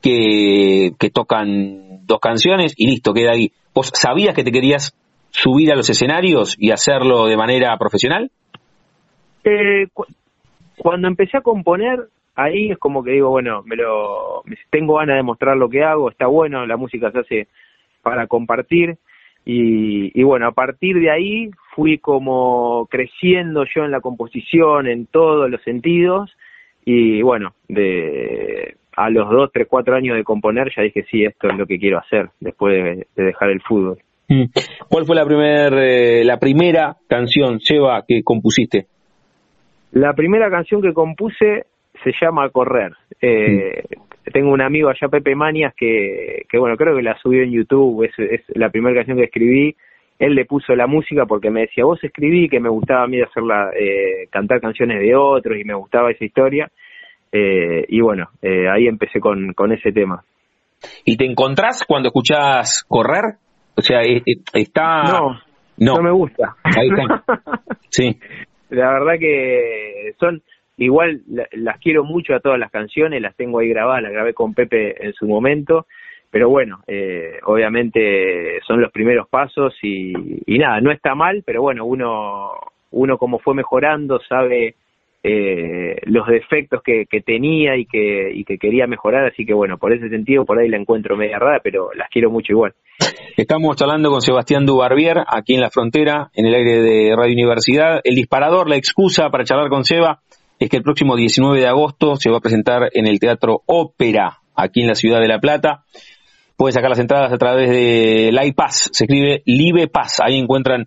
que, 0.00 0.92
que 0.98 1.10
tocan 1.10 2.06
dos 2.06 2.20
canciones 2.20 2.74
y 2.76 2.86
listo, 2.86 3.12
queda 3.12 3.32
ahí. 3.32 3.50
¿Vos 3.74 3.90
sabías 3.92 4.34
que 4.34 4.44
te 4.44 4.52
querías 4.52 4.96
subir 5.36 5.70
a 5.70 5.76
los 5.76 5.90
escenarios 5.90 6.56
y 6.58 6.70
hacerlo 6.70 7.26
de 7.26 7.36
manera 7.36 7.76
profesional? 7.76 8.30
Eh, 9.44 9.86
cu 9.92 10.06
cuando 10.78 11.08
empecé 11.08 11.38
a 11.38 11.40
componer, 11.40 12.08
ahí 12.34 12.70
es 12.70 12.78
como 12.78 13.02
que 13.02 13.12
digo, 13.12 13.30
bueno, 13.30 13.62
me 13.64 13.76
lo 13.76 14.42
tengo 14.70 14.96
ganas 14.96 15.16
de 15.16 15.22
mostrar 15.22 15.56
lo 15.56 15.70
que 15.70 15.82
hago, 15.82 16.10
está 16.10 16.26
bueno, 16.26 16.66
la 16.66 16.76
música 16.76 17.10
se 17.10 17.18
hace 17.20 17.48
para 18.02 18.26
compartir 18.26 18.98
y, 19.44 20.10
y, 20.18 20.22
bueno, 20.22 20.48
a 20.48 20.52
partir 20.52 20.98
de 21.00 21.10
ahí 21.10 21.50
fui 21.74 21.98
como 21.98 22.86
creciendo 22.90 23.64
yo 23.74 23.84
en 23.84 23.90
la 23.90 24.00
composición, 24.00 24.86
en 24.86 25.06
todos 25.06 25.48
los 25.48 25.62
sentidos, 25.62 26.36
y 26.84 27.22
bueno, 27.22 27.54
de 27.68 28.76
a 28.96 29.10
los 29.10 29.30
dos, 29.30 29.50
tres, 29.52 29.66
cuatro 29.68 29.94
años 29.94 30.16
de 30.16 30.24
componer 30.24 30.72
ya 30.74 30.82
dije, 30.82 31.04
sí, 31.10 31.24
esto 31.24 31.48
es 31.48 31.56
lo 31.56 31.66
que 31.66 31.78
quiero 31.78 31.98
hacer 31.98 32.30
después 32.40 32.74
de, 32.74 33.06
de 33.14 33.24
dejar 33.24 33.50
el 33.50 33.60
fútbol. 33.60 33.98
Mm. 34.28 34.44
¿Cuál 34.88 35.06
fue 35.06 35.16
la, 35.16 35.24
primer, 35.24 35.72
eh, 35.74 36.24
la 36.24 36.38
primera 36.38 36.96
canción, 37.06 37.60
Seba, 37.60 38.04
que 38.06 38.22
compusiste? 38.22 38.86
La 39.92 40.14
primera 40.14 40.50
canción 40.50 40.82
que 40.82 40.92
compuse 40.92 41.66
se 42.02 42.12
llama 42.20 42.48
Correr. 42.50 42.92
Eh, 43.20 43.82
mm 43.82 44.06
tengo 44.32 44.52
un 44.52 44.60
amigo 44.60 44.88
allá, 44.88 45.08
Pepe 45.08 45.34
Manias, 45.34 45.74
que, 45.76 46.46
que 46.48 46.58
bueno, 46.58 46.76
creo 46.76 46.96
que 46.96 47.02
la 47.02 47.16
subió 47.18 47.42
en 47.42 47.52
YouTube, 47.52 48.04
es, 48.04 48.18
es 48.18 48.42
la 48.56 48.70
primera 48.70 48.96
canción 48.96 49.18
que 49.18 49.24
escribí. 49.24 49.76
Él 50.18 50.34
le 50.34 50.46
puso 50.46 50.74
la 50.74 50.86
música 50.86 51.26
porque 51.26 51.50
me 51.50 51.62
decía, 51.62 51.84
vos 51.84 52.02
escribí, 52.02 52.48
que 52.48 52.58
me 52.58 52.70
gustaba 52.70 53.04
a 53.04 53.06
mí 53.06 53.20
hacerla, 53.20 53.70
eh, 53.78 54.28
cantar 54.30 54.60
canciones 54.60 55.00
de 55.00 55.14
otros 55.14 55.58
y 55.58 55.64
me 55.64 55.74
gustaba 55.74 56.10
esa 56.10 56.24
historia. 56.24 56.70
Eh, 57.30 57.84
y 57.88 58.00
bueno, 58.00 58.30
ahí 58.72 58.86
empecé 58.86 59.20
con, 59.20 59.52
con 59.52 59.72
ese 59.72 59.92
tema. 59.92 60.24
¿Y 61.04 61.16
te 61.16 61.26
encontrás 61.26 61.84
cuando 61.86 62.08
escuchás 62.08 62.84
correr? 62.88 63.36
O 63.76 63.82
sea, 63.82 64.00
está... 64.02 65.02
No, 65.04 65.40
no, 65.78 65.94
no 65.94 66.02
me 66.02 66.10
gusta. 66.10 66.56
Ahí 66.64 66.88
está. 66.88 67.24
Sí. 67.88 68.18
La 68.68 68.90
verdad 68.92 69.14
que 69.18 70.12
son 70.18 70.42
Igual 70.78 71.22
las 71.52 71.78
quiero 71.78 72.04
mucho 72.04 72.34
a 72.34 72.40
todas 72.40 72.58
las 72.58 72.70
canciones, 72.70 73.22
las 73.22 73.34
tengo 73.34 73.60
ahí 73.60 73.68
grabadas, 73.68 74.02
las 74.02 74.12
grabé 74.12 74.34
con 74.34 74.52
Pepe 74.52 75.06
en 75.06 75.14
su 75.14 75.26
momento, 75.26 75.86
pero 76.30 76.50
bueno, 76.50 76.80
eh, 76.86 77.38
obviamente 77.44 78.60
son 78.66 78.82
los 78.82 78.92
primeros 78.92 79.26
pasos 79.26 79.74
y, 79.80 80.12
y, 80.44 80.58
nada, 80.58 80.82
no 80.82 80.90
está 80.92 81.14
mal, 81.14 81.42
pero 81.46 81.62
bueno, 81.62 81.86
uno 81.86 82.50
uno 82.90 83.16
como 83.16 83.38
fue 83.38 83.54
mejorando 83.54 84.20
sabe 84.28 84.74
eh, 85.28 85.96
los 86.04 86.24
defectos 86.28 86.80
que, 86.84 87.04
tenía 87.20 87.76
y 87.76 87.84
que, 87.86 88.44
quería 88.60 88.86
mejorar, 88.86 89.26
así 89.26 89.44
que 89.44 89.54
bueno, 89.54 89.76
por 89.76 89.92
ese 89.92 90.08
sentido 90.08 90.44
por 90.44 90.60
ahí 90.60 90.68
la 90.68 90.76
encuentro 90.76 91.16
media 91.16 91.40
rara, 91.40 91.58
pero 91.64 91.90
las 91.94 92.08
quiero 92.10 92.30
mucho 92.30 92.52
igual. 92.52 92.74
Estamos 93.36 93.76
hablando 93.82 94.08
con 94.10 94.20
Sebastián 94.20 94.64
Dubarbier, 94.66 95.24
aquí 95.26 95.54
en 95.54 95.62
la 95.62 95.70
frontera, 95.70 96.30
en 96.32 96.46
el 96.46 96.54
aire 96.54 96.80
de 96.80 97.16
Radio 97.16 97.32
Universidad. 97.32 98.00
El 98.04 98.14
disparador, 98.14 98.68
la 98.68 98.76
excusa 98.76 99.28
para 99.30 99.42
charlar 99.42 99.68
con 99.68 99.84
Seba, 99.84 100.20
es 100.60 100.70
que 100.70 100.76
el 100.76 100.84
próximo 100.84 101.16
19 101.16 101.58
de 101.58 101.66
agosto 101.66 102.14
se 102.14 102.30
va 102.30 102.36
a 102.36 102.40
presentar 102.40 102.88
en 102.92 103.08
el 103.08 103.18
Teatro 103.18 103.62
Ópera, 103.66 104.38
aquí 104.54 104.82
en 104.82 104.86
la 104.86 104.94
ciudad 104.94 105.20
de 105.20 105.26
La 105.26 105.40
Plata. 105.40 105.82
Pueden 106.56 106.72
sacar 106.72 106.90
las 106.90 107.00
entradas 107.00 107.32
a 107.32 107.36
través 107.36 107.68
de 107.68 108.30
LivePass, 108.30 108.90
se 108.92 109.04
escribe 109.06 109.42
LivePass, 109.44 110.20
ahí 110.20 110.38
encuentran 110.38 110.86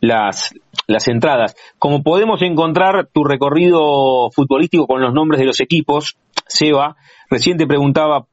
las, 0.00 0.54
las 0.86 1.08
entradas. 1.08 1.54
Como 1.78 2.02
podemos 2.02 2.42
encontrar 2.42 3.08
tu 3.12 3.24
recorrido 3.24 4.30
futbolístico 4.30 4.86
con 4.86 5.00
los 5.00 5.12
nombres 5.12 5.40
de 5.40 5.46
los 5.46 5.60
equipos, 5.60 6.16
Seba, 6.46 6.96
recién 7.28 7.56
te 7.56 7.66
preguntaba 7.66 8.26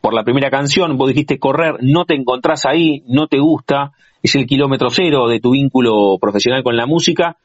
por 0.00 0.14
la 0.14 0.22
primera 0.22 0.50
canción, 0.50 0.98
vos 0.98 1.08
dijiste 1.08 1.38
correr, 1.38 1.76
no 1.80 2.04
te 2.04 2.14
encontrás 2.14 2.66
ahí, 2.66 3.02
no 3.06 3.26
te 3.26 3.38
gusta, 3.38 3.92
es 4.22 4.34
el 4.34 4.46
kilómetro 4.46 4.90
cero 4.90 5.28
de 5.28 5.40
tu 5.40 5.52
vínculo 5.52 6.18
profesional 6.18 6.62
con 6.62 6.76
la 6.76 6.86
música. 6.86 7.36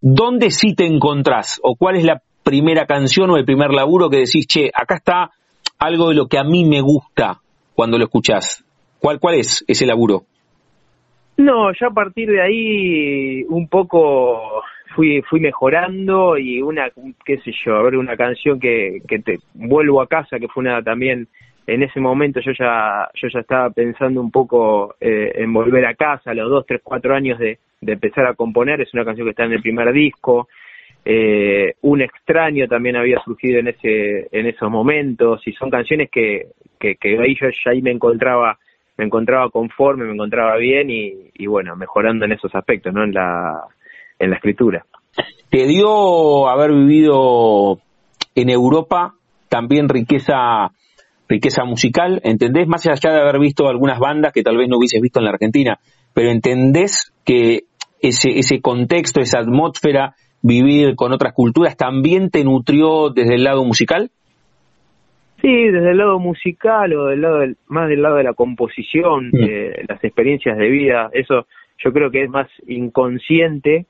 ¿Dónde 0.00 0.50
sí 0.50 0.74
te 0.74 0.86
encontrás? 0.86 1.60
¿O 1.62 1.76
cuál 1.76 1.96
es 1.96 2.04
la 2.04 2.22
primera 2.42 2.86
canción 2.86 3.30
o 3.30 3.36
el 3.36 3.44
primer 3.44 3.72
laburo 3.72 4.08
que 4.08 4.18
decís, 4.18 4.46
che, 4.46 4.70
acá 4.72 4.96
está 4.96 5.30
algo 5.78 6.08
de 6.08 6.14
lo 6.14 6.26
que 6.26 6.38
a 6.38 6.44
mí 6.44 6.64
me 6.64 6.80
gusta 6.80 7.40
cuando 7.74 7.98
lo 7.98 8.04
escuchás? 8.04 8.64
¿Cuál, 8.98 9.20
cuál 9.20 9.34
es 9.36 9.64
ese 9.68 9.86
laburo? 9.86 10.24
No, 11.38 11.72
ya 11.72 11.86
a 11.86 11.90
partir 11.90 12.28
de 12.28 12.42
ahí 12.42 13.44
un 13.48 13.68
poco 13.68 14.62
fui 14.96 15.22
fui 15.22 15.38
mejorando 15.38 16.36
y 16.36 16.60
una 16.60 16.90
qué 17.24 17.38
sé 17.38 17.52
yo, 17.64 17.76
a 17.76 17.82
ver 17.82 17.96
una 17.96 18.16
canción 18.16 18.58
que, 18.58 19.00
que 19.06 19.20
te 19.20 19.38
vuelvo 19.54 20.02
a 20.02 20.08
casa 20.08 20.40
que 20.40 20.48
fue 20.48 20.62
una 20.62 20.82
también 20.82 21.28
en 21.64 21.84
ese 21.84 22.00
momento 22.00 22.40
yo 22.40 22.50
ya 22.58 23.08
yo 23.14 23.28
ya 23.28 23.38
estaba 23.38 23.70
pensando 23.70 24.20
un 24.20 24.32
poco 24.32 24.96
eh, 25.00 25.30
en 25.36 25.52
volver 25.52 25.86
a 25.86 25.94
casa 25.94 26.32
a 26.32 26.34
los 26.34 26.50
dos 26.50 26.66
tres 26.66 26.80
cuatro 26.82 27.14
años 27.14 27.38
de, 27.38 27.58
de, 27.80 27.92
empezar 27.92 28.26
a 28.26 28.34
componer 28.34 28.80
es 28.80 28.92
una 28.92 29.04
canción 29.04 29.26
que 29.26 29.30
está 29.30 29.44
en 29.44 29.52
el 29.52 29.62
primer 29.62 29.92
disco 29.92 30.48
eh, 31.04 31.74
un 31.82 32.00
extraño 32.00 32.66
también 32.66 32.96
había 32.96 33.20
surgido 33.20 33.60
en 33.60 33.68
ese 33.68 34.26
en 34.32 34.46
esos 34.46 34.68
momentos 34.68 35.46
y 35.46 35.52
son 35.52 35.70
canciones 35.70 36.10
que 36.10 36.48
que, 36.80 36.96
ahí 37.20 37.36
yo 37.40 37.46
ahí 37.66 37.80
me 37.80 37.92
encontraba 37.92 38.58
me 38.98 39.06
encontraba 39.06 39.48
conforme 39.50 40.04
me 40.04 40.12
encontraba 40.12 40.56
bien 40.56 40.90
y, 40.90 41.46
bueno 41.46 41.76
mejorando 41.76 42.24
en 42.24 42.32
esos 42.32 42.54
aspectos 42.54 42.92
no 42.92 43.04
en 43.04 43.14
la 43.14 43.62
en 44.18 44.30
la 44.30 44.36
escritura 44.36 44.84
te 45.48 45.66
dio 45.66 46.48
haber 46.48 46.72
vivido 46.72 47.78
en 48.34 48.50
Europa 48.50 49.14
también 49.48 49.88
riqueza 49.88 50.70
riqueza 51.28 51.64
musical, 51.64 52.20
¿entendés? 52.24 52.66
Más 52.66 52.86
allá 52.86 53.12
de 53.12 53.20
haber 53.20 53.38
visto 53.38 53.68
algunas 53.68 53.98
bandas 53.98 54.32
que 54.32 54.42
tal 54.42 54.56
vez 54.56 54.68
no 54.68 54.78
hubieses 54.78 55.00
visto 55.00 55.20
en 55.20 55.26
la 55.26 55.32
Argentina, 55.32 55.78
pero 56.14 56.30
¿entendés 56.30 57.12
que 57.24 57.64
ese, 58.00 58.38
ese 58.38 58.60
contexto, 58.60 59.20
esa 59.20 59.40
atmósfera, 59.40 60.14
vivir 60.40 60.96
con 60.96 61.12
otras 61.12 61.34
culturas, 61.34 61.76
también 61.76 62.30
te 62.30 62.44
nutrió 62.44 63.10
desde 63.10 63.34
el 63.34 63.44
lado 63.44 63.64
musical? 63.64 64.10
Sí, 65.40 65.68
desde 65.68 65.90
el 65.90 65.98
lado 65.98 66.18
musical 66.18 66.92
o 66.94 67.06
del 67.06 67.20
lado 67.20 67.44
más 67.68 67.88
del 67.88 68.02
lado 68.02 68.16
de 68.16 68.24
la 68.24 68.34
composición, 68.34 69.28
mm. 69.28 69.86
las 69.88 70.02
experiencias 70.02 70.58
de 70.58 70.68
vida, 70.68 71.10
eso 71.12 71.46
yo 71.78 71.92
creo 71.92 72.10
que 72.10 72.24
es 72.24 72.30
más 72.30 72.48
inconsciente 72.66 73.86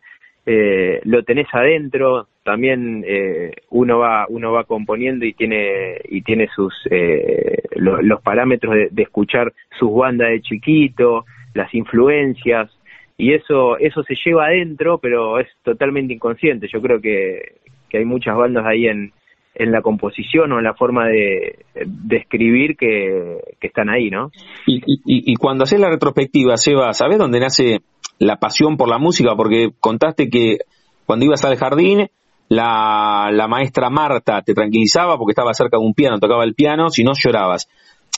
eh, 0.50 1.02
lo 1.04 1.24
tenés 1.24 1.46
adentro, 1.52 2.26
también 2.42 3.04
eh, 3.06 3.52
uno 3.68 3.98
va 3.98 4.24
uno 4.30 4.50
va 4.50 4.64
componiendo 4.64 5.26
y 5.26 5.34
tiene 5.34 5.98
y 6.08 6.22
tiene 6.22 6.48
sus 6.56 6.72
eh, 6.90 7.64
los 7.76 8.22
parámetros 8.22 8.74
de, 8.90 9.02
escuchar 9.02 9.52
sus 9.78 9.94
bandas 9.94 10.30
de 10.30 10.40
chiquito, 10.40 11.26
las 11.52 11.74
influencias 11.74 12.70
y 13.18 13.34
eso 13.34 13.76
eso 13.76 14.02
se 14.04 14.14
lleva 14.24 14.46
adentro, 14.46 14.96
pero 14.96 15.38
es 15.38 15.48
totalmente 15.62 16.14
inconsciente. 16.14 16.66
Yo 16.66 16.80
creo 16.80 16.98
que, 16.98 17.56
que 17.90 17.98
hay 17.98 18.06
muchas 18.06 18.34
bandas 18.34 18.64
ahí 18.64 18.86
en 18.86 19.12
en 19.54 19.72
la 19.72 19.82
composición 19.82 20.52
o 20.52 20.58
en 20.58 20.64
la 20.64 20.74
forma 20.74 21.06
de, 21.06 21.64
escribir 22.10 22.76
que, 22.76 23.38
que, 23.60 23.66
están 23.66 23.88
ahí, 23.88 24.10
¿no? 24.10 24.30
Y, 24.66 24.76
y, 24.86 25.32
y 25.32 25.34
cuando 25.36 25.64
haces 25.64 25.80
la 25.80 25.90
retrospectiva, 25.90 26.56
Seba, 26.56 26.92
¿sabes 26.92 27.18
dónde 27.18 27.40
nace 27.40 27.80
la 28.18 28.36
pasión 28.36 28.76
por 28.76 28.88
la 28.88 28.98
música, 28.98 29.34
porque 29.36 29.70
contaste 29.80 30.28
que 30.28 30.58
cuando 31.06 31.24
ibas 31.24 31.44
al 31.44 31.56
jardín, 31.56 32.08
la, 32.48 33.30
la 33.32 33.46
maestra 33.46 33.90
Marta 33.90 34.42
te 34.42 34.54
tranquilizaba 34.54 35.16
porque 35.16 35.32
estaba 35.32 35.54
cerca 35.54 35.78
de 35.78 35.84
un 35.84 35.94
piano, 35.94 36.18
tocaba 36.18 36.44
el 36.44 36.54
piano, 36.54 36.90
si 36.90 37.04
no 37.04 37.12
llorabas. 37.14 37.68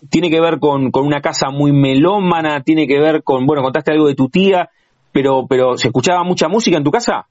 Tiene 0.08 0.30
que 0.30 0.40
ver 0.40 0.58
con, 0.58 0.90
con 0.90 1.06
una 1.06 1.20
casa 1.20 1.50
muy 1.50 1.72
melómana, 1.72 2.62
tiene 2.62 2.86
que 2.86 2.98
ver 2.98 3.22
con, 3.22 3.46
bueno, 3.46 3.62
contaste 3.62 3.92
algo 3.92 4.06
de 4.06 4.14
tu 4.14 4.28
tía, 4.28 4.70
pero, 5.12 5.46
pero 5.48 5.76
¿se 5.76 5.88
escuchaba 5.88 6.24
mucha 6.24 6.48
música 6.48 6.76
en 6.76 6.84
tu 6.84 6.90
casa? 6.90 7.26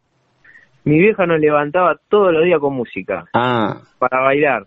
Mi 0.90 0.98
vieja 0.98 1.28
nos 1.28 1.40
levantaba 1.40 1.98
todos 2.10 2.34
los 2.34 2.44
días 2.44 2.60
con 2.60 2.74
música. 2.74 3.26
Ah. 3.36 3.76
Para 4.00 4.22
bailar. 4.22 4.66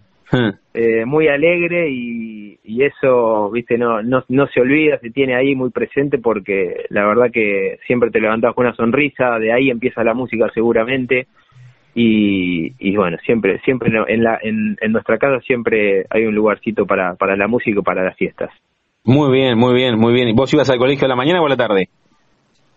Eh, 0.73 1.05
muy 1.05 1.27
alegre 1.27 1.91
y, 1.91 2.59
y, 2.63 2.85
eso, 2.85 3.51
viste, 3.51 3.77
no, 3.77 4.03
no, 4.03 4.23
no 4.29 4.47
se 4.47 4.61
olvida, 4.61 4.99
se 5.01 5.11
tiene 5.11 5.35
ahí 5.35 5.57
muy 5.57 5.71
presente 5.71 6.19
porque 6.19 6.87
la 6.91 7.05
verdad 7.05 7.33
que 7.33 7.81
siempre 7.89 8.11
te 8.11 8.21
levantabas 8.21 8.55
con 8.55 8.67
una 8.67 8.75
sonrisa, 8.77 9.39
de 9.41 9.53
ahí 9.53 9.69
empieza 9.69 10.05
la 10.05 10.15
música 10.15 10.49
seguramente 10.55 11.27
y, 11.95 12.73
y 12.79 12.97
bueno, 12.97 13.19
siempre, 13.27 13.59
siempre 13.65 13.91
en, 14.07 14.23
la, 14.23 14.39
en, 14.41 14.79
en 14.81 14.93
nuestra 14.93 15.19
casa 15.19 15.41
siempre 15.41 16.07
hay 16.09 16.25
un 16.25 16.37
lugarcito 16.37 16.87
para, 16.87 17.17
para 17.17 17.37
la 17.37 17.49
música 17.49 17.81
y 17.81 17.83
para 17.83 18.05
las 18.05 18.17
fiestas. 18.17 18.51
Muy 19.05 19.33
bien, 19.33 19.59
muy 19.59 19.75
bien, 19.75 19.99
muy 19.99 20.15
bien. 20.15 20.29
¿Y 20.29 20.33
vos 20.33 20.55
ibas 20.55 20.71
al 20.71 20.79
colegio 20.79 21.05
a 21.07 21.09
la 21.09 21.17
mañana 21.17 21.43
o 21.43 21.47
a 21.47 21.51
la 21.51 21.57
tarde? 21.57 21.89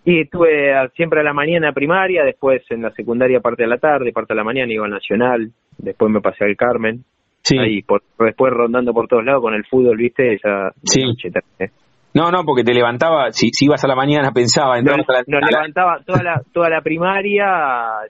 Y 0.05 0.21
estuve 0.21 0.71
siempre 0.95 1.21
a 1.21 1.23
la 1.23 1.33
mañana 1.33 1.73
primaria, 1.73 2.23
después 2.23 2.61
en 2.69 2.83
la 2.83 2.91
secundaria 2.91 3.41
parte 3.41 3.63
de 3.63 3.69
la 3.69 3.79
tarde, 3.79 4.13
parte 4.13 4.33
de 4.33 4.37
la 4.37 4.43
mañana 4.43 4.71
iba 4.71 4.85
al 4.85 4.91
Nacional, 4.91 5.51
después 5.77 6.11
me 6.11 6.21
pasé 6.21 6.45
al 6.45 6.55
Carmen, 6.55 7.03
Sí. 7.45 7.59
Ahí, 7.59 7.83
por, 7.83 8.01
después 8.17 8.51
rondando 8.51 8.91
por 8.91 9.07
todos 9.07 9.23
lados 9.23 9.43
con 9.43 9.53
el 9.53 9.63
fútbol, 9.65 9.97
¿viste? 9.97 10.33
Esa 10.33 10.71
sí. 10.83 11.03
No, 12.15 12.31
no, 12.31 12.43
porque 12.43 12.63
te 12.63 12.73
levantaba, 12.73 13.31
si, 13.31 13.49
si 13.49 13.65
ibas 13.65 13.83
a 13.83 13.87
la 13.87 13.95
mañana 13.95 14.31
pensaba, 14.31 14.81
nos, 14.81 14.97
levantaba 15.27 15.99
toda 16.03 16.23
la, 16.23 16.41
toda 16.51 16.69
la 16.69 16.81
primaria, 16.81 17.45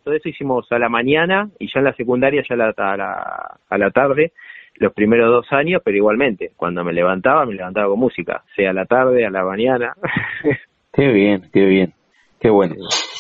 todo 0.06 0.14
eso 0.14 0.30
hicimos 0.30 0.72
a 0.72 0.80
la 0.80 0.88
mañana 0.88 1.50
y 1.60 1.66
ya 1.66 1.80
en 1.80 1.84
la 1.84 1.94
secundaria 1.96 2.44
ya 2.48 2.56
la, 2.56 2.74
a, 2.78 2.96
la, 2.96 3.58
a 3.68 3.78
la 3.78 3.92
tarde, 3.92 4.32
los 4.76 4.94
primeros 4.94 5.30
dos 5.30 5.52
años, 5.52 5.82
pero 5.84 5.98
igualmente, 5.98 6.52
cuando 6.56 6.86
me 6.86 6.94
levantaba, 6.94 7.46
me 7.46 7.56
levantaba 7.56 7.90
con 7.90 8.00
música, 8.00 8.44
sea 8.56 8.70
a 8.70 8.74
la 8.74 8.86
tarde, 8.86 9.26
a 9.26 9.32
la 9.32 9.44
mañana. 9.44 9.96
qué 10.96 11.08
bien, 11.12 11.50
qué 11.52 11.66
bien, 11.66 11.94
qué 12.40 12.50
bueno. 12.50 12.76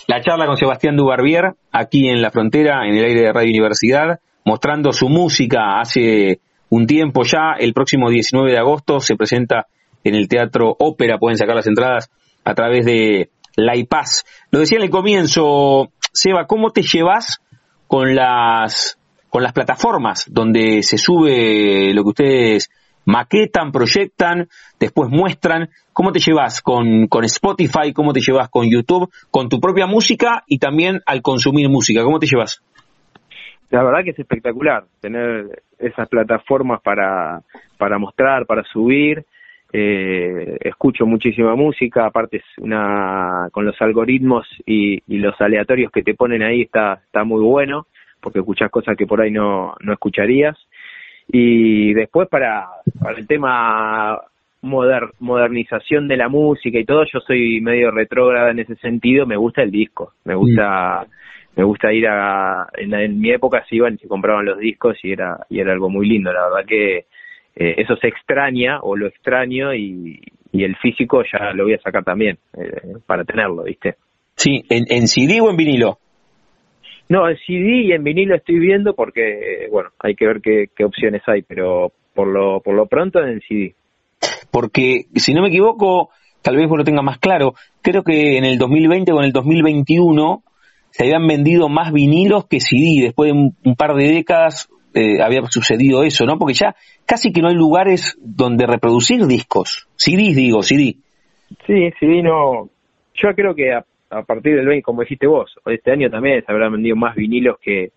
La 0.07 0.21
charla 0.21 0.45
con 0.45 0.57
Sebastián 0.57 0.95
Dubarbier, 0.95 1.55
aquí 1.71 2.07
en 2.07 2.21
la 2.21 2.31
frontera, 2.31 2.87
en 2.87 2.95
el 2.95 3.05
aire 3.05 3.21
de 3.21 3.33
Radio 3.33 3.49
Universidad, 3.49 4.19
mostrando 4.45 4.93
su 4.93 5.09
música 5.09 5.79
hace 5.79 6.39
un 6.69 6.87
tiempo 6.87 7.23
ya. 7.23 7.55
El 7.59 7.73
próximo 7.73 8.09
19 8.09 8.51
de 8.51 8.57
agosto 8.57 8.99
se 8.99 9.15
presenta 9.15 9.67
en 10.03 10.15
el 10.15 10.27
Teatro 10.27 10.75
Ópera. 10.79 11.17
Pueden 11.17 11.37
sacar 11.37 11.55
las 11.55 11.67
entradas 11.67 12.09
a 12.43 12.53
través 12.53 12.85
de 12.85 13.29
la 13.55 13.75
IPAS. 13.75 14.25
Lo 14.51 14.59
decía 14.59 14.77
en 14.77 14.83
el 14.83 14.89
comienzo, 14.89 15.89
Seba, 16.13 16.45
¿cómo 16.45 16.71
te 16.71 16.83
llevas 16.83 17.41
con 17.87 18.15
las, 18.15 18.97
con 19.29 19.43
las 19.43 19.53
plataformas 19.53 20.25
donde 20.29 20.83
se 20.83 20.97
sube 20.97 21.93
lo 21.93 22.03
que 22.03 22.09
ustedes 22.09 22.69
maquetan, 23.05 23.71
proyectan, 23.71 24.47
después 24.79 25.09
muestran? 25.09 25.69
¿Cómo 25.93 26.11
te 26.11 26.19
llevas 26.19 26.61
con, 26.61 27.07
con 27.07 27.23
Spotify? 27.23 27.93
¿Cómo 27.93 28.13
te 28.13 28.19
llevas 28.19 28.49
con 28.49 28.69
YouTube? 28.69 29.09
Con 29.31 29.49
tu 29.49 29.59
propia 29.59 29.87
música 29.87 30.43
y 30.47 30.59
también 30.59 31.01
al 31.05 31.21
consumir 31.21 31.69
música. 31.69 32.03
¿Cómo 32.03 32.19
te 32.19 32.27
llevas? 32.27 32.61
la 33.71 33.83
verdad 33.83 34.03
que 34.03 34.11
es 34.11 34.19
espectacular 34.19 34.85
tener 35.01 35.63
esas 35.79 36.07
plataformas 36.07 36.81
para, 36.81 37.41
para 37.77 37.97
mostrar, 37.97 38.45
para 38.45 38.63
subir. 38.63 39.25
Eh, 39.73 40.57
escucho 40.61 41.05
muchísima 41.05 41.55
música, 41.55 42.05
aparte 42.05 42.37
es 42.37 42.43
una, 42.59 43.49
con 43.51 43.65
los 43.65 43.75
algoritmos 43.81 44.47
y, 44.65 45.01
y, 45.07 45.17
los 45.17 45.39
aleatorios 45.41 45.91
que 45.91 46.03
te 46.03 46.13
ponen 46.13 46.43
ahí 46.43 46.61
está, 46.61 47.01
está 47.05 47.25
muy 47.25 47.43
bueno, 47.43 47.87
porque 48.21 48.39
escuchas 48.39 48.71
cosas 48.71 48.95
que 48.95 49.05
por 49.05 49.19
ahí 49.19 49.31
no, 49.31 49.75
no 49.81 49.91
escucharías. 49.91 50.55
Y 51.27 51.93
después 51.93 52.29
para, 52.29 52.67
para 52.99 53.17
el 53.17 53.27
tema 53.27 54.19
moder, 54.61 55.09
modernización 55.19 56.07
de 56.07 56.17
la 56.17 56.29
música 56.29 56.79
y 56.79 56.85
todo, 56.85 57.03
yo 57.11 57.19
soy 57.19 57.61
medio 57.61 57.91
retrógrada 57.91 58.51
en 58.51 58.59
ese 58.59 58.75
sentido, 58.75 59.25
me 59.25 59.37
gusta 59.37 59.61
el 59.61 59.71
disco, 59.71 60.13
me 60.23 60.35
gusta... 60.35 61.05
Mm 61.07 61.15
me 61.55 61.63
gusta 61.63 61.91
ir 61.93 62.07
a 62.07 62.67
en, 62.77 63.19
mi 63.19 63.31
época 63.31 63.63
se 63.67 63.77
iban 63.77 63.95
y 63.95 63.97
se 63.97 64.07
compraban 64.07 64.45
los 64.45 64.59
discos 64.59 64.97
y 65.03 65.11
era 65.11 65.45
y 65.49 65.59
era 65.59 65.71
algo 65.71 65.89
muy 65.89 66.07
lindo. 66.07 66.31
La 66.33 66.49
verdad 66.49 66.65
que 66.67 66.97
eh, 67.55 67.75
eso 67.77 67.95
se 67.95 68.07
extraña 68.07 68.79
o 68.81 68.95
lo 68.95 69.07
extraño 69.07 69.73
y, 69.73 70.19
y, 70.51 70.63
el 70.63 70.75
físico 70.77 71.23
ya 71.23 71.53
lo 71.53 71.63
voy 71.63 71.73
a 71.73 71.81
sacar 71.81 72.03
también 72.03 72.37
eh, 72.57 72.97
para 73.05 73.23
tenerlo 73.23 73.63
viste 73.63 73.95
sí 74.35 74.63
en, 74.69 74.83
en 74.89 75.07
CD 75.07 75.39
o 75.39 75.49
en 75.49 75.55
vinilo 75.55 75.99
No, 77.07 77.29
en 77.29 77.37
CD 77.45 77.83
y 77.83 77.91
en 77.91 78.03
vinilo 78.03 78.35
estoy 78.35 78.59
viendo 78.59 78.95
porque, 78.95 79.67
bueno, 79.71 79.89
hay 79.99 80.15
que 80.15 80.25
ver 80.25 80.41
qué, 80.41 80.69
qué 80.75 80.85
opciones 80.85 81.21
hay, 81.27 81.43
pero 81.43 81.91
por 82.13 82.27
lo, 82.27 82.61
por 82.61 82.73
lo 82.73 82.87
pronto 82.87 83.19
en 83.19 83.41
CD. 83.41 83.75
Porque, 84.51 85.05
si 85.15 85.33
no 85.33 85.41
me 85.41 85.49
equivoco, 85.49 86.09
tal 86.41 86.55
vez 86.55 86.67
vos 86.67 86.79
lo 86.79 86.83
tengas 86.83 87.03
más 87.03 87.19
claro, 87.19 87.53
creo 87.81 88.03
que 88.03 88.37
en 88.37 88.45
el 88.45 88.57
2020 88.57 89.11
o 89.11 89.19
en 89.19 89.25
el 89.25 89.31
2021 89.31 90.43
se 90.91 91.03
habían 91.03 91.27
vendido 91.27 91.67
más 91.69 91.91
vinilos 91.91 92.47
que 92.47 92.61
CD. 92.61 93.03
Después 93.03 93.31
de 93.31 93.51
un, 93.63 93.75
par 93.75 93.95
de 93.95 94.07
décadas 94.07 94.69
eh, 94.93 95.21
había 95.21 95.41
sucedido 95.49 96.03
eso, 96.03 96.25
¿no? 96.25 96.37
Porque 96.39 96.53
ya 96.53 96.75
casi 97.05 97.33
que 97.33 97.41
no 97.41 97.49
hay 97.49 97.55
lugares 97.55 98.17
donde 98.21 98.65
reproducir 98.65 99.25
discos. 99.27 99.89
CDs, 99.97 100.35
digo, 100.35 100.63
CD. 100.63 100.95
Sí, 101.67 101.91
CD 101.99 102.23
no. 102.23 102.69
Yo 103.13 103.29
creo 103.35 103.53
que 103.53 103.73
a, 103.73 103.85
partir 104.23 104.55
del 104.55 104.67
20, 104.67 104.83
como 104.83 105.01
dijiste 105.01 105.27
vos, 105.27 105.53
este 105.65 105.91
año 105.91 106.09
también 106.09 106.43
se 106.45 106.51
habrán 106.51 106.73
vendido 106.73 106.95
más 106.95 107.15
vinilos 107.15 107.57
que, 107.59 107.91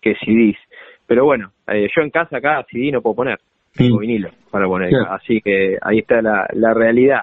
que 0.00 0.14
CDs. 0.14 0.58
Pero 1.06 1.24
bueno, 1.24 1.52
eh, 1.66 1.88
yo 1.94 2.02
en 2.02 2.10
casa 2.10 2.36
acá 2.36 2.64
CD 2.70 2.92
no 2.92 3.00
puedo 3.00 3.16
poner, 3.16 3.40
tengo 3.74 3.98
vinilo 3.98 4.30
para 4.50 4.66
poner, 4.66 4.92
así 5.10 5.40
que 5.40 5.78
ahí 5.80 5.98
está 5.98 6.20
la, 6.20 6.46
la 6.52 6.74
realidad. 6.74 7.22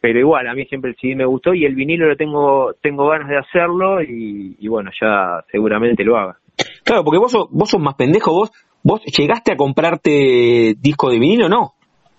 Pero 0.00 0.18
igual 0.18 0.48
a 0.48 0.54
mí 0.54 0.64
siempre 0.64 0.90
el 0.92 0.96
CD 0.96 1.14
me 1.14 1.26
gustó 1.26 1.52
y 1.52 1.66
el 1.66 1.74
vinilo 1.74 2.08
lo 2.08 2.16
tengo 2.16 2.72
tengo 2.80 3.08
ganas 3.08 3.28
de 3.28 3.36
hacerlo 3.36 4.00
y, 4.02 4.66
bueno 4.66 4.90
ya 4.98 5.44
seguramente 5.52 6.04
lo 6.04 6.16
haga. 6.16 6.38
Claro 6.84 7.04
porque 7.04 7.18
vos 7.18 7.30
sos, 7.30 7.48
vos 7.50 7.68
sos 7.68 7.80
más 7.80 7.94
pendejo 7.96 8.32
vos 8.32 8.50
vos 8.82 9.02
llegaste 9.04 9.52
a 9.52 9.56
comprarte 9.56 10.74
disco 10.78 11.10
de 11.10 11.18
vinilo 11.18 11.50
no 11.50 11.74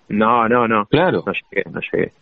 no 0.08 0.48
no 0.48 0.68
no. 0.68 0.86
Claro. 0.86 1.24
No 1.26 1.32
llegué 1.32 1.68
no 1.68 1.80
llegué 1.80 2.12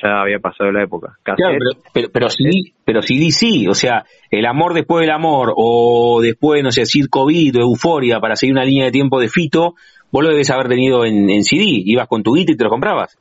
ya 0.00 0.22
había 0.22 0.38
pasado 0.38 0.70
la 0.70 0.84
época 0.84 1.16
claro, 1.22 1.58
pero, 1.92 2.08
pero, 2.12 2.28
sí 2.28 2.74
pero 2.84 3.02
sí 3.02 3.30
sí 3.30 3.66
o 3.68 3.74
sea 3.74 4.04
el 4.30 4.46
amor 4.46 4.74
después 4.74 5.02
del 5.02 5.14
amor 5.14 5.52
o 5.56 6.20
después 6.22 6.62
no 6.62 6.70
sé 6.70 6.86
circo 6.86 7.24
o 7.24 7.30
euforia 7.30 8.20
para 8.20 8.36
seguir 8.36 8.54
una 8.54 8.64
línea 8.64 8.86
de 8.86 8.92
tiempo 8.92 9.20
de 9.20 9.28
Fito 9.28 9.74
vos 10.10 10.24
lo 10.24 10.30
debes 10.30 10.50
haber 10.50 10.68
tenido 10.68 11.04
en, 11.04 11.28
en 11.30 11.44
CD 11.44 11.64
ibas 11.66 12.08
con 12.08 12.22
tu 12.22 12.34
guita 12.34 12.52
y 12.52 12.56
te 12.56 12.64
lo 12.64 12.70
comprabas 12.70 13.18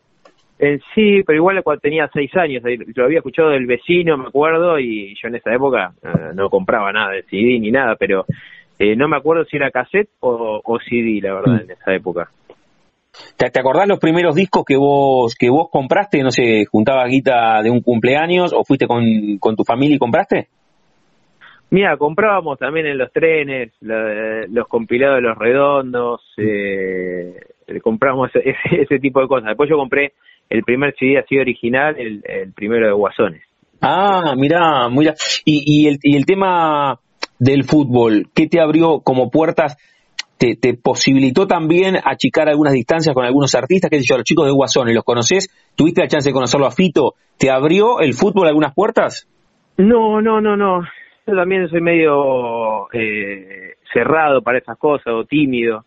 eh, 0.64 0.80
sí, 0.94 1.24
pero 1.26 1.38
igual 1.38 1.64
cuando 1.64 1.82
tenía 1.82 2.08
seis 2.14 2.30
años, 2.36 2.62
lo 2.64 3.04
había 3.04 3.18
escuchado 3.18 3.50
del 3.50 3.66
vecino, 3.66 4.16
me 4.16 4.28
acuerdo, 4.28 4.78
y 4.78 5.16
yo 5.20 5.28
en 5.28 5.34
esa 5.34 5.52
época 5.56 5.92
eh, 6.04 6.34
no 6.36 6.52
compraba 6.52 6.92
nada 6.92 7.14
de 7.14 7.24
CD 7.24 7.60
ni 7.60 7.72
nada, 7.72 7.96
pero 7.96 8.26
eh, 8.78 8.96
no 8.96 9.08
me 9.08 9.18
acuerdo 9.18 9.44
si 9.46 9.58
era 9.58 9.72
cassette 9.72 10.10
o, 10.20 10.80
CD, 10.88 11.20
la 11.20 11.34
verdad, 11.34 11.54
mm. 11.54 11.62
en 11.62 11.72
esa 11.72 11.96
época. 11.96 12.30
¿Te, 13.38 13.50
¿Te, 13.50 13.60
acordás 13.60 13.88
los 13.88 14.00
primeros 14.00 14.36
discos 14.36 14.64
que 14.66 14.78
vos 14.78 15.36
que 15.36 15.50
vos 15.50 15.70
compraste? 15.70 16.24
No 16.24 16.32
sé, 16.32 16.66
juntabas 16.66 17.10
guita 17.10 17.62
de 17.62 17.70
un 17.70 17.82
cumpleaños 17.82 18.54
o 18.54 18.64
fuiste 18.64 18.88
con, 18.88 19.04
con 19.40 19.56
tu 19.56 19.64
familia 19.64 19.96
y 19.96 20.00
compraste? 20.00 20.48
Mira, 21.72 21.96
comprábamos 21.96 22.60
también 22.60 22.86
en 22.86 22.98
los 22.98 23.12
trenes 23.14 23.72
los 23.80 24.68
compilados 24.68 25.18
de 25.18 25.22
los 25.22 25.38
redondos, 25.38 26.22
eh, 26.38 27.36
compramos 27.82 28.30
ese, 28.36 28.82
ese, 28.82 29.00
tipo 29.00 29.22
de 29.22 29.28
cosas. 29.28 29.48
Después 29.48 29.70
yo 29.70 29.78
compré 29.78 30.14
el 30.50 30.64
primer 30.64 30.94
CD 31.00 31.18
así 31.18 31.38
original, 31.38 31.96
el, 31.98 32.22
el 32.26 32.52
primero 32.52 32.88
de 32.88 32.94
Guasones. 32.94 33.44
Ah, 33.82 34.36
mira, 34.38 34.90
mira. 34.90 35.16
Y, 35.46 35.64
y, 35.66 35.88
el, 35.88 35.98
y 36.04 36.18
el 36.18 36.26
tema 36.26 37.00
del 37.40 37.64
fútbol, 37.64 38.28
¿qué 38.36 38.48
te 38.48 38.60
abrió 38.60 39.00
como 39.00 39.32
puertas? 39.32 39.78
Te, 40.42 40.56
te, 40.56 40.74
posibilitó 40.74 41.46
también 41.46 41.98
achicar 42.04 42.50
algunas 42.50 42.74
distancias 42.74 43.14
con 43.14 43.24
algunos 43.24 43.54
artistas, 43.54 43.92
qué 43.92 44.00
sé 44.00 44.06
yo, 44.08 44.18
los 44.18 44.24
chicos 44.24 44.48
de 44.48 44.52
Guasones, 44.52 44.96
¿los 44.96 45.04
conoces? 45.04 45.50
¿Tuviste 45.76 46.02
la 46.02 46.08
chance 46.08 46.30
de 46.30 46.34
conocerlo 46.34 46.66
a 46.66 46.72
Fito? 46.72 47.14
¿Te 47.38 47.52
abrió 47.52 48.00
el 48.00 48.16
fútbol 48.16 48.48
algunas 48.48 48.74
puertas? 48.74 49.30
No, 49.78 50.20
no, 50.20 50.42
no, 50.42 50.58
no. 50.58 50.82
Yo 51.28 51.36
también 51.36 51.70
soy 51.70 51.82
medio 51.82 52.92
eh, 52.92 53.76
cerrado 53.94 54.42
para 54.42 54.58
esas 54.58 54.80
cosas 54.80 55.14
o 55.14 55.26
tímido 55.26 55.86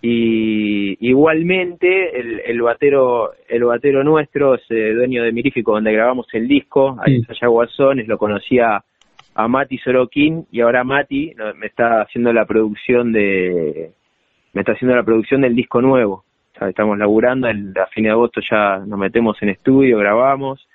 y 0.00 1.08
igualmente 1.08 2.20
el, 2.20 2.42
el 2.46 2.62
batero 2.62 3.32
el 3.48 3.64
batero 3.64 4.04
nuestro 4.04 4.54
es 4.54 4.62
eh, 4.70 4.92
dueño 4.94 5.24
de 5.24 5.32
Mirífico 5.32 5.72
donde 5.72 5.92
grabamos 5.92 6.26
el 6.32 6.46
disco 6.46 6.96
ahí 7.04 7.16
en 7.16 7.26
allá 7.28 7.48
Guasones 7.48 8.06
lo 8.06 8.18
conocía 8.18 8.84
a 9.36 9.48
Mati 9.48 9.78
Sorokin 9.78 10.46
y 10.50 10.60
ahora 10.62 10.82
Mati 10.82 11.34
me 11.56 11.66
está 11.66 12.00
haciendo 12.00 12.32
la 12.32 12.46
producción 12.46 13.12
de 13.12 13.92
me 14.54 14.62
está 14.62 14.72
haciendo 14.72 14.96
la 14.96 15.04
producción 15.04 15.42
del 15.42 15.54
disco 15.54 15.80
nuevo 15.82 16.24
estamos 16.60 16.96
laburando 16.98 17.46
a 17.48 17.86
fin 17.88 18.04
de 18.04 18.10
agosto 18.10 18.40
ya 18.50 18.78
nos 18.78 18.98
metemos 18.98 19.36
en 19.42 19.50
estudio 19.50 19.98
grabamos 19.98 20.66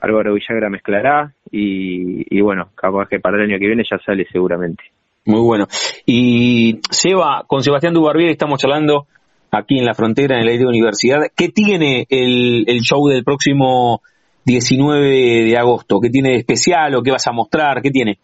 Álvaro 0.00 0.34
Villagra 0.34 0.68
mezclará 0.68 1.32
y, 1.50 2.40
bueno 2.42 2.68
capaz 2.74 3.08
que 3.08 3.18
para 3.18 3.38
el 3.38 3.50
año 3.50 3.58
que 3.58 3.66
viene 3.66 3.82
ya 3.90 3.98
sale 4.04 4.26
seguramente 4.30 4.84
muy 5.28 5.40
bueno. 5.40 5.66
Y 6.06 6.78
Seba, 6.88 7.42
con 7.48 7.64
Sebastián 7.64 7.92
Dubarbier 7.92 8.30
estamos 8.30 8.60
charlando 8.60 9.08
aquí 9.50 9.76
en 9.76 9.84
la 9.84 9.94
frontera, 9.94 10.36
en 10.36 10.46
aire 10.46 10.58
de 10.58 10.66
universidad. 10.68 11.18
¿Qué 11.36 11.48
tiene 11.48 12.06
el, 12.08 12.64
el 12.68 12.80
show 12.82 13.08
del 13.08 13.24
próximo 13.24 14.02
19 14.46 15.44
de 15.44 15.56
agosto? 15.58 16.00
¿Qué 16.00 16.08
tiene 16.08 16.30
de 16.30 16.36
especial 16.36 16.94
o 16.94 17.02
qué 17.02 17.10
vas 17.10 17.26
a 17.26 17.32
mostrar? 17.32 17.82
¿Qué 17.82 17.90
tiene? 17.90 18.18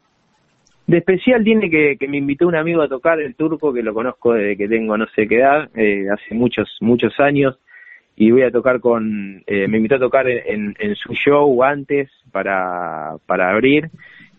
De 0.86 0.98
especial 0.98 1.42
tiene 1.44 1.68
que, 1.68 1.96
que 1.98 2.08
me 2.08 2.18
invitó 2.18 2.46
un 2.46 2.56
amigo 2.56 2.82
a 2.82 2.88
tocar 2.88 3.20
el 3.20 3.34
turco, 3.34 3.72
que 3.72 3.82
lo 3.82 3.92
conozco 3.92 4.34
desde 4.34 4.56
que 4.56 4.68
tengo 4.68 4.96
no 4.96 5.06
sé 5.14 5.26
qué 5.26 5.36
edad, 5.36 5.68
eh, 5.74 6.06
hace 6.10 6.34
muchos, 6.34 6.76
muchos 6.80 7.18
años, 7.20 7.58
y 8.16 8.30
voy 8.30 8.42
a 8.42 8.50
tocar 8.50 8.80
con, 8.80 9.42
eh, 9.46 9.68
me 9.68 9.78
invitó 9.78 9.96
a 9.96 10.00
tocar 10.00 10.28
en, 10.28 10.74
su 10.96 11.14
show 11.14 11.62
antes 11.62 12.10
para, 12.30 13.16
para 13.26 13.50
abrir, 13.50 13.90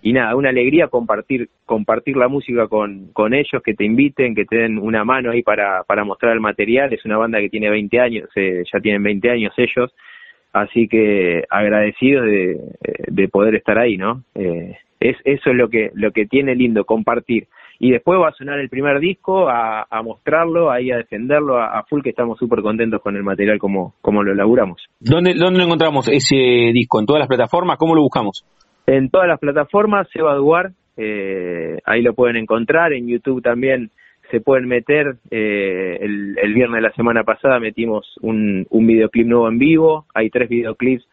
y 0.02 0.12
nada, 0.12 0.36
una 0.36 0.50
alegría 0.50 0.90
compartir 0.90 1.50
compartir 1.66 2.18
la 2.18 2.28
música 2.28 2.68
con, 2.68 3.08
con 3.14 3.34
ellos, 3.34 3.64
que 3.64 3.74
te 3.74 3.86
inviten, 3.86 4.36
que 4.36 4.46
te 4.46 4.58
den 4.58 4.78
una 4.78 5.04
mano 5.06 5.32
ahí 5.32 5.42
para, 5.42 5.84
para 5.84 6.04
mostrar 6.04 6.34
el 6.34 6.42
material. 6.42 6.94
Es 6.94 7.06
una 7.06 7.18
banda 7.18 7.40
que 7.40 7.50
tiene 7.50 7.70
20 7.70 8.00
años, 8.00 8.30
eh, 8.36 8.64
ya 8.72 8.80
tienen 8.80 9.02
20 9.02 9.30
años 9.30 9.54
ellos, 9.58 9.92
así 10.54 10.88
que 10.88 11.44
agradecidos 11.50 12.26
de, 12.26 12.60
de 13.08 13.28
poder 13.28 13.56
estar 13.56 13.78
ahí, 13.78 13.98
¿no? 13.98 14.24
Eh, 14.36 14.78
es, 15.00 15.18
eso 15.26 15.50
es 15.50 15.56
lo 15.56 15.70
que, 15.70 15.92
lo 15.96 16.12
que 16.12 16.26
tiene 16.26 16.56
lindo, 16.56 16.86
compartir. 16.86 17.48
Y 17.80 17.92
después 17.92 18.18
va 18.20 18.30
a 18.30 18.34
sonar 18.34 18.60
el 18.60 18.70
primer 18.70 19.00
disco, 19.00 19.50
a, 19.50 19.86
a 19.90 20.02
mostrarlo, 20.02 20.72
ahí 20.72 20.92
a 20.92 20.98
defenderlo 20.98 21.62
a, 21.62 21.84
full, 21.90 22.02
que 22.02 22.12
estamos 22.12 22.40
súper 22.40 22.62
contentos 22.62 23.02
con 23.02 23.18
el 23.18 23.24
material 23.24 23.58
como, 23.58 23.96
como 24.02 24.24
lo 24.24 24.32
elaboramos. 24.32 24.82
¿Dónde, 25.00 25.34
¿Dónde 25.34 25.60
lo 25.60 25.66
encontramos 25.66 26.08
ese 26.08 26.72
disco? 26.72 27.00
¿En 27.00 27.06
todas 27.06 27.20
las 27.20 27.28
plataformas? 27.28 27.78
¿Cómo 27.78 27.96
lo 27.96 28.02
buscamos? 28.02 28.46
En 28.86 29.10
todas 29.10 29.28
las 29.28 29.40
plataformas, 29.40 30.08
Seba 30.14 30.36
Duar, 30.36 30.72
eh, 30.96 31.80
ahí 31.86 32.02
lo 32.02 32.14
pueden 32.14 32.38
encontrar, 32.38 32.94
en 32.94 33.08
YouTube 33.08 33.42
también 33.42 33.90
se 34.34 34.42
pueden 34.42 34.68
meter, 34.68 35.18
eh, 35.30 36.00
el, 36.02 36.36
el, 36.42 36.54
viernes 36.56 36.82
de 36.82 36.90
la 36.90 36.96
semana 36.96 37.24
pasada 37.24 37.60
metimos 37.60 38.16
un, 38.22 38.66
un 38.72 38.88
videoclip 38.88 39.28
nuevo 39.28 39.48
en 39.48 39.60
vivo, 39.60 40.08
hay 40.12 40.32
tres 40.32 40.50
videoclips 40.50 41.06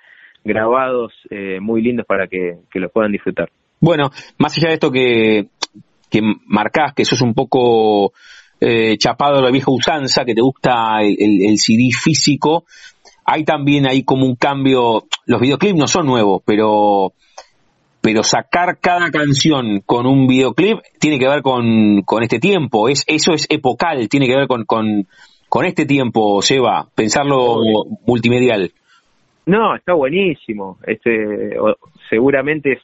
grabados 0.43 1.13
eh, 1.29 1.61
muy 1.61 1.83
lindos 1.83 2.07
para 2.07 2.29
que, 2.29 2.61
que 2.73 2.81
los 2.81 2.91
puedan 2.91 3.13
disfrutar. 3.13 3.51
Bueno, 3.79 4.09
más 4.39 4.57
allá 4.57 4.69
de 4.69 4.75
esto 4.75 4.91
que, 4.91 5.49
que 6.11 6.23
marcás, 6.47 6.95
que 6.95 7.05
sos 7.05 7.21
un 7.21 7.35
poco 7.35 8.15
eh, 8.59 8.97
chapado 8.97 9.37
de 9.37 9.43
la 9.43 9.51
vieja 9.51 9.71
usanza, 9.71 10.25
que 10.25 10.35
te 10.35 10.41
gusta 10.41 11.03
el, 11.03 11.43
el, 11.43 11.59
CD 11.59 11.91
físico, 11.93 12.65
hay 13.27 13.45
también 13.45 13.87
ahí 13.87 14.03
como 14.03 14.25
un 14.25 14.37
cambio, 14.37 15.05
los 15.27 15.41
videoclips 15.43 15.79
no 15.79 15.89
son 15.89 16.07
nuevos, 16.07 16.43
pero 16.47 17.13
pero 18.01 18.23
sacar 18.23 18.79
cada 18.81 19.11
canción 19.11 19.81
con 19.85 20.07
un 20.07 20.27
videoclip 20.27 20.79
tiene 20.99 21.19
que 21.19 21.29
ver 21.29 21.43
con, 21.43 22.03
con 22.03 22.23
este 22.23 22.39
tiempo, 22.39 22.89
es, 22.89 23.05
eso 23.07 23.33
es 23.33 23.47
epocal, 23.51 24.09
tiene 24.09 24.27
que 24.27 24.37
ver 24.37 24.47
con, 24.47 24.65
con, 24.65 25.07
con 25.49 25.65
este 25.67 25.87
tiempo, 25.87 26.41
Seba, 26.43 26.87
pensarlo 26.95 27.57
multimedial. 28.07 28.71
No, 29.47 29.75
está 29.75 29.95
buenísimo, 29.95 30.79
este, 30.87 31.57
seguramente 32.09 32.73
es, 32.73 32.79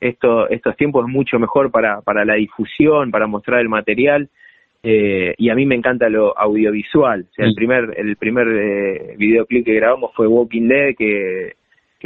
esto, 0.00 0.48
estos 0.48 0.76
tiempos 0.76 1.06
es 1.06 1.12
mucho 1.12 1.38
mejor 1.38 1.70
para, 1.70 2.00
para 2.00 2.24
la 2.24 2.34
difusión, 2.34 3.10
para 3.10 3.26
mostrar 3.26 3.60
el 3.60 3.68
material, 3.68 4.28
eh, 4.82 5.34
y 5.38 5.48
a 5.50 5.54
mí 5.54 5.66
me 5.66 5.74
encanta 5.74 6.08
lo 6.08 6.38
audiovisual, 6.38 7.26
o 7.30 7.34
sea, 7.34 7.46
el 7.46 7.54
primer, 7.54 7.94
el 7.96 8.16
primer 8.16 8.46
eh, 8.48 9.14
videoclip 9.16 9.64
que 9.64 9.74
grabamos 9.74 10.12
fue 10.14 10.26
Walking 10.26 10.68
Dead, 10.68 10.94
que 10.96 11.54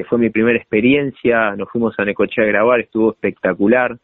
fue 0.05 0.19
mi 0.19 0.31
primera 0.31 0.59
experiencia, 0.59 1.55
nos 1.57 1.69
fuimos 1.71 1.99
a 1.99 2.05
Necochea 2.05 2.45
a 2.45 2.49
grabar, 2.49 2.81
estuvo 2.81 3.13
espectacular. 3.13 3.97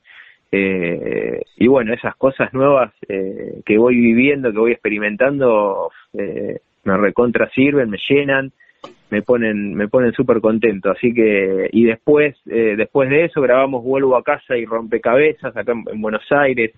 Eh, 0.53 1.43
y 1.57 1.67
bueno, 1.67 1.93
esas 1.93 2.15
cosas 2.17 2.53
nuevas 2.55 2.93
eh, 3.09 3.61
que 3.65 3.79
voy 3.79 3.97
viviendo, 3.97 4.53
que 4.53 4.59
voy 4.59 4.73
experimentando, 4.73 5.91
eh, 6.15 6.61
me 6.85 6.97
recontra 6.97 7.51
sirven, 7.51 7.91
me 7.91 7.99
llenan, 8.09 8.53
me 9.11 9.23
ponen, 9.23 9.75
me 9.75 9.89
ponen 9.89 10.13
súper 10.13 10.41
contento. 10.41 10.91
Así 10.91 11.13
que, 11.13 11.69
y 11.73 11.85
después, 11.85 12.37
eh, 12.47 12.75
después 12.77 13.11
de 13.11 13.25
eso 13.25 13.41
grabamos 13.41 13.85
Vuelvo 13.85 14.17
a 14.17 14.23
casa 14.23 14.57
y 14.57 14.65
Rompecabezas 14.65 15.57
acá 15.57 15.73
en, 15.73 16.01
Buenos 16.01 16.25
Aires. 16.31 16.73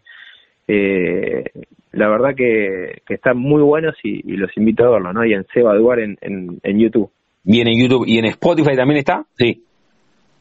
Eh, 0.66 1.44
la 1.92 2.08
verdad 2.08 2.34
que, 2.34 3.02
que 3.06 3.14
están 3.14 3.38
muy 3.38 3.62
buenos 3.62 3.96
y, 4.02 4.22
los 4.36 4.54
invito 4.56 4.84
a 4.84 4.90
verlo, 4.90 5.12
¿no? 5.12 5.24
Y 5.24 5.32
en 5.32 5.46
Seba 5.46 5.74
Duar 5.74 6.00
en, 6.00 6.18
en 6.20 6.78
YouTube. 6.78 7.10
¿Y 7.44 7.60
en 7.60 7.80
YouTube 7.80 8.04
y 8.06 8.18
en 8.18 8.26
Spotify 8.26 8.76
también 8.76 8.98
está? 8.98 9.24
Sí. 9.36 9.62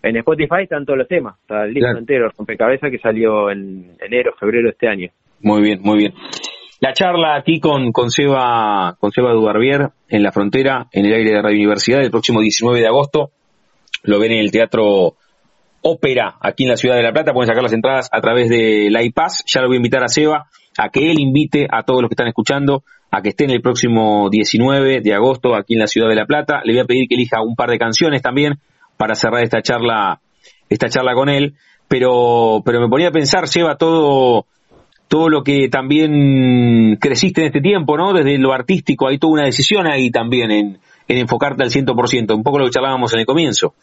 en 0.04 0.18
Spotify 0.18 0.64
están 0.64 0.86
todos 0.86 1.00
los 1.00 1.08
temas, 1.08 1.36
está 1.42 1.64
el 1.64 1.74
disco 1.74 1.98
entero, 1.98 2.30
rompecabezas 2.38 2.92
que 2.92 3.00
salió 3.00 3.50
en 3.50 3.96
enero, 4.00 4.34
febrero 4.40 4.66
de 4.66 4.72
este 4.72 4.88
año. 4.88 5.10
Muy 5.42 5.62
bien, 5.62 5.80
muy 5.82 5.98
bien. 5.98 6.14
La 6.80 6.94
charla 6.94 7.36
aquí 7.36 7.60
con, 7.60 7.92
con 7.92 8.12
Seba, 8.12 8.96
con 9.00 9.12
Seba 9.12 9.34
Dubarbier 9.34 9.90
en 10.10 10.22
la 10.22 10.32
frontera, 10.32 10.88
en 10.92 11.06
el 11.06 11.14
aire 11.14 11.32
de 11.32 11.42
Radio 11.42 11.58
Universidad, 11.58 12.02
el 12.02 12.12
próximo 12.12 12.40
19 12.40 12.80
de 12.80 12.88
agosto. 12.88 13.32
Lo 14.04 14.20
ven 14.20 14.32
en 14.32 14.40
el 14.40 14.52
Teatro 14.52 15.16
Ópera, 15.82 16.36
aquí 16.40 16.64
en 16.64 16.70
la 16.70 16.78
ciudad 16.78 16.96
de 16.96 17.04
La 17.04 17.12
Plata. 17.12 17.34
Pueden 17.34 17.48
sacar 17.48 17.64
las 17.64 17.74
entradas 17.74 18.10
a 18.12 18.22
través 18.22 18.50
de 18.50 18.90
la 18.92 19.04
iPass. 19.04 19.44
Ya 19.48 19.62
lo 19.62 19.68
voy 19.68 19.78
a 19.78 19.78
invitar 19.78 20.04
a 20.04 20.08
Seba 20.08 20.48
a 20.78 20.90
que 20.90 21.12
él 21.12 21.20
invite 21.20 21.68
a 21.70 21.84
todos 21.84 22.02
los 22.02 22.10
que 22.10 22.14
están 22.14 22.28
escuchando 22.28 22.84
a 23.12 23.22
que 23.22 23.30
estén 23.30 23.50
el 23.50 23.62
próximo 23.62 24.30
19 24.30 25.02
de 25.02 25.14
agosto 25.14 25.56
aquí 25.56 25.74
en 25.74 25.80
la 25.80 25.88
ciudad 25.88 26.10
de 26.10 26.16
La 26.16 26.26
Plata. 26.26 26.62
Le 26.64 26.74
voy 26.74 26.82
a 26.82 26.86
pedir 26.86 27.08
que 27.08 27.16
elija 27.16 27.42
un 27.42 27.56
par 27.56 27.70
de 27.70 27.78
canciones 27.78 28.22
también 28.22 28.56
para 28.98 29.16
cerrar 29.16 29.44
esta 29.44 29.62
charla, 29.62 30.20
esta 30.70 30.90
charla 30.90 31.14
con 31.14 31.30
él. 31.30 31.54
Pero, 31.88 32.62
pero 32.66 32.82
me 32.82 32.90
ponía 32.90 33.08
a 33.08 33.12
pensar, 33.12 33.46
lleva 33.46 33.78
todo, 33.78 34.46
todo 35.08 35.30
lo 35.30 35.42
que 35.42 35.70
también 35.70 36.98
creciste 37.00 37.42
en 37.42 37.48
este 37.48 37.62
tiempo, 37.62 37.98
¿no? 37.98 38.12
Desde 38.12 38.38
lo 38.38 38.52
artístico, 38.52 39.08
hay 39.08 39.18
toda 39.18 39.34
una 39.34 39.46
decisión 39.46 39.88
ahí 39.88 40.12
también 40.12 40.52
en, 40.52 40.80
en 41.08 41.18
enfocarte 41.18 41.64
al 41.64 41.70
100%, 41.70 42.36
un 42.36 42.44
poco 42.44 42.60
lo 42.60 42.66
que 42.66 42.72
charlábamos 42.72 43.14
en 43.14 43.22
el 43.22 43.26
comienzo. 43.26 43.74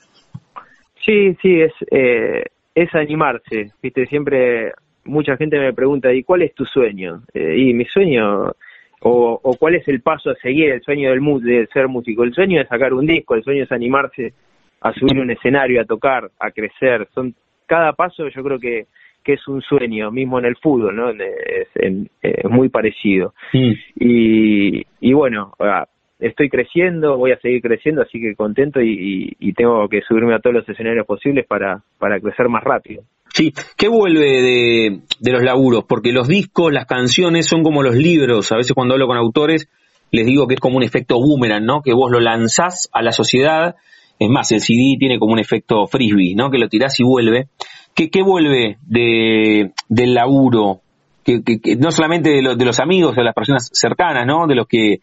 Sí, 1.03 1.35
sí, 1.41 1.61
es, 1.61 1.73
eh, 1.91 2.45
es 2.75 2.95
animarse, 2.95 3.73
viste, 3.83 4.07
siempre 4.07 4.73
mucha 5.05 5.37
gente 5.37 5.59
me 5.59 5.73
pregunta, 5.73 6.13
¿y 6.13 6.23
cuál 6.23 6.43
es 6.43 6.55
tu 6.55 6.65
sueño? 6.65 7.23
Eh, 7.33 7.57
y 7.59 7.75
mi 7.75 7.85
sueño, 7.85 8.53
o, 9.01 9.41
o, 9.43 9.57
cuál 9.57 9.75
es 9.75 9.87
el 9.89 10.01
paso 10.01 10.31
a 10.31 10.35
seguir, 10.37 10.71
el 10.71 10.83
sueño 10.83 11.11
del 11.11 11.21
de 11.43 11.67
ser 11.73 11.89
músico, 11.89 12.25
el 12.25 12.35
sueño 12.35 12.61
es 12.61 12.69
sacar 12.69 12.93
un 12.93 13.07
disco, 13.07 13.35
el 13.35 13.43
sueño 13.43 13.65
es 13.65 13.73
animarse 13.73 14.33
a 14.81 14.93
subir 14.93 15.19
un 15.19 15.31
escenario, 15.31 15.81
a 15.81 15.85
tocar, 15.85 16.31
a 16.39 16.51
crecer, 16.51 17.09
son 17.15 17.35
cada 17.67 17.93
paso 17.95 18.29
yo 18.29 18.43
creo 18.43 18.59
que, 18.59 18.87
que 19.23 19.35
es 19.35 19.49
un 19.49 19.63
sueño, 19.63 20.11
mismo 20.11 20.39
en 20.39 20.45
el 20.45 20.57
fútbol, 20.57 20.95
¿no? 20.95 21.11
Es, 21.11 21.69
es 21.75 22.51
muy 22.51 22.69
parecido. 22.69 23.35
Y, 23.53 24.85
y 25.01 25.13
bueno, 25.15 25.53
ah, 25.59 25.87
estoy 26.19 26.49
creciendo, 26.49 27.17
voy 27.17 27.33
a 27.33 27.39
seguir 27.39 27.61
creciendo, 27.61 28.03
así 28.03 28.21
que 28.21 28.35
contento 28.35 28.81
y, 28.81 29.53
tengo 29.57 29.89
que 29.89 30.03
subirme 30.03 30.35
a 30.35 30.41
todos 30.41 30.55
los 30.55 30.69
escenarios 30.69 31.07
posibles 31.07 31.47
para, 31.47 31.83
para 31.99 32.19
crecer 32.21 32.49
más 32.49 32.65
rápido. 32.65 33.03
Sí, 33.35 33.53
¿qué 33.77 33.89
vuelve 33.89 34.43
de, 34.43 35.01
de 35.19 35.33
los 35.33 35.43
laburos? 35.43 35.85
Porque 35.89 36.13
los 36.13 36.29
discos, 36.29 36.73
las 36.73 36.87
canciones 36.87 37.47
son 37.47 37.63
como 37.63 37.83
los 37.83 37.97
libros. 37.97 38.51
A 38.53 38.57
veces 38.57 38.73
cuando 38.73 38.95
hablo 38.95 39.07
con 39.07 39.17
autores 39.17 39.69
les 40.13 40.25
digo 40.25 40.47
que 40.47 40.55
es 40.55 40.61
como 40.61 40.77
un 40.77 40.85
efecto 40.85 41.17
boomerang, 41.17 41.65
¿no? 41.65 41.83
Que 41.83 41.93
vos 41.93 42.11
lo 42.11 42.21
lanzás 42.21 42.89
a 42.93 43.03
la 43.03 43.11
sociedad. 43.11 43.75
Es 44.21 44.31
más, 44.31 44.53
el 44.53 44.61
CD 44.61 44.97
tiene 44.99 45.19
como 45.19 45.33
un 45.33 45.41
efecto 45.41 45.89
frisbee, 45.89 46.37
¿no? 46.37 46.51
Que 46.51 46.59
lo 46.59 46.69
tirás 46.69 46.99
y 47.01 47.03
vuelve. 47.03 47.49
¿Qué, 47.95 48.09
qué 48.09 48.23
vuelve 48.23 48.79
de, 48.87 49.73
del 49.89 50.15
laburo? 50.15 50.81
Que, 51.25 51.43
que, 51.43 51.77
no 51.77 51.91
solamente 51.91 52.31
de, 52.31 52.55
de 52.57 52.65
los 52.65 52.79
amigos, 52.79 53.17
de 53.17 53.25
las 53.25 53.35
personas 53.35 53.69
cercanas, 53.73 54.25
¿no? 54.25 54.47
De 54.47 54.55
los 54.55 54.69
que 54.69 55.01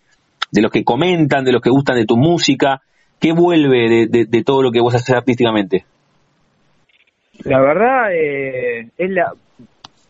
de 0.52 0.62
los 0.62 0.72
que 0.72 0.84
comentan, 0.84 1.46
de 1.46 1.52
los 1.52 1.62
que 1.62 1.70
gustan 1.70 1.96
de 1.96 2.06
tu 2.06 2.18
música? 2.18 2.82
¿Qué 3.20 3.34
vuelve 3.34 4.08
de, 4.08 4.44
todo 4.44 4.64
lo 4.64 4.72
que 4.72 4.82
vos 4.82 4.96
haces 4.96 5.16
artísticamente? 5.16 5.86
La 7.46 7.60
verdad 7.60 8.14
eh, 8.14 8.90
es 8.98 9.10
la 9.10 9.34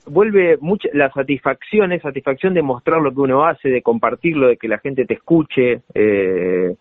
vuelve 0.05 0.57
mucha 0.59 0.89
la 0.93 1.11
satisfacción 1.11 1.91
es 1.91 2.01
satisfacción 2.01 2.53
de 2.53 2.61
mostrar 2.61 3.01
lo 3.01 3.13
que 3.13 3.21
uno 3.21 3.45
hace, 3.45 3.69
de 3.69 3.81
compartirlo, 3.81 4.47
de 4.47 4.57
que 4.57 4.67
la 4.67 4.79
gente 4.79 5.05
te 5.05 5.13
escuche 5.15 5.81
eh, 5.93 6.75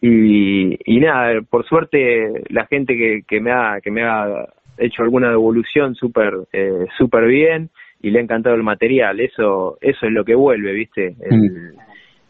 y, 0.00 0.78
y, 0.84 1.00
nada, 1.00 1.40
por 1.42 1.66
suerte 1.66 2.44
la 2.48 2.66
gente 2.66 2.96
que, 2.96 3.22
que 3.26 3.40
me 3.40 3.52
ha 3.52 3.80
que 3.82 3.90
me 3.90 4.02
ha 4.04 4.46
hecho 4.78 5.02
alguna 5.02 5.28
devolución 5.28 5.94
súper 5.94 6.34
eh, 6.52 6.86
súper 6.96 7.26
bien 7.26 7.70
y 8.00 8.10
le 8.10 8.18
ha 8.18 8.22
encantado 8.22 8.54
el 8.54 8.62
material, 8.62 9.20
eso 9.20 9.76
eso 9.80 10.06
es 10.06 10.12
lo 10.12 10.24
que 10.24 10.34
vuelve, 10.34 10.72
viste. 10.72 11.14
El, 11.20 11.38
mm. 11.38 11.78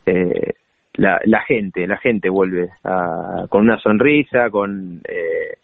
eh, 0.06 0.54
la, 0.94 1.20
la 1.24 1.40
gente, 1.42 1.86
la 1.86 1.96
gente 1.98 2.28
vuelve 2.28 2.70
con 3.48 3.62
una 3.62 3.78
sonrisa, 3.78 4.50
con, 4.50 5.00
eh, 5.08 5.58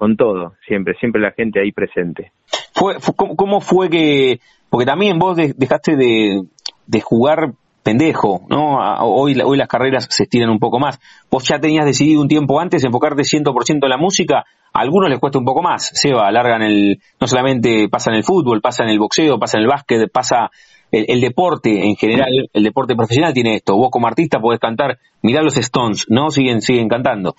con 0.00 0.16
todo, 0.16 0.54
siempre, 0.66 0.94
siempre 0.98 1.20
la 1.20 1.32
gente 1.32 1.60
ahí 1.60 1.72
presente. 1.72 2.32
Fue, 2.72 2.94
cómo, 3.36 3.60
fue 3.60 3.90
que, 3.90 4.40
porque 4.70 4.86
también 4.86 5.18
vos 5.18 5.36
dejaste 5.36 5.94
de, 5.94 7.00
jugar 7.02 7.52
pendejo, 7.82 8.46
¿no? 8.48 8.78
Hoy, 9.02 9.38
hoy 9.44 9.58
las 9.58 9.68
carreras 9.68 10.06
se 10.08 10.22
estiran 10.22 10.48
un 10.48 10.58
poco 10.58 10.78
más. 10.78 10.98
Vos 11.30 11.46
ya 11.46 11.60
tenías 11.60 11.84
decidido 11.84 12.22
un 12.22 12.28
tiempo 12.28 12.58
antes 12.58 12.82
enfocarte 12.82 13.24
100% 13.24 13.78
en 13.82 13.90
la 13.90 13.98
música, 13.98 14.46
a 14.72 14.80
algunos 14.80 15.10
les 15.10 15.18
cuesta 15.18 15.38
un 15.38 15.44
poco 15.44 15.60
más, 15.60 15.90
Seba, 15.92 16.26
alargan 16.26 16.62
el, 16.62 16.98
no 17.20 17.26
solamente 17.26 17.90
pasa 17.90 18.10
en 18.10 18.16
el 18.16 18.24
fútbol, 18.24 18.62
pasa 18.62 18.84
en 18.84 18.88
el 18.88 18.98
boxeo, 18.98 19.38
pasa 19.38 19.58
en 19.58 19.64
el 19.64 19.68
básquet, 19.68 20.10
pasa 20.10 20.50
el, 20.90 21.20
deporte 21.20 21.86
en 21.86 21.96
general, 21.96 22.48
el 22.50 22.62
deporte 22.62 22.96
profesional 22.96 23.34
tiene 23.34 23.56
esto. 23.56 23.76
Vos 23.76 23.90
como 23.90 24.06
artista 24.06 24.40
podés 24.40 24.60
cantar, 24.60 24.98
mirá 25.20 25.42
los 25.42 25.58
Stones, 25.58 26.06
¿no? 26.08 26.30
Siguen, 26.30 26.62
siguen 26.62 26.88
cantando. 26.88 27.34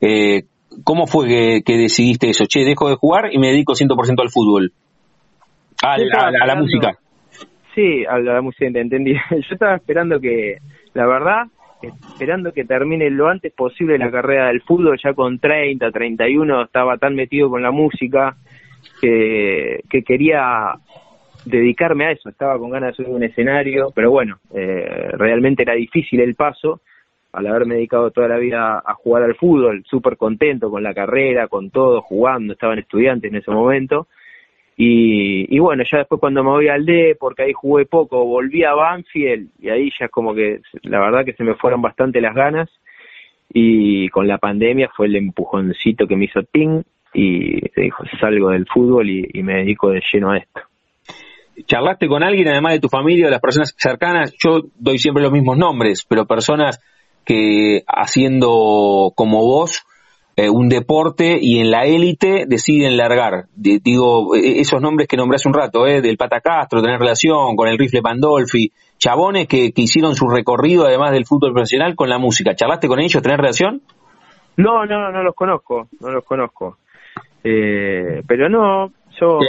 Eh, 0.00 0.44
¿Cómo 0.82 1.06
fue 1.06 1.62
que, 1.64 1.76
decidiste 1.76 2.30
eso? 2.30 2.44
Che, 2.46 2.64
dejo 2.64 2.88
de 2.88 2.96
jugar 2.96 3.32
y 3.32 3.38
me 3.38 3.48
dedico 3.48 3.74
100% 3.74 4.20
al 4.20 4.30
fútbol. 4.30 4.72
A, 5.82 5.98
la 5.98 6.54
música. 6.56 6.98
Sí, 7.74 8.04
a 8.06 8.18
la 8.18 8.40
música, 8.40 8.66
entendí. 8.66 9.14
Yo 9.30 9.52
estaba 9.52 9.76
esperando 9.76 10.20
que, 10.20 10.58
la 10.94 11.06
verdad, 11.06 11.46
esperando 11.82 12.52
que 12.52 12.64
termine 12.64 13.10
lo 13.10 13.28
antes 13.28 13.52
posible 13.52 13.98
la 13.98 14.10
carrera 14.10 14.48
del 14.48 14.62
fútbol, 14.62 14.98
ya 15.02 15.12
con 15.12 15.38
30, 15.38 15.90
31, 15.90 16.64
estaba 16.64 16.96
tan 16.98 17.14
metido 17.14 17.50
con 17.50 17.62
la 17.62 17.70
música 17.70 18.36
que, 19.00 19.80
que 19.90 20.02
quería 20.02 20.74
dedicarme 21.44 22.06
a 22.06 22.10
eso, 22.12 22.28
estaba 22.28 22.58
con 22.58 22.70
ganas 22.70 22.90
de 22.90 22.96
subir 22.96 23.14
un 23.14 23.22
escenario, 23.22 23.90
pero 23.94 24.10
bueno, 24.10 24.38
eh, 24.54 25.10
realmente 25.12 25.62
era 25.62 25.74
difícil 25.74 26.20
el 26.20 26.34
paso, 26.34 26.80
al 27.34 27.46
haberme 27.46 27.74
dedicado 27.74 28.10
toda 28.10 28.28
la 28.28 28.38
vida 28.38 28.82
a 28.84 28.94
jugar 28.94 29.22
al 29.24 29.34
fútbol, 29.34 29.84
súper 29.86 30.16
contento 30.16 30.70
con 30.70 30.82
la 30.82 30.94
carrera, 30.94 31.48
con 31.48 31.70
todo, 31.70 32.00
jugando, 32.00 32.52
estaban 32.52 32.78
estudiantes 32.78 33.30
en 33.30 33.38
ese 33.38 33.50
momento, 33.50 34.06
y, 34.76 35.54
y 35.54 35.58
bueno, 35.58 35.84
ya 35.90 35.98
después 35.98 36.20
cuando 36.20 36.42
me 36.42 36.50
voy 36.50 36.68
al 36.68 36.84
D, 36.84 37.16
porque 37.18 37.42
ahí 37.42 37.52
jugué 37.52 37.86
poco, 37.86 38.24
volví 38.24 38.64
a 38.64 38.74
Banfield, 38.74 39.50
y 39.60 39.68
ahí 39.68 39.90
ya 39.98 40.08
como 40.08 40.34
que 40.34 40.60
la 40.82 41.00
verdad 41.00 41.24
que 41.24 41.34
se 41.34 41.44
me 41.44 41.54
fueron 41.54 41.82
bastante 41.82 42.20
las 42.20 42.34
ganas, 42.34 42.70
y 43.52 44.08
con 44.08 44.26
la 44.26 44.38
pandemia 44.38 44.90
fue 44.96 45.06
el 45.06 45.16
empujoncito 45.16 46.06
que 46.06 46.16
me 46.16 46.24
hizo 46.24 46.42
ting, 46.42 46.82
y 47.12 47.60
dijo, 47.80 48.04
salgo 48.20 48.50
del 48.50 48.66
fútbol 48.66 49.08
y 49.08 49.42
me 49.44 49.58
dedico 49.58 49.90
de 49.90 50.02
lleno 50.12 50.32
a 50.32 50.38
esto. 50.38 50.62
Charlaste 51.66 52.08
con 52.08 52.24
alguien, 52.24 52.48
además 52.48 52.72
de 52.72 52.80
tu 52.80 52.88
familia, 52.88 53.26
de 53.26 53.30
las 53.30 53.40
personas 53.40 53.74
cercanas, 53.78 54.34
yo 54.42 54.62
doy 54.76 54.98
siempre 54.98 55.22
los 55.22 55.32
mismos 55.32 55.56
nombres, 55.56 56.04
pero 56.08 56.26
personas 56.26 56.80
que 57.24 57.82
haciendo 57.86 59.12
como 59.14 59.40
vos 59.40 59.84
eh, 60.36 60.50
un 60.50 60.68
deporte 60.68 61.38
y 61.40 61.60
en 61.60 61.70
la 61.70 61.84
élite 61.84 62.44
deciden 62.48 62.96
largar. 62.96 63.44
digo, 63.54 64.34
e, 64.34 64.60
esos 64.60 64.80
nombres 64.80 65.06
que 65.06 65.16
nombré 65.16 65.36
hace 65.36 65.48
un 65.48 65.54
rato, 65.54 65.86
eh, 65.86 66.00
del 66.00 66.16
Pata 66.16 66.40
Castro, 66.40 66.82
tener 66.82 66.98
relación 66.98 67.54
con 67.54 67.68
el 67.68 67.78
rifle 67.78 68.02
Pandolfi, 68.02 68.72
chabones 68.98 69.46
que, 69.46 69.72
que 69.72 69.82
hicieron 69.82 70.16
su 70.16 70.28
recorrido 70.28 70.86
además 70.86 71.12
del 71.12 71.24
fútbol 71.24 71.52
profesional 71.52 71.94
con 71.94 72.08
la 72.08 72.18
música. 72.18 72.56
¿Charlaste 72.56 72.88
con 72.88 72.98
ellos? 72.98 73.22
¿Tenés 73.22 73.38
relación? 73.38 73.82
No, 74.56 74.84
no, 74.86 75.12
no 75.12 75.22
los 75.22 75.34
conozco, 75.34 75.88
no 76.00 76.10
los 76.10 76.24
conozco. 76.24 76.78
Eh, 77.44 78.22
pero 78.26 78.48
no, 78.48 78.90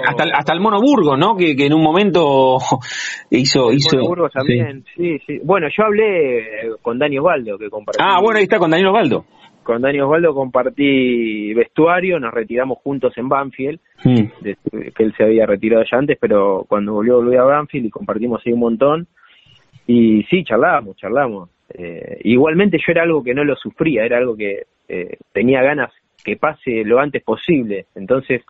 hasta, 0.06 0.24
hasta 0.34 0.54
el 0.54 0.60
Mono 0.60 0.80
Burgos, 0.80 1.18
¿no? 1.18 1.36
Que, 1.36 1.56
que 1.56 1.66
en 1.66 1.74
un 1.74 1.84
momento 1.84 2.58
hizo... 3.30 3.70
El 3.70 3.78
hizo 3.78 3.98
Mono 4.00 4.30
también, 4.30 4.84
sí. 4.96 5.20
sí, 5.26 5.40
Bueno, 5.44 5.68
yo 5.76 5.86
hablé 5.86 6.72
con 6.82 7.00
Dani 7.00 7.20
Osvaldo, 7.20 7.58
que 7.58 7.70
compartí... 7.70 8.02
Ah, 8.02 8.20
bueno, 8.22 8.38
ahí 8.38 8.44
está, 8.44 8.58
con 8.60 8.72
Dani 8.72 8.86
Osvaldo. 8.86 9.26
Con 9.64 9.82
Dani 9.82 10.00
Osvaldo 10.00 10.36
compartí 10.36 11.54
vestuario, 11.54 12.20
nos 12.20 12.34
retiramos 12.34 12.78
juntos 12.80 13.14
en 13.18 13.28
Banfield, 13.28 13.80
mm. 14.04 14.24
que 14.72 15.04
él 15.04 15.14
se 15.18 15.24
había 15.24 15.48
retirado 15.48 15.84
ya 15.90 15.98
antes, 15.98 16.18
pero 16.22 16.66
cuando 16.70 16.94
volvió, 16.94 17.16
volví 17.16 17.36
a 17.36 17.44
Banfield 17.44 17.88
y 17.88 17.90
compartimos 17.90 18.42
ahí 18.46 18.54
un 18.54 18.60
montón. 18.60 19.08
Y 19.88 20.24
sí, 20.30 20.44
charlábamos, 20.44 20.96
charlábamos. 20.98 21.50
Eh, 21.74 22.20
igualmente 22.24 22.78
yo 22.78 22.92
era 22.92 23.04
algo 23.04 23.24
que 23.24 23.34
no 23.34 23.44
lo 23.44 23.56
sufría, 23.56 24.06
era 24.06 24.18
algo 24.18 24.36
que 24.36 24.64
eh, 24.88 25.18
tenía 25.34 25.62
ganas 25.62 25.92
que 26.24 26.38
pase 26.38 26.84
lo 26.84 27.00
antes 27.00 27.24
posible. 27.24 27.86
Entonces, 27.96 28.42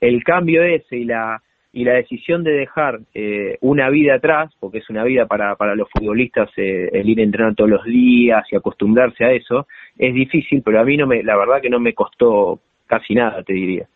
el 0.00 0.24
cambio 0.24 0.62
ese 0.62 0.96
y 0.96 1.04
la 1.04 1.42
y 1.72 1.84
la 1.84 1.94
decisión 1.94 2.42
de 2.42 2.52
dejar 2.52 3.00
eh, 3.14 3.56
una 3.60 3.88
vida 3.90 4.16
atrás, 4.16 4.52
porque 4.58 4.78
es 4.78 4.90
una 4.90 5.04
vida 5.04 5.26
para, 5.26 5.54
para 5.54 5.76
los 5.76 5.88
futbolistas 5.88 6.50
eh, 6.56 6.88
el 6.92 7.08
ir 7.08 7.20
a 7.20 7.22
entrenar 7.22 7.54
todos 7.54 7.70
los 7.70 7.84
días 7.84 8.44
y 8.50 8.56
acostumbrarse 8.56 9.24
a 9.24 9.32
eso, 9.32 9.68
es 9.96 10.12
difícil, 10.12 10.62
pero 10.64 10.80
a 10.80 10.84
mí 10.84 10.96
no 10.96 11.06
me, 11.06 11.22
la 11.22 11.36
verdad 11.36 11.60
que 11.62 11.70
no 11.70 11.78
me 11.78 11.94
costó 11.94 12.60
casi 12.86 13.14
nada, 13.14 13.42
te 13.44 13.52
diría. 13.52 13.86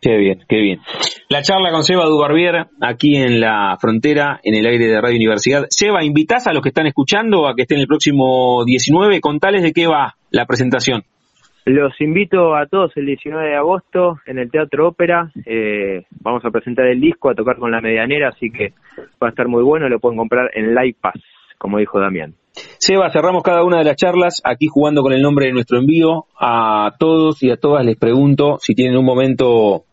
Qué 0.00 0.16
bien, 0.16 0.40
qué 0.48 0.56
bien. 0.56 0.80
La 1.28 1.42
charla 1.42 1.70
con 1.70 1.84
Seba 1.84 2.06
Dubarbier 2.06 2.68
aquí 2.80 3.16
en 3.16 3.38
la 3.38 3.76
frontera, 3.78 4.40
en 4.42 4.54
el 4.54 4.64
aire 4.64 4.86
de 4.86 4.98
Radio 4.98 5.16
Universidad. 5.16 5.66
Seba, 5.68 6.02
¿invitás 6.02 6.46
a 6.46 6.54
los 6.54 6.62
que 6.62 6.70
están 6.70 6.86
escuchando 6.86 7.46
a 7.46 7.54
que 7.54 7.62
estén 7.62 7.80
el 7.80 7.86
próximo 7.86 8.64
19? 8.64 9.20
Contales 9.20 9.62
de 9.62 9.72
qué 9.72 9.86
va 9.86 10.14
la 10.30 10.46
presentación. 10.46 11.04
Los 11.66 12.00
invito 12.00 12.56
a 12.56 12.66
todos 12.66 12.90
el 12.96 13.06
19 13.06 13.48
de 13.48 13.56
agosto 13.56 14.18
en 14.26 14.38
el 14.38 14.50
Teatro 14.50 14.88
Ópera. 14.88 15.30
Eh, 15.44 16.04
vamos 16.20 16.44
a 16.44 16.50
presentar 16.50 16.86
el 16.86 17.00
disco, 17.00 17.30
a 17.30 17.34
tocar 17.34 17.58
con 17.58 17.70
la 17.70 17.80
medianera, 17.80 18.30
así 18.30 18.50
que 18.50 18.72
va 19.22 19.26
a 19.26 19.30
estar 19.30 19.46
muy 19.46 19.62
bueno. 19.62 19.88
Lo 19.88 20.00
pueden 20.00 20.18
comprar 20.18 20.50
en 20.54 20.74
Live 20.74 20.96
Pass, 21.00 21.20
como 21.58 21.78
dijo 21.78 22.00
Damián. 22.00 22.34
Seba, 22.52 23.10
cerramos 23.10 23.42
cada 23.42 23.62
una 23.62 23.78
de 23.78 23.84
las 23.84 23.96
charlas 23.96 24.40
aquí 24.44 24.66
jugando 24.68 25.02
con 25.02 25.12
el 25.12 25.22
nombre 25.22 25.46
de 25.46 25.52
nuestro 25.52 25.78
envío. 25.78 26.26
A 26.38 26.94
todos 26.98 27.42
y 27.42 27.50
a 27.50 27.56
todas 27.56 27.84
les 27.84 27.96
pregunto 27.96 28.56
si 28.58 28.74
tienen 28.74 28.96
un 28.96 29.04
momento 29.04 29.84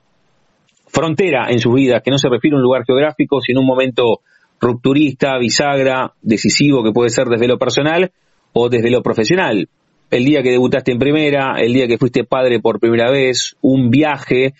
frontera 0.87 1.47
en 1.49 1.59
sus 1.59 1.75
vidas, 1.75 2.01
que 2.01 2.11
no 2.11 2.17
se 2.17 2.29
refiere 2.29 2.55
a 2.55 2.57
un 2.57 2.63
lugar 2.63 2.83
geográfico, 2.85 3.41
sino 3.41 3.59
un 3.59 3.67
momento 3.67 4.21
rupturista, 4.59 5.37
bisagra, 5.37 6.13
decisivo, 6.21 6.83
que 6.83 6.91
puede 6.91 7.09
ser 7.09 7.27
desde 7.27 7.47
lo 7.47 7.57
personal 7.57 8.11
o 8.53 8.69
desde 8.69 8.89
lo 8.89 9.03
profesional. 9.03 9.67
El 10.09 10.23
día 10.23 10.41
que 10.41 10.51
debutaste 10.51 10.91
en 10.91 10.99
primera, 10.99 11.55
el 11.59 11.73
día 11.73 11.87
que 11.87 11.97
fuiste 11.97 12.23
padre 12.23 12.59
por 12.59 12.79
primera 12.79 13.11
vez, 13.11 13.57
un 13.61 13.89
viaje, 13.89 14.53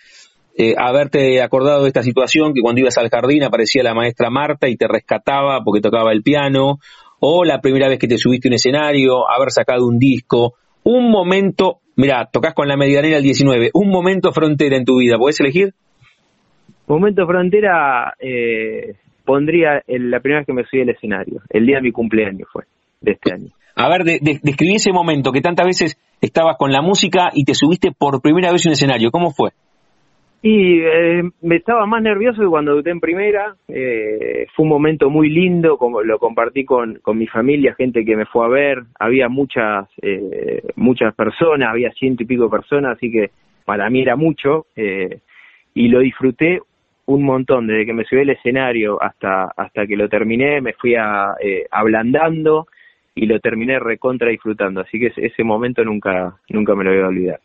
eh, 0.56 0.74
haberte 0.76 1.40
acordado 1.40 1.82
de 1.82 1.88
esta 1.88 2.02
situación, 2.02 2.52
que 2.52 2.60
cuando 2.60 2.80
ibas 2.80 2.98
al 2.98 3.08
jardín 3.08 3.44
aparecía 3.44 3.82
la 3.82 3.94
maestra 3.94 4.28
Marta 4.28 4.68
y 4.68 4.76
te 4.76 4.86
rescataba 4.86 5.62
porque 5.64 5.80
tocaba 5.80 6.12
el 6.12 6.22
piano, 6.22 6.80
o 7.20 7.44
la 7.44 7.60
primera 7.60 7.88
vez 7.88 7.98
que 7.98 8.08
te 8.08 8.18
subiste 8.18 8.48
a 8.48 8.50
un 8.50 8.54
escenario, 8.54 9.30
haber 9.30 9.50
sacado 9.50 9.86
un 9.86 9.98
disco, 9.98 10.54
un 10.84 11.10
momento, 11.10 11.78
mira, 11.96 12.28
tocas 12.30 12.54
con 12.54 12.68
la 12.68 12.76
medianera 12.76 13.16
el 13.16 13.22
19, 13.22 13.70
un 13.72 13.88
momento 13.88 14.32
frontera 14.32 14.76
en 14.76 14.84
tu 14.84 14.98
vida, 14.98 15.16
¿puedes 15.16 15.40
elegir? 15.40 15.74
Momento 16.86 17.26
frontera, 17.26 18.14
eh, 18.18 18.96
pondría 19.24 19.82
la 19.86 20.20
primera 20.20 20.40
vez 20.40 20.46
que 20.46 20.52
me 20.52 20.64
subí 20.64 20.82
al 20.82 20.90
escenario, 20.90 21.40
el 21.50 21.66
día 21.66 21.76
de 21.76 21.82
mi 21.82 21.92
cumpleaños 21.92 22.48
fue, 22.52 22.64
de 23.00 23.12
este 23.12 23.32
año. 23.32 23.57
A 23.80 23.88
ver, 23.88 24.02
describí 24.02 24.74
ese 24.74 24.92
momento 24.92 25.30
que 25.30 25.40
tantas 25.40 25.64
veces 25.64 25.96
estabas 26.20 26.56
con 26.58 26.72
la 26.72 26.82
música 26.82 27.30
y 27.32 27.44
te 27.44 27.54
subiste 27.54 27.92
por 27.96 28.20
primera 28.20 28.50
vez 28.50 28.66
un 28.66 28.72
escenario, 28.72 29.12
¿cómo 29.12 29.30
fue? 29.30 29.50
Y 30.42 30.80
eh, 30.80 31.22
me 31.42 31.56
estaba 31.56 31.86
más 31.86 32.02
nervioso 32.02 32.40
que 32.40 32.48
cuando 32.48 32.72
debuté 32.72 32.90
en 32.90 32.98
primera. 32.98 33.54
Eh, 33.68 34.46
fue 34.54 34.64
un 34.64 34.68
momento 34.70 35.10
muy 35.10 35.30
lindo, 35.30 35.76
como 35.76 36.02
lo 36.02 36.18
compartí 36.18 36.64
con, 36.64 36.96
con 37.02 37.18
mi 37.18 37.28
familia, 37.28 37.74
gente 37.74 38.04
que 38.04 38.16
me 38.16 38.26
fue 38.26 38.46
a 38.46 38.48
ver. 38.48 38.82
Había 38.98 39.28
muchas 39.28 39.88
eh, 40.02 40.62
muchas 40.74 41.14
personas, 41.14 41.68
había 41.70 41.92
ciento 41.92 42.24
y 42.24 42.26
pico 42.26 42.50
personas, 42.50 42.96
así 42.96 43.12
que 43.12 43.30
para 43.64 43.88
mí 43.90 44.02
era 44.02 44.16
mucho. 44.16 44.66
Eh, 44.74 45.20
y 45.74 45.86
lo 45.86 46.00
disfruté 46.00 46.60
un 47.06 47.22
montón, 47.22 47.68
desde 47.68 47.86
que 47.86 47.94
me 47.94 48.04
subí 48.04 48.22
al 48.22 48.30
escenario 48.30 49.00
hasta, 49.00 49.52
hasta 49.56 49.86
que 49.86 49.96
lo 49.96 50.08
terminé, 50.08 50.60
me 50.60 50.72
fui 50.72 50.96
a, 50.96 51.34
eh, 51.40 51.64
ablandando 51.70 52.66
y 53.20 53.26
lo 53.26 53.40
terminé 53.40 53.78
recontra 53.80 54.30
disfrutando, 54.30 54.80
así 54.80 54.98
que 54.98 55.12
ese 55.16 55.42
momento 55.42 55.82
nunca 55.82 56.36
nunca 56.48 56.74
me 56.74 56.84
lo 56.84 56.90
voy 56.90 57.00
a 57.00 57.08
olvidar. 57.08 57.40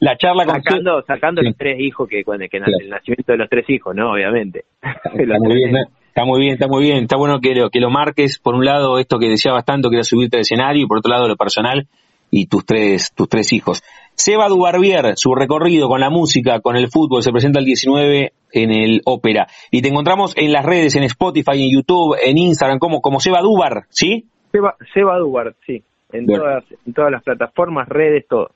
La 0.00 0.16
charla 0.16 0.44
con 0.44 0.62
sacando, 0.62 1.02
sacando 1.02 1.42
los 1.42 1.56
tres 1.56 1.78
hijos 1.78 2.08
que 2.08 2.24
cuando 2.24 2.46
que 2.48 2.56
el 2.56 2.90
nacimiento 2.90 3.32
de 3.32 3.38
los 3.38 3.48
tres 3.48 3.68
hijos, 3.70 3.94
no, 3.94 4.12
obviamente. 4.12 4.64
Está 4.82 5.38
muy 5.38 5.54
bien, 5.54 5.76
está 6.08 6.24
muy 6.24 6.40
bien, 6.40 6.52
está 6.52 6.66
muy 6.66 6.82
bien, 6.82 7.02
está 7.04 7.16
bueno 7.16 7.40
que 7.40 7.54
lo 7.54 7.70
que 7.70 7.80
lo 7.80 7.88
marques 7.88 8.38
por 8.38 8.54
un 8.54 8.64
lado 8.64 8.98
esto 8.98 9.18
que 9.18 9.28
deseabas 9.28 9.64
tanto 9.64 9.88
que 9.88 9.96
era 9.96 10.04
subirte 10.04 10.36
al 10.36 10.42
escenario 10.42 10.84
y 10.84 10.86
por 10.86 10.98
otro 10.98 11.10
lado 11.10 11.26
lo 11.26 11.36
personal 11.36 11.86
y 12.30 12.46
tus 12.46 12.66
tres 12.66 13.12
tus 13.14 13.28
tres 13.28 13.52
hijos. 13.52 13.82
Seba 14.14 14.48
Dubarbier, 14.48 15.16
su 15.16 15.34
recorrido 15.34 15.88
con 15.88 16.00
la 16.00 16.10
música, 16.10 16.60
con 16.60 16.76
el 16.76 16.90
fútbol, 16.90 17.22
se 17.22 17.30
presenta 17.30 17.60
el 17.60 17.64
19 17.64 18.32
en 18.52 18.70
el 18.70 19.00
Ópera. 19.06 19.46
Y 19.70 19.80
te 19.80 19.88
encontramos 19.88 20.34
en 20.36 20.52
las 20.52 20.66
redes, 20.66 20.96
en 20.96 21.04
Spotify, 21.04 21.62
en 21.62 21.70
YouTube, 21.74 22.16
en 22.22 22.36
Instagram, 22.36 22.78
como, 22.78 23.00
como 23.00 23.20
Seba 23.20 23.40
Dubar, 23.40 23.84
¿sí? 23.88 24.26
Seba, 24.52 24.76
Seba 24.92 25.18
Dubar, 25.18 25.54
sí. 25.66 25.82
En 26.12 26.26
todas, 26.26 26.64
en 26.86 26.92
todas 26.92 27.10
las 27.10 27.22
plataformas, 27.22 27.88
redes, 27.88 28.26
todo. 28.28 28.50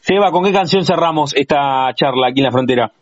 Seba, 0.00 0.32
¿con 0.32 0.44
qué 0.44 0.52
canción 0.52 0.84
cerramos 0.84 1.34
esta 1.36 1.92
charla 1.94 2.28
aquí 2.28 2.40
en 2.40 2.44
la 2.44 2.50
frontera? 2.50 2.92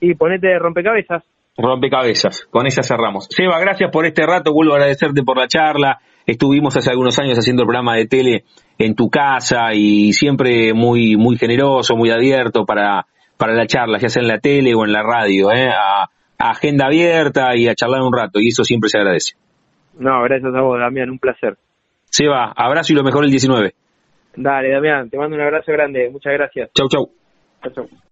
Y 0.00 0.14
ponete 0.14 0.58
rompecabezas. 0.58 1.24
Rompecabezas, 1.56 2.46
con 2.50 2.66
esa 2.66 2.82
cerramos. 2.82 3.28
Seba, 3.30 3.58
gracias 3.60 3.90
por 3.90 4.06
este 4.06 4.26
rato, 4.26 4.52
vuelvo 4.52 4.74
a 4.74 4.76
agradecerte 4.76 5.22
por 5.22 5.38
la 5.38 5.48
charla. 5.48 6.00
Estuvimos 6.26 6.76
hace 6.76 6.90
algunos 6.90 7.18
años 7.18 7.38
haciendo 7.38 7.62
el 7.62 7.66
programa 7.66 7.96
de 7.96 8.06
tele 8.06 8.44
en 8.78 8.94
tu 8.94 9.08
casa 9.08 9.74
y 9.74 10.12
siempre 10.12 10.72
muy, 10.74 11.16
muy 11.16 11.36
generoso, 11.36 11.96
muy 11.96 12.10
abierto 12.10 12.64
para, 12.64 13.06
para 13.36 13.54
la 13.54 13.66
charla, 13.66 13.98
ya 13.98 14.08
sea 14.08 14.22
en 14.22 14.28
la 14.28 14.38
tele 14.38 14.74
o 14.74 14.84
en 14.84 14.92
la 14.92 15.02
radio, 15.02 15.50
¿eh? 15.50 15.68
a, 15.68 16.08
agenda 16.38 16.86
abierta 16.86 17.56
y 17.56 17.68
a 17.68 17.74
charlar 17.74 18.02
un 18.02 18.12
rato, 18.12 18.40
y 18.40 18.48
eso 18.48 18.64
siempre 18.64 18.88
se 18.88 18.98
agradece. 18.98 19.34
No, 19.98 20.22
gracias 20.22 20.54
a 20.54 20.60
vos, 20.60 20.78
Damián, 20.78 21.10
un 21.10 21.18
placer. 21.18 21.56
Seba, 22.04 22.52
abrazo 22.54 22.92
y 22.92 22.96
lo 22.96 23.04
mejor 23.04 23.24
el 23.24 23.30
19. 23.30 23.74
Dale, 24.36 24.70
Damián, 24.70 25.10
te 25.10 25.18
mando 25.18 25.36
un 25.36 25.42
abrazo 25.42 25.72
grande, 25.72 26.08
muchas 26.10 26.32
gracias. 26.32 26.70
Chau, 26.74 26.88
chau. 26.88 27.10
Chau, 27.62 27.72
chau. 27.72 28.11